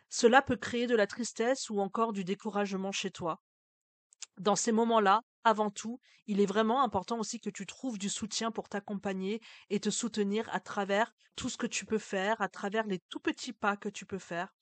cela 0.09 0.41
peut 0.41 0.57
créer 0.57 0.87
de 0.87 0.97
la 0.97 1.07
tristesse 1.07 1.69
ou 1.69 1.79
encore 1.81 2.15
du 2.15 2.25
découragement 2.25 2.93
chez 2.93 3.11
toi. 3.11 3.43
Dans 4.39 4.57
ces 4.57 4.73
moments-là, 4.73 5.21
avant 5.45 5.71
tout, 5.71 6.01
il 6.27 6.41
est 6.41 6.47
vraiment 6.47 6.83
important 6.83 7.19
aussi 7.19 7.41
que 7.41 7.51
tu 7.51 7.67
trouves 7.67 7.99
du 7.99 8.09
soutien 8.09 8.51
pour 8.51 8.69
t'accompagner 8.69 9.41
et 9.71 9.81
te 9.81 9.91
soutenir 9.91 10.49
à 10.53 10.61
travers 10.61 11.13
tout 11.37 11.49
ce 11.49 11.57
que 11.57 11.67
tu 11.67 11.85
peux 11.87 11.99
faire, 11.99 12.41
à 12.41 12.49
travers 12.49 12.87
les 12.87 13.01
tout 13.09 13.21
petits 13.21 13.53
pas 13.53 13.77
que 13.77 13.89
tu 13.89 14.07
peux 14.07 14.19
faire. 14.19 14.55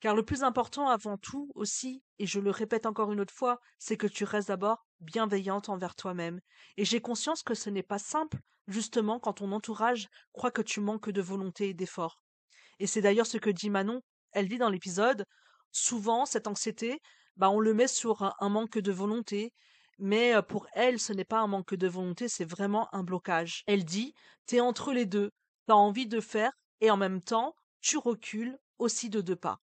Car 0.00 0.14
le 0.14 0.24
plus 0.24 0.44
important 0.44 0.88
avant 0.88 1.18
tout 1.18 1.50
aussi, 1.54 2.02
et 2.18 2.26
je 2.26 2.38
le 2.38 2.50
répète 2.50 2.86
encore 2.86 3.12
une 3.12 3.20
autre 3.20 3.34
fois, 3.34 3.58
c'est 3.78 3.96
que 3.96 4.06
tu 4.06 4.24
restes 4.24 4.48
d'abord 4.48 4.86
bienveillante 5.00 5.68
envers 5.68 5.96
toi-même. 5.96 6.40
Et 6.76 6.84
j'ai 6.84 7.00
conscience 7.00 7.42
que 7.42 7.54
ce 7.54 7.68
n'est 7.68 7.82
pas 7.82 7.98
simple, 7.98 8.38
justement, 8.68 9.18
quand 9.18 9.34
ton 9.34 9.50
entourage 9.50 10.08
croit 10.32 10.52
que 10.52 10.62
tu 10.62 10.80
manques 10.80 11.10
de 11.10 11.20
volonté 11.20 11.70
et 11.70 11.74
d'effort. 11.74 12.22
Et 12.78 12.86
c'est 12.86 13.00
d'ailleurs 13.00 13.26
ce 13.26 13.38
que 13.38 13.50
dit 13.50 13.70
Manon. 13.70 14.00
Elle 14.32 14.48
dit 14.48 14.58
dans 14.58 14.70
l'épisode, 14.70 15.24
souvent, 15.72 16.26
cette 16.26 16.46
anxiété, 16.46 17.00
bah, 17.38 17.50
on 17.50 17.60
le 17.60 17.72
met 17.72 17.88
sur 17.88 18.34
un, 18.40 18.48
manque 18.48 18.78
de 18.78 18.92
volonté, 18.92 19.52
mais 19.98 20.34
euh, 20.34 20.42
pour 20.42 20.66
elle, 20.74 20.98
ce 20.98 21.12
n'est 21.12 21.24
pas 21.24 21.40
un 21.40 21.46
manque 21.46 21.74
de 21.74 21.88
volonté, 21.88 22.28
c'est 22.28 22.44
vraiment 22.44 22.92
un 22.94 23.04
blocage. 23.04 23.62
Elle 23.66 23.84
dit, 23.84 24.14
t'es 24.46 24.60
entre 24.60 24.92
les 24.92 25.06
deux, 25.06 25.30
t'as 25.66 25.74
envie 25.74 26.06
de 26.06 26.20
faire, 26.20 26.52
et 26.80 26.90
en 26.90 26.96
même 26.96 27.22
temps, 27.22 27.54
tu 27.80 27.96
recules 27.96 28.58
aussi 28.78 29.08
de 29.08 29.20
deux 29.20 29.36
pas. 29.36 29.60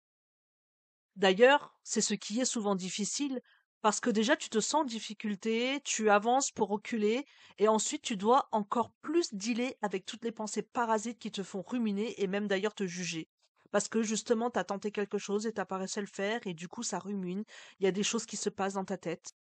D'ailleurs, 1.17 1.75
c'est 1.83 2.01
ce 2.01 2.15
qui 2.15 2.41
est 2.41 2.45
souvent 2.45 2.77
difficile, 2.77 3.41
parce 3.83 4.01
que 4.01 4.11
déjà 4.11 4.37
tu 4.37 4.49
te 4.49 4.61
sens 4.61 4.83
en 4.83 4.85
difficulté, 4.85 5.81
tu 5.85 6.11
avances 6.11 6.51
pour 6.53 6.69
reculer, 6.69 7.27
et 7.59 7.69
ensuite 7.69 8.03
tu 8.03 8.17
dois 8.17 8.49
encore 8.53 8.93
plus 9.03 9.35
dealer 9.35 9.77
avec 9.83 10.07
toutes 10.07 10.25
les 10.25 10.33
pensées 10.33 10.63
parasites 10.63 11.19
qui 11.19 11.31
te 11.31 11.43
font 11.43 11.63
ruminer 11.63 12.21
et 12.23 12.27
même 12.27 12.47
d'ailleurs 12.47 12.75
te 12.75 12.87
juger 12.87 13.29
parce 13.75 13.89
que 13.89 14.05
justement 14.05 14.51
t'as 14.51 14.63
tenté 14.63 14.93
quelque 14.93 15.19
chose 15.19 15.49
et 15.49 15.53
t'as 15.53 15.65
pas 15.65 15.81
le 15.81 16.07
faire 16.07 16.39
et 16.47 16.55
du 16.55 16.69
coup 16.69 16.85
ça 16.85 17.01
rumine, 17.01 17.43
il 17.81 17.85
y 17.85 17.89
a 17.89 17.91
des 17.91 18.05
choses 18.05 18.25
qui 18.25 18.37
se 18.37 18.49
passent 18.49 18.75
dans 18.75 18.85
ta 18.85 18.97
tête. 18.97 19.33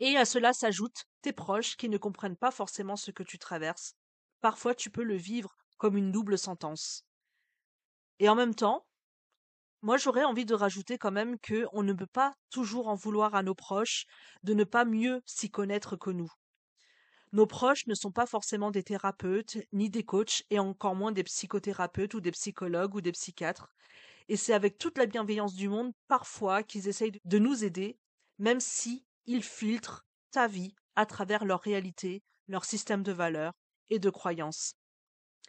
Et 0.00 0.16
à 0.16 0.24
cela 0.24 0.52
s'ajoutent 0.52 1.04
tes 1.22 1.32
proches 1.32 1.76
qui 1.76 1.88
ne 1.88 1.96
comprennent 1.96 2.36
pas 2.36 2.50
forcément 2.50 2.96
ce 2.96 3.12
que 3.12 3.22
tu 3.22 3.38
traverses. 3.38 3.94
Parfois 4.40 4.74
tu 4.74 4.90
peux 4.90 5.04
le 5.04 5.14
vivre 5.14 5.56
comme 5.78 5.96
une 5.96 6.10
double 6.10 6.36
sentence. 6.36 7.04
Et 8.18 8.28
en 8.28 8.34
même 8.34 8.56
temps, 8.56 8.84
moi 9.80 9.96
j'aurais 9.96 10.24
envie 10.24 10.44
de 10.44 10.54
rajouter 10.54 10.98
quand 10.98 11.12
même 11.12 11.38
que 11.38 11.68
on 11.72 11.84
ne 11.84 11.92
peut 11.92 12.08
pas 12.08 12.34
toujours 12.50 12.88
en 12.88 12.96
vouloir 12.96 13.36
à 13.36 13.44
nos 13.44 13.54
proches 13.54 14.06
de 14.42 14.54
ne 14.54 14.64
pas 14.64 14.84
mieux 14.84 15.22
s'y 15.24 15.52
connaître 15.52 15.94
que 15.94 16.10
nous. 16.10 16.32
Nos 17.32 17.46
proches 17.46 17.86
ne 17.86 17.94
sont 17.94 18.10
pas 18.12 18.26
forcément 18.26 18.70
des 18.72 18.82
thérapeutes, 18.82 19.58
ni 19.72 19.90
des 19.90 20.04
coachs, 20.04 20.42
et 20.50 20.58
encore 20.58 20.94
moins 20.96 21.12
des 21.12 21.22
psychothérapeutes 21.24 22.14
ou 22.14 22.20
des 22.20 22.30
psychologues 22.32 22.94
ou 22.96 23.00
des 23.00 23.12
psychiatres. 23.12 23.68
Et 24.28 24.36
c'est 24.36 24.54
avec 24.54 24.78
toute 24.78 24.98
la 24.98 25.06
bienveillance 25.06 25.54
du 25.54 25.68
monde, 25.68 25.92
parfois, 26.08 26.62
qu'ils 26.62 26.88
essayent 26.88 27.20
de 27.24 27.38
nous 27.38 27.64
aider, 27.64 27.98
même 28.38 28.60
si 28.60 29.06
ils 29.26 29.42
filtrent 29.44 30.06
ta 30.32 30.48
vie 30.48 30.74
à 30.96 31.06
travers 31.06 31.44
leur 31.44 31.60
réalité, 31.62 32.22
leur 32.48 32.64
système 32.64 33.02
de 33.02 33.12
valeurs 33.12 33.54
et 33.90 33.98
de 34.00 34.10
croyances. 34.10 34.74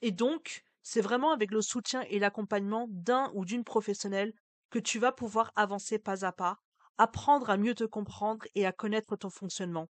Et 0.01 0.11
donc, 0.11 0.63
c'est 0.84 1.01
vraiment 1.01 1.32
avec 1.32 1.51
le 1.51 1.61
soutien 1.61 2.03
et 2.09 2.19
l'accompagnement 2.19 2.88
d'un 2.89 3.32
ou 3.36 3.45
d'une 3.45 3.63
professionnelle 3.63 4.34
que 4.71 4.80
tu 4.80 4.99
vas 4.99 5.11
pouvoir 5.11 5.51
avancer 5.55 5.99
pas 5.99 6.25
à 6.25 6.32
pas, 6.34 6.57
apprendre 6.97 7.49
à 7.51 7.57
mieux 7.57 7.75
te 7.75 7.84
comprendre 7.86 8.45
et 8.55 8.65
à 8.65 8.71
connaître 8.73 9.15
ton 9.17 9.30
fonctionnement. 9.30 9.88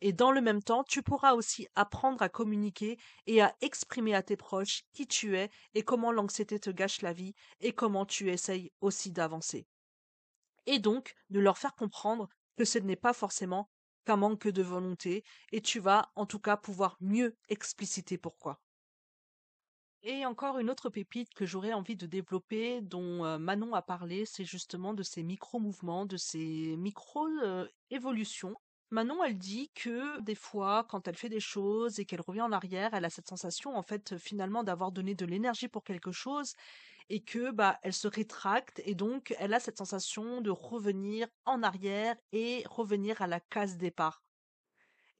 Et 0.00 0.12
dans 0.12 0.30
le 0.30 0.40
même 0.40 0.62
temps, 0.62 0.84
tu 0.84 1.02
pourras 1.02 1.32
aussi 1.32 1.66
apprendre 1.74 2.22
à 2.22 2.28
communiquer 2.28 2.98
et 3.26 3.40
à 3.40 3.54
exprimer 3.60 4.14
à 4.14 4.22
tes 4.22 4.36
proches 4.36 4.82
qui 4.92 5.06
tu 5.06 5.36
es 5.36 5.50
et 5.74 5.82
comment 5.82 6.12
l'anxiété 6.12 6.58
te 6.58 6.70
gâche 6.70 7.02
la 7.02 7.12
vie 7.12 7.34
et 7.60 7.72
comment 7.72 8.06
tu 8.06 8.30
essayes 8.30 8.72
aussi 8.80 9.10
d'avancer. 9.10 9.66
Et 10.66 10.78
donc, 10.78 11.14
de 11.30 11.40
leur 11.40 11.58
faire 11.58 11.74
comprendre 11.74 12.28
que 12.56 12.64
ce 12.64 12.78
n'est 12.78 12.96
pas 12.96 13.12
forcément 13.12 13.70
qu'un 14.04 14.16
manque 14.16 14.48
de 14.48 14.62
volonté 14.62 15.24
et 15.52 15.60
tu 15.60 15.80
vas 15.80 16.10
en 16.14 16.26
tout 16.26 16.40
cas 16.40 16.56
pouvoir 16.56 16.96
mieux 17.00 17.36
expliciter 17.48 18.18
pourquoi. 18.18 18.60
Et 20.02 20.24
encore 20.24 20.58
une 20.58 20.70
autre 20.70 20.88
pépite 20.88 21.34
que 21.34 21.46
j'aurais 21.46 21.72
envie 21.72 21.96
de 21.96 22.06
développer, 22.06 22.80
dont 22.80 23.24
euh, 23.24 23.38
Manon 23.38 23.74
a 23.74 23.82
parlé, 23.82 24.24
c'est 24.24 24.44
justement 24.44 24.94
de 24.94 25.02
ces 25.02 25.24
micro-mouvements, 25.24 26.06
de 26.06 26.16
ces 26.16 26.76
micro-évolutions 26.76 28.54
Manon, 28.90 29.22
elle 29.24 29.36
dit 29.38 29.70
que 29.74 30.20
des 30.20 30.34
fois, 30.36 30.84
quand 30.88 31.08
elle 31.08 31.16
fait 31.16 31.28
des 31.28 31.40
choses 31.40 31.98
et 31.98 32.04
qu'elle 32.06 32.20
revient 32.20 32.42
en 32.42 32.52
arrière, 32.52 32.94
elle 32.94 33.04
a 33.04 33.10
cette 33.10 33.28
sensation, 33.28 33.76
en 33.76 33.82
fait, 33.82 34.16
finalement, 34.16 34.62
d'avoir 34.64 34.92
donné 34.92 35.14
de 35.14 35.26
l'énergie 35.26 35.68
pour 35.68 35.82
quelque 35.84 36.12
chose 36.12 36.52
et 37.08 37.22
que, 37.24 37.50
bah, 37.52 37.78
elle 37.82 37.92
se 37.94 38.08
rétracte 38.08 38.80
et 38.84 38.94
donc 38.96 39.34
elle 39.38 39.54
a 39.54 39.60
cette 39.60 39.78
sensation 39.78 40.40
de 40.40 40.50
revenir 40.50 41.28
en 41.46 41.62
arrière 41.62 42.16
et 42.32 42.64
revenir 42.68 43.22
à 43.22 43.26
la 43.28 43.40
case 43.40 43.76
départ. 43.76 44.22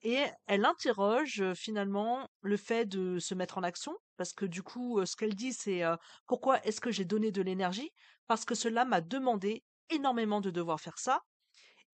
Et 0.03 0.25
elle 0.47 0.65
interroge 0.65 1.53
finalement 1.55 2.29
le 2.43 2.57
fait 2.57 2.87
de 2.87 3.19
se 3.19 3.35
mettre 3.35 3.59
en 3.59 3.63
action, 3.63 3.97
parce 4.17 4.33
que 4.33 4.45
du 4.47 4.63
coup, 4.63 5.05
ce 5.05 5.17
qu'elle 5.17 5.35
dit, 5.35 5.53
c'est 5.53 5.83
pourquoi 6.27 6.63
est-ce 6.65 6.81
que 6.81 6.91
j'ai 6.91 7.05
donné 7.05 7.33
de 7.33 7.43
l'énergie? 7.43 7.91
Parce 8.27 8.45
que 8.45 8.55
cela 8.55 8.85
m'a 8.85 9.01
demandé 9.01 9.65
énormément 9.91 10.41
de 10.41 10.51
devoir 10.51 10.81
faire 10.81 10.99
ça. 10.99 11.21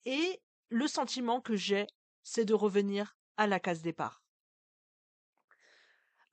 Et 0.05 0.41
le 0.73 0.87
sentiment 0.87 1.41
que 1.41 1.55
j'ai, 1.55 1.87
c'est 2.23 2.45
de 2.45 2.55
revenir 2.55 3.17
à 3.37 3.47
la 3.47 3.61
case 3.61 3.83
départ. 3.83 4.23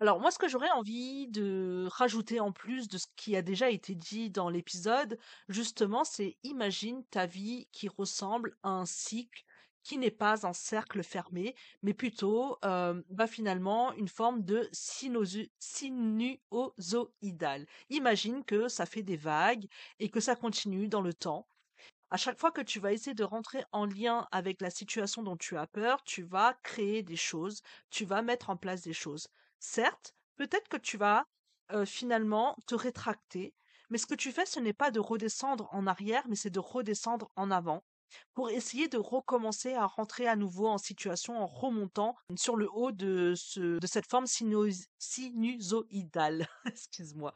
Alors 0.01 0.21
moi, 0.21 0.31
ce 0.31 0.39
que 0.39 0.47
j'aurais 0.47 0.71
envie 0.71 1.27
de 1.27 1.85
rajouter 1.91 2.39
en 2.39 2.53
plus 2.53 2.87
de 2.87 2.97
ce 2.97 3.07
qui 3.17 3.35
a 3.35 3.41
déjà 3.41 3.69
été 3.69 3.95
dit 3.95 4.29
dans 4.29 4.49
l'épisode, 4.49 5.19
justement, 5.49 6.05
c'est 6.05 6.37
imagine 6.43 7.03
ta 7.07 7.25
vie 7.25 7.67
qui 7.73 7.89
ressemble 7.89 8.55
à 8.63 8.69
un 8.69 8.85
cycle 8.85 9.43
qui 9.83 9.97
n'est 9.97 10.11
pas 10.11 10.47
un 10.47 10.53
cercle 10.53 11.03
fermé, 11.03 11.53
mais 11.81 11.93
plutôt 11.93 12.57
euh, 12.63 13.01
bah, 13.09 13.27
finalement 13.27 13.91
une 13.93 14.07
forme 14.07 14.43
de 14.43 14.69
sinusoïdal. 14.71 17.65
Imagine 17.89 18.45
que 18.45 18.67
ça 18.69 18.85
fait 18.85 19.03
des 19.03 19.17
vagues 19.17 19.67
et 19.99 20.09
que 20.09 20.19
ça 20.21 20.35
continue 20.35 20.87
dans 20.87 21.01
le 21.01 21.13
temps 21.13 21.47
À 22.11 22.17
chaque 22.17 22.39
fois 22.39 22.51
que 22.51 22.61
tu 22.61 22.79
vas 22.79 22.91
essayer 22.91 23.13
de 23.13 23.23
rentrer 23.23 23.63
en 23.71 23.85
lien 23.85 24.27
avec 24.31 24.61
la 24.61 24.71
situation 24.71 25.21
dont 25.21 25.37
tu 25.37 25.57
as 25.57 25.67
peur, 25.67 26.03
tu 26.03 26.23
vas 26.23 26.55
créer 26.63 27.03
des 27.03 27.15
choses, 27.15 27.61
tu 27.91 28.03
vas 28.03 28.23
mettre 28.23 28.49
en 28.49 28.57
place 28.57 28.81
des 28.81 28.93
choses. 28.93 29.27
Certes, 29.59 30.15
peut-être 30.35 30.69
que 30.69 30.77
tu 30.77 30.97
vas 30.97 31.25
finalement 31.85 32.57
te 32.65 32.73
rétracter, 32.73 33.53
mais 33.91 33.99
ce 33.99 34.07
que 34.07 34.15
tu 34.15 34.31
fais, 34.31 34.47
ce 34.47 34.59
n'est 34.59 34.73
pas 34.73 34.89
de 34.89 34.99
redescendre 34.99 35.69
en 35.71 35.85
arrière, 35.85 36.23
mais 36.27 36.35
c'est 36.35 36.49
de 36.49 36.59
redescendre 36.59 37.29
en 37.35 37.51
avant 37.51 37.83
pour 38.33 38.49
essayer 38.49 38.87
de 38.87 38.97
recommencer 38.97 39.75
à 39.75 39.85
rentrer 39.85 40.27
à 40.27 40.35
nouveau 40.35 40.67
en 40.67 40.79
situation 40.79 41.37
en 41.37 41.45
remontant 41.45 42.15
sur 42.35 42.55
le 42.55 42.67
haut 42.73 42.91
de 42.91 43.35
cette 43.35 44.09
forme 44.09 44.25
sinusoïdale. 44.25 46.47
Excuse-moi. 46.65 47.35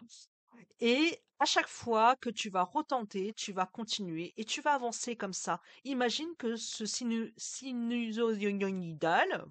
Et 0.80 1.22
à 1.40 1.46
chaque 1.46 1.68
fois 1.68 2.16
que 2.16 2.30
tu 2.30 2.50
vas 2.50 2.64
retenter, 2.64 3.34
tu 3.34 3.52
vas 3.52 3.66
continuer 3.66 4.34
et 4.38 4.46
tu 4.46 4.62
vas 4.62 4.74
avancer 4.74 5.16
comme 5.16 5.34
ça. 5.34 5.62
Imagine 5.84 6.36
que 6.38 6.56
ce 6.56 6.86
sinu 6.86 7.34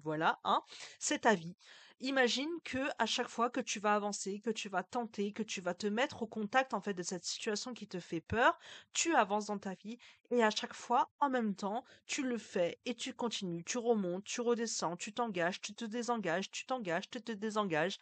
voilà, 0.03 0.39
hein, 0.43 0.63
c'est 0.99 1.19
ta 1.19 1.35
vie. 1.35 1.55
Imagine 1.99 2.49
que 2.65 2.79
à 2.99 3.05
chaque 3.05 3.29
fois 3.29 3.49
que 3.49 3.61
tu 3.61 3.79
vas 3.79 3.95
avancer, 3.95 4.41
que 4.41 4.49
tu 4.49 4.67
vas 4.67 4.83
tenter, 4.83 5.31
que 5.31 5.43
tu 5.43 5.61
vas 5.61 5.73
te 5.73 5.87
mettre 5.87 6.23
au 6.23 6.27
contact 6.27 6.73
en 6.73 6.81
fait 6.81 6.93
de 6.93 7.03
cette 7.03 7.23
situation 7.23 7.73
qui 7.73 7.87
te 7.87 7.99
fait 7.99 8.19
peur, 8.19 8.59
tu 8.91 9.15
avances 9.15 9.45
dans 9.45 9.57
ta 9.57 9.73
vie 9.75 9.97
et 10.29 10.43
à 10.43 10.49
chaque 10.49 10.73
fois 10.73 11.11
en 11.21 11.29
même 11.29 11.55
temps, 11.55 11.85
tu 12.05 12.23
le 12.23 12.37
fais 12.37 12.79
et 12.85 12.95
tu 12.95 13.13
continues, 13.13 13.63
tu 13.63 13.77
remontes, 13.77 14.25
tu 14.25 14.41
redescends, 14.41 14.97
tu 14.97 15.13
t'engages, 15.13 15.61
tu 15.61 15.73
te 15.73 15.85
désengages, 15.85 16.51
tu 16.51 16.65
t'engages, 16.65 17.09
tu 17.09 17.21
te 17.21 17.31
désengages 17.31 17.99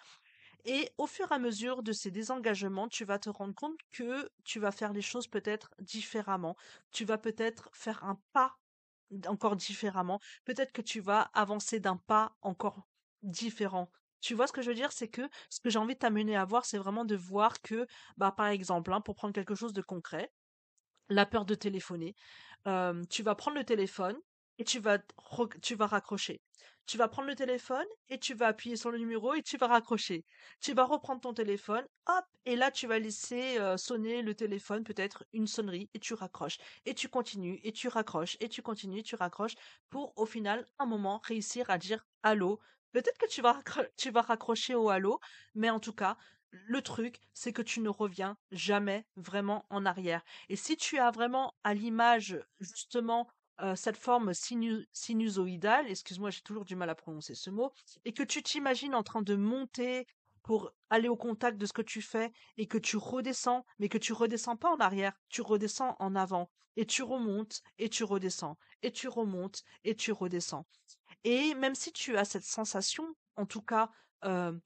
et 0.66 0.92
au 0.98 1.08
fur 1.08 1.32
et 1.32 1.36
à 1.36 1.40
mesure 1.40 1.84
de 1.84 1.92
ces 1.92 2.12
désengagements, 2.12 2.88
tu 2.88 3.06
vas 3.06 3.20
te 3.20 3.30
rendre 3.30 3.56
compte 3.56 3.78
que 3.92 4.30
tu 4.44 4.60
vas 4.60 4.72
faire 4.72 4.94
les 4.94 5.02
choses 5.02 5.28
peut-être 5.28 5.72
différemment. 5.80 6.56
Tu 6.92 7.06
vas 7.06 7.18
peut-être 7.18 7.70
faire 7.74 8.04
un 8.04 8.22
pas 8.34 8.58
encore 9.28 9.56
différemment. 9.56 10.20
Peut-être 10.46 10.72
que 10.72 10.82
tu 10.82 11.00
vas 11.02 11.22
avancer 11.34 11.80
d'un 11.80 11.98
pas 11.98 12.38
encore 12.42 12.88
différent. 13.24 13.92
Tu 14.22 14.36
vois 14.36 14.48
ce 14.48 14.54
que 14.54 14.62
je 14.62 14.70
veux 14.70 14.76
dire, 14.76 14.92
c'est 14.92 15.10
que 15.10 15.30
ce 15.50 15.60
que 15.60 15.70
j'ai 15.70 15.80
envie 15.80 15.96
de 15.96 16.00
t'amener 16.00 16.36
à 16.36 16.46
voir, 16.46 16.66
c'est 16.66 16.78
vraiment 16.78 17.06
de 17.06 17.16
voir 17.16 17.62
que, 17.62 17.88
bah, 18.18 18.32
par 18.32 18.48
exemple, 18.48 18.94
hein, 18.94 19.02
pour 19.02 19.16
prendre 19.16 19.34
quelque 19.34 19.56
chose 19.56 19.74
de 19.74 19.82
concret, 19.82 20.32
la 21.10 21.26
peur 21.26 21.46
de 21.46 21.56
téléphoner, 21.56 22.16
euh, 22.68 23.04
tu 23.10 23.24
vas 23.24 23.36
prendre 23.36 23.58
le 23.58 23.66
téléphone 23.66 24.18
et 24.62 24.64
tu 24.64 24.80
vas, 24.80 25.00
tu 25.64 25.74
vas 25.74 25.88
raccrocher. 25.88 26.40
Tu 26.86 26.96
vas 27.00 27.08
prendre 27.08 27.28
le 27.28 27.34
téléphone 27.36 27.88
et 28.10 28.20
tu 28.20 28.36
vas 28.36 28.46
appuyer 28.46 28.76
sur 28.76 28.92
le 28.92 29.00
numéro 29.00 29.34
et 29.34 29.42
tu 29.42 29.58
vas 29.58 29.66
raccrocher. 29.66 30.24
Tu 30.60 30.74
vas 30.76 30.84
reprendre 30.84 31.20
ton 31.20 31.34
téléphone, 31.34 31.84
hop, 32.06 32.26
et 32.46 32.56
là 32.56 32.70
tu 32.70 32.86
vas 32.86 33.00
laisser 33.00 33.58
euh, 33.58 33.76
sonner 33.76 34.22
le 34.22 34.36
téléphone, 34.36 34.84
peut-être 34.84 35.26
une 35.34 35.48
sonnerie, 35.48 35.90
et 35.96 36.00
tu 36.00 36.14
raccroches. 36.14 36.60
Et 36.86 36.94
tu 36.94 37.10
continues, 37.10 37.60
et 37.64 37.72
tu 37.72 37.88
raccroches, 37.88 38.38
et 38.40 38.50
tu 38.50 38.62
continues, 38.62 39.00
et 39.00 39.04
tu 39.04 39.16
raccroches, 39.16 39.56
pour 39.90 40.14
au 40.16 40.28
final, 40.28 40.68
un 40.78 40.86
moment, 40.86 41.22
réussir 41.24 41.68
à 41.72 41.80
dire 41.80 42.06
allô. 42.22 42.60
Peut-être 42.92 43.18
que 43.18 43.28
tu 43.28 43.42
vas, 43.42 43.60
tu 43.98 44.12
vas 44.12 44.22
raccrocher 44.22 44.76
au 44.76 44.90
allô, 44.90 45.20
mais 45.56 45.72
en 45.72 45.80
tout 45.80 45.94
cas, 45.94 46.18
le 46.52 46.84
truc, 46.84 47.20
c'est 47.34 47.54
que 47.54 47.64
tu 47.64 47.80
ne 47.80 47.90
reviens 47.90 48.38
jamais 48.52 49.08
vraiment 49.16 49.66
en 49.72 49.88
arrière. 49.88 50.22
Et 50.50 50.56
si 50.56 50.78
tu 50.78 51.00
as 51.00 51.10
vraiment 51.10 51.56
à 51.64 51.74
l'image, 51.74 52.38
justement, 52.60 53.28
euh, 53.62 53.76
cette 53.76 53.98
forme 53.98 54.34
sinusoïdale, 54.34 55.90
excuse-moi, 55.90 56.30
j'ai 56.30 56.42
toujours 56.42 56.66
du 56.66 56.76
mal 56.76 56.90
à 56.90 56.96
prononcer 56.96 57.36
ce 57.36 57.50
mot, 57.50 57.72
et 58.06 58.14
que 58.14 58.24
tu 58.24 58.42
t'imagines 58.42 58.96
en 58.96 59.04
train 59.04 59.22
de 59.22 59.36
monter 59.36 60.08
pour 60.44 60.72
aller 60.90 61.08
au 61.08 61.16
contact 61.16 61.58
de 61.58 61.66
ce 61.66 61.74
que 61.74 61.82
tu 61.82 62.02
fais 62.02 62.32
et 62.58 62.68
que 62.68 62.78
tu 62.78 62.98
redescends, 62.98 63.66
mais 63.80 63.90
que 63.90 63.98
tu 63.98 64.14
redescends 64.14 64.58
pas 64.58 64.72
en 64.72 64.78
arrière, 64.78 65.14
tu 65.30 65.42
redescends 65.42 65.96
en 66.00 66.16
avant 66.16 66.50
et 66.78 66.86
tu 66.86 67.04
remontes 67.04 67.62
et 67.78 67.90
tu 67.90 68.04
redescends 68.04 68.58
et 68.82 68.92
tu 68.92 69.08
remontes 69.08 69.64
et 69.84 69.96
tu 69.96 70.12
redescends. 70.12 70.66
Et 71.24 71.54
même 71.56 71.76
si 71.76 71.92
tu 71.92 72.18
as 72.18 72.26
cette 72.26 72.44
sensation, 72.44 73.16
en 73.36 73.46
tout 73.46 73.62
cas, 73.62 73.92
euh, 74.26 74.58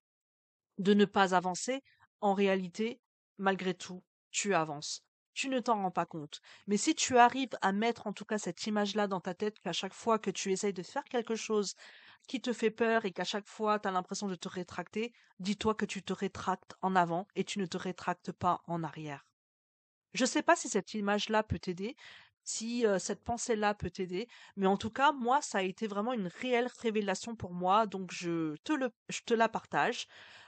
de 0.77 0.93
ne 0.93 1.05
pas 1.05 1.35
avancer, 1.35 1.83
en 2.21 2.33
réalité, 2.33 3.01
malgré 3.37 3.73
tout, 3.73 4.03
tu 4.31 4.53
avances 4.53 5.03
tu 5.35 5.49
ne 5.49 5.59
t'en 5.59 5.81
rends 5.81 5.91
pas 5.91 6.05
compte. 6.07 6.41
Mais 6.65 6.77
si 6.77 6.95
tu 6.95 7.17
arrives 7.17 7.55
à 7.61 7.71
mettre 7.73 8.07
en 8.07 8.13
tout 8.13 8.25
cas 8.25 8.39
cette 8.39 8.65
image-là 8.65 9.07
dans 9.07 9.19
ta 9.19 9.35
tête 9.35 9.59
qu'à 9.59 9.73
chaque 9.73 9.93
fois 9.93 10.17
que 10.17 10.31
tu 10.31 10.51
essayes 10.51 10.73
de 10.73 10.81
faire 10.81 11.03
quelque 11.03 11.35
chose 11.35 11.75
qui 12.27 12.41
te 12.41 12.53
fait 12.53 12.71
peur 12.71 13.05
et 13.05 13.11
qu'à 13.11 13.23
chaque 13.23 13.47
fois 13.47 13.77
tu 13.79 13.87
as 13.87 13.91
l'impression 13.91 14.27
de 14.27 14.35
te 14.35 14.47
rétracter, 14.47 15.13
dis-toi 15.39 15.75
que 15.75 15.85
tu 15.85 16.01
te 16.01 16.13
rétractes 16.13 16.75
en 16.81 16.95
avant 16.95 17.27
et 17.35 17.43
tu 17.43 17.59
ne 17.59 17.67
te 17.67 17.77
rétractes 17.77 18.31
pas 18.31 18.63
en 18.65 18.83
arrière. 18.83 19.27
Je 20.13 20.23
ne 20.23 20.29
sais 20.29 20.41
pas 20.41 20.55
si 20.55 20.69
cette 20.69 20.93
image-là 20.93 21.43
peut 21.43 21.59
t'aider, 21.59 21.95
si 22.43 22.85
euh, 22.85 22.99
cette 22.99 23.23
pensée-là 23.23 23.73
peut 23.73 23.89
t'aider, 23.89 24.29
mais 24.55 24.67
en 24.67 24.77
tout 24.77 24.91
cas, 24.91 25.11
moi, 25.11 25.41
ça 25.41 25.57
a 25.57 25.61
été 25.63 25.87
vraiment 25.87 26.13
une 26.13 26.27
réelle 26.27 26.69
révélation 26.79 27.35
pour 27.35 27.53
moi, 27.53 27.85
donc 27.87 28.11
je 28.13 28.55
te, 28.63 28.71
le, 28.71 28.91
je 29.09 29.21
te 29.21 29.33
la 29.33 29.49
partage. 29.49 30.07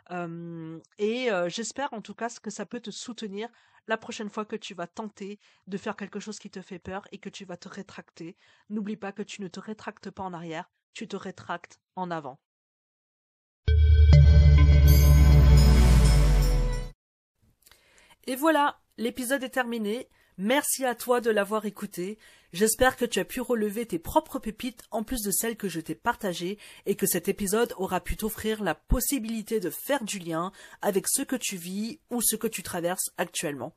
Et 0.10 1.30
j'espère 1.47 1.93
en 1.93 2.01
tout 2.01 2.16
cas 2.16 2.30
que 2.41 2.49
ça 2.49 2.66
peut 2.66 2.80
te 2.80 2.91
soutenir 2.91 3.49
la 3.88 3.97
prochaine 3.97 4.30
fois 4.30 4.45
que 4.45 4.55
tu 4.55 4.74
vas 4.74 4.88
tenter 4.88 5.39
de 5.68 5.78
faire 5.78 5.95
quelque 5.95 6.20
chose 6.20 6.39
qui 6.39 6.49
te 6.49 6.62
fait 6.62 6.80
peur 6.80 7.08
et 7.12 7.18
que 7.18 7.30
tu 7.30 7.45
vas 7.45 7.58
te 7.58 7.70
rétracter, 7.70 8.36
n'oublie 8.70 8.97
pas 8.97 9.12
que 9.12 9.24
tu 9.24 9.41
ne 9.41 9.47
te 9.47 9.60
rétractes 9.60 10.12
pas 10.12 10.24
en 10.24 10.34
arrière, 10.34 10.70
tu 10.93 11.08
te 11.08 11.16
rétractes 11.16 11.80
en 11.95 12.12
avant. 12.12 12.39
Et 18.30 18.36
voilà, 18.36 18.82
l'épisode 18.97 19.43
est 19.43 19.49
terminé. 19.49 20.10
Merci 20.40 20.86
à 20.86 20.94
toi 20.94 21.20
de 21.20 21.32
l'avoir 21.32 21.66
écouté. 21.66 22.20
J'espère 22.54 22.96
que 22.96 23.06
tu 23.06 23.20
as 23.20 23.26
pu 23.26 23.42
relever 23.42 23.88
tes 23.88 23.98
propres 23.98 24.38
pépites 24.38 24.84
en 24.92 25.04
plus 25.04 25.24
de 25.24 25.32
celles 25.32 25.58
que 25.58 25.68
je 25.68 25.80
t'ai 25.80 25.96
partagées 25.96 26.60
et 26.86 26.94
que 26.94 27.08
cet 27.08 27.28
épisode 27.28 27.74
aura 27.78 28.02
pu 28.02 28.18
t'offrir 28.18 28.64
la 28.64 28.76
possibilité 28.76 29.60
de 29.60 29.72
faire 29.72 30.04
du 30.04 30.20
lien 30.20 30.52
avec 30.84 31.08
ce 31.08 31.24
que 31.24 31.36
tu 31.36 31.58
vis 31.58 32.00
ou 32.12 32.22
ce 32.22 32.36
que 32.36 32.46
tu 32.46 32.62
traverses 32.62 33.10
actuellement. 33.18 33.74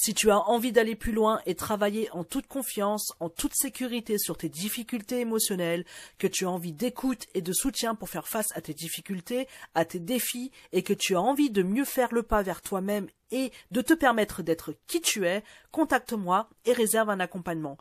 Si 0.00 0.14
tu 0.14 0.30
as 0.30 0.38
envie 0.48 0.70
d'aller 0.70 0.94
plus 0.94 1.10
loin 1.10 1.40
et 1.44 1.56
travailler 1.56 2.08
en 2.12 2.22
toute 2.22 2.46
confiance, 2.46 3.14
en 3.18 3.28
toute 3.28 3.56
sécurité 3.56 4.16
sur 4.16 4.36
tes 4.36 4.48
difficultés 4.48 5.18
émotionnelles, 5.18 5.84
que 6.18 6.28
tu 6.28 6.46
as 6.46 6.50
envie 6.50 6.72
d'écoute 6.72 7.26
et 7.34 7.42
de 7.42 7.52
soutien 7.52 7.96
pour 7.96 8.08
faire 8.08 8.28
face 8.28 8.46
à 8.54 8.60
tes 8.60 8.74
difficultés, 8.74 9.48
à 9.74 9.84
tes 9.84 9.98
défis, 9.98 10.52
et 10.70 10.84
que 10.84 10.92
tu 10.92 11.16
as 11.16 11.20
envie 11.20 11.50
de 11.50 11.64
mieux 11.64 11.84
faire 11.84 12.14
le 12.14 12.22
pas 12.22 12.42
vers 12.42 12.62
toi-même 12.62 13.08
et 13.32 13.50
de 13.72 13.80
te 13.80 13.92
permettre 13.92 14.44
d'être 14.44 14.72
qui 14.86 15.00
tu 15.00 15.26
es, 15.26 15.42
contacte-moi 15.72 16.48
et 16.64 16.72
réserve 16.72 17.10
un 17.10 17.18
accompagnement. 17.18 17.76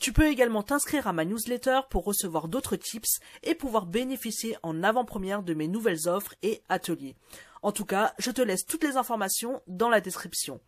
Tu 0.00 0.12
peux 0.12 0.26
également 0.26 0.64
t'inscrire 0.64 1.06
à 1.06 1.12
ma 1.12 1.24
newsletter 1.24 1.82
pour 1.88 2.02
recevoir 2.02 2.48
d'autres 2.48 2.74
tips 2.74 3.20
et 3.44 3.54
pouvoir 3.54 3.86
bénéficier 3.86 4.56
en 4.64 4.82
avant-première 4.82 5.44
de 5.44 5.54
mes 5.54 5.68
nouvelles 5.68 6.08
offres 6.08 6.34
et 6.42 6.62
ateliers. 6.68 7.14
En 7.62 7.72
tout 7.72 7.84
cas, 7.84 8.14
je 8.18 8.30
te 8.30 8.40
laisse 8.40 8.64
toutes 8.64 8.84
les 8.84 8.96
informations 8.96 9.62
dans 9.66 9.88
la 9.88 10.00
description. 10.00 10.60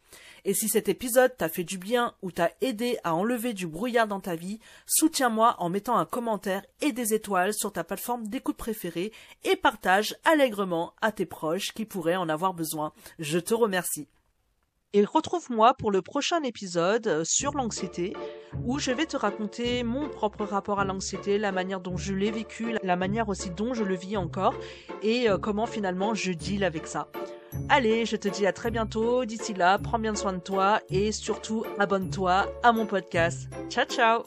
Et 0.44 0.54
si 0.54 0.68
cet 0.68 0.88
épisode 0.88 1.36
t'a 1.36 1.48
fait 1.48 1.64
du 1.64 1.78
bien 1.78 2.14
ou 2.22 2.30
t'a 2.30 2.50
aidé 2.60 2.98
à 3.04 3.14
enlever 3.14 3.54
du 3.54 3.66
brouillard 3.66 4.08
dans 4.08 4.20
ta 4.20 4.34
vie, 4.34 4.60
soutiens-moi 4.86 5.56
en 5.58 5.68
mettant 5.68 5.96
un 5.96 6.04
commentaire 6.04 6.64
et 6.80 6.92
des 6.92 7.14
étoiles 7.14 7.54
sur 7.54 7.72
ta 7.72 7.84
plateforme 7.84 8.28
d'écoute 8.28 8.56
préférée 8.56 9.12
et 9.44 9.56
partage 9.56 10.16
allègrement 10.24 10.94
à 11.00 11.12
tes 11.12 11.26
proches 11.26 11.72
qui 11.72 11.84
pourraient 11.84 12.16
en 12.16 12.28
avoir 12.28 12.54
besoin. 12.54 12.92
Je 13.18 13.38
te 13.38 13.54
remercie. 13.54 14.08
Et 14.94 15.04
retrouve-moi 15.04 15.74
pour 15.74 15.90
le 15.90 16.02
prochain 16.02 16.42
épisode 16.42 17.06
euh, 17.06 17.24
sur 17.24 17.52
l'anxiété 17.52 18.14
où 18.64 18.78
je 18.78 18.90
vais 18.90 19.06
te 19.06 19.16
raconter 19.16 19.82
mon 19.82 20.08
propre 20.08 20.44
rapport 20.44 20.80
à 20.80 20.84
l'anxiété, 20.84 21.38
la 21.38 21.52
manière 21.52 21.80
dont 21.80 21.96
je 21.96 22.12
l'ai 22.12 22.30
vécu, 22.30 22.76
la 22.82 22.96
manière 22.96 23.28
aussi 23.28 23.50
dont 23.50 23.72
je 23.72 23.84
le 23.84 23.94
vis 23.94 24.16
encore 24.18 24.54
et 25.02 25.30
euh, 25.30 25.38
comment 25.38 25.66
finalement 25.66 26.14
je 26.14 26.32
deal 26.32 26.62
avec 26.64 26.86
ça. 26.86 27.08
Allez, 27.68 28.06
je 28.06 28.16
te 28.16 28.28
dis 28.28 28.46
à 28.46 28.52
très 28.52 28.70
bientôt. 28.70 29.24
D'ici 29.24 29.54
là, 29.54 29.78
prends 29.78 29.98
bien 29.98 30.14
soin 30.14 30.32
de 30.32 30.40
toi 30.40 30.80
et 30.90 31.12
surtout 31.12 31.64
abonne-toi 31.78 32.46
à 32.62 32.72
mon 32.72 32.86
podcast. 32.86 33.48
Ciao 33.68 33.84
ciao 33.86 34.22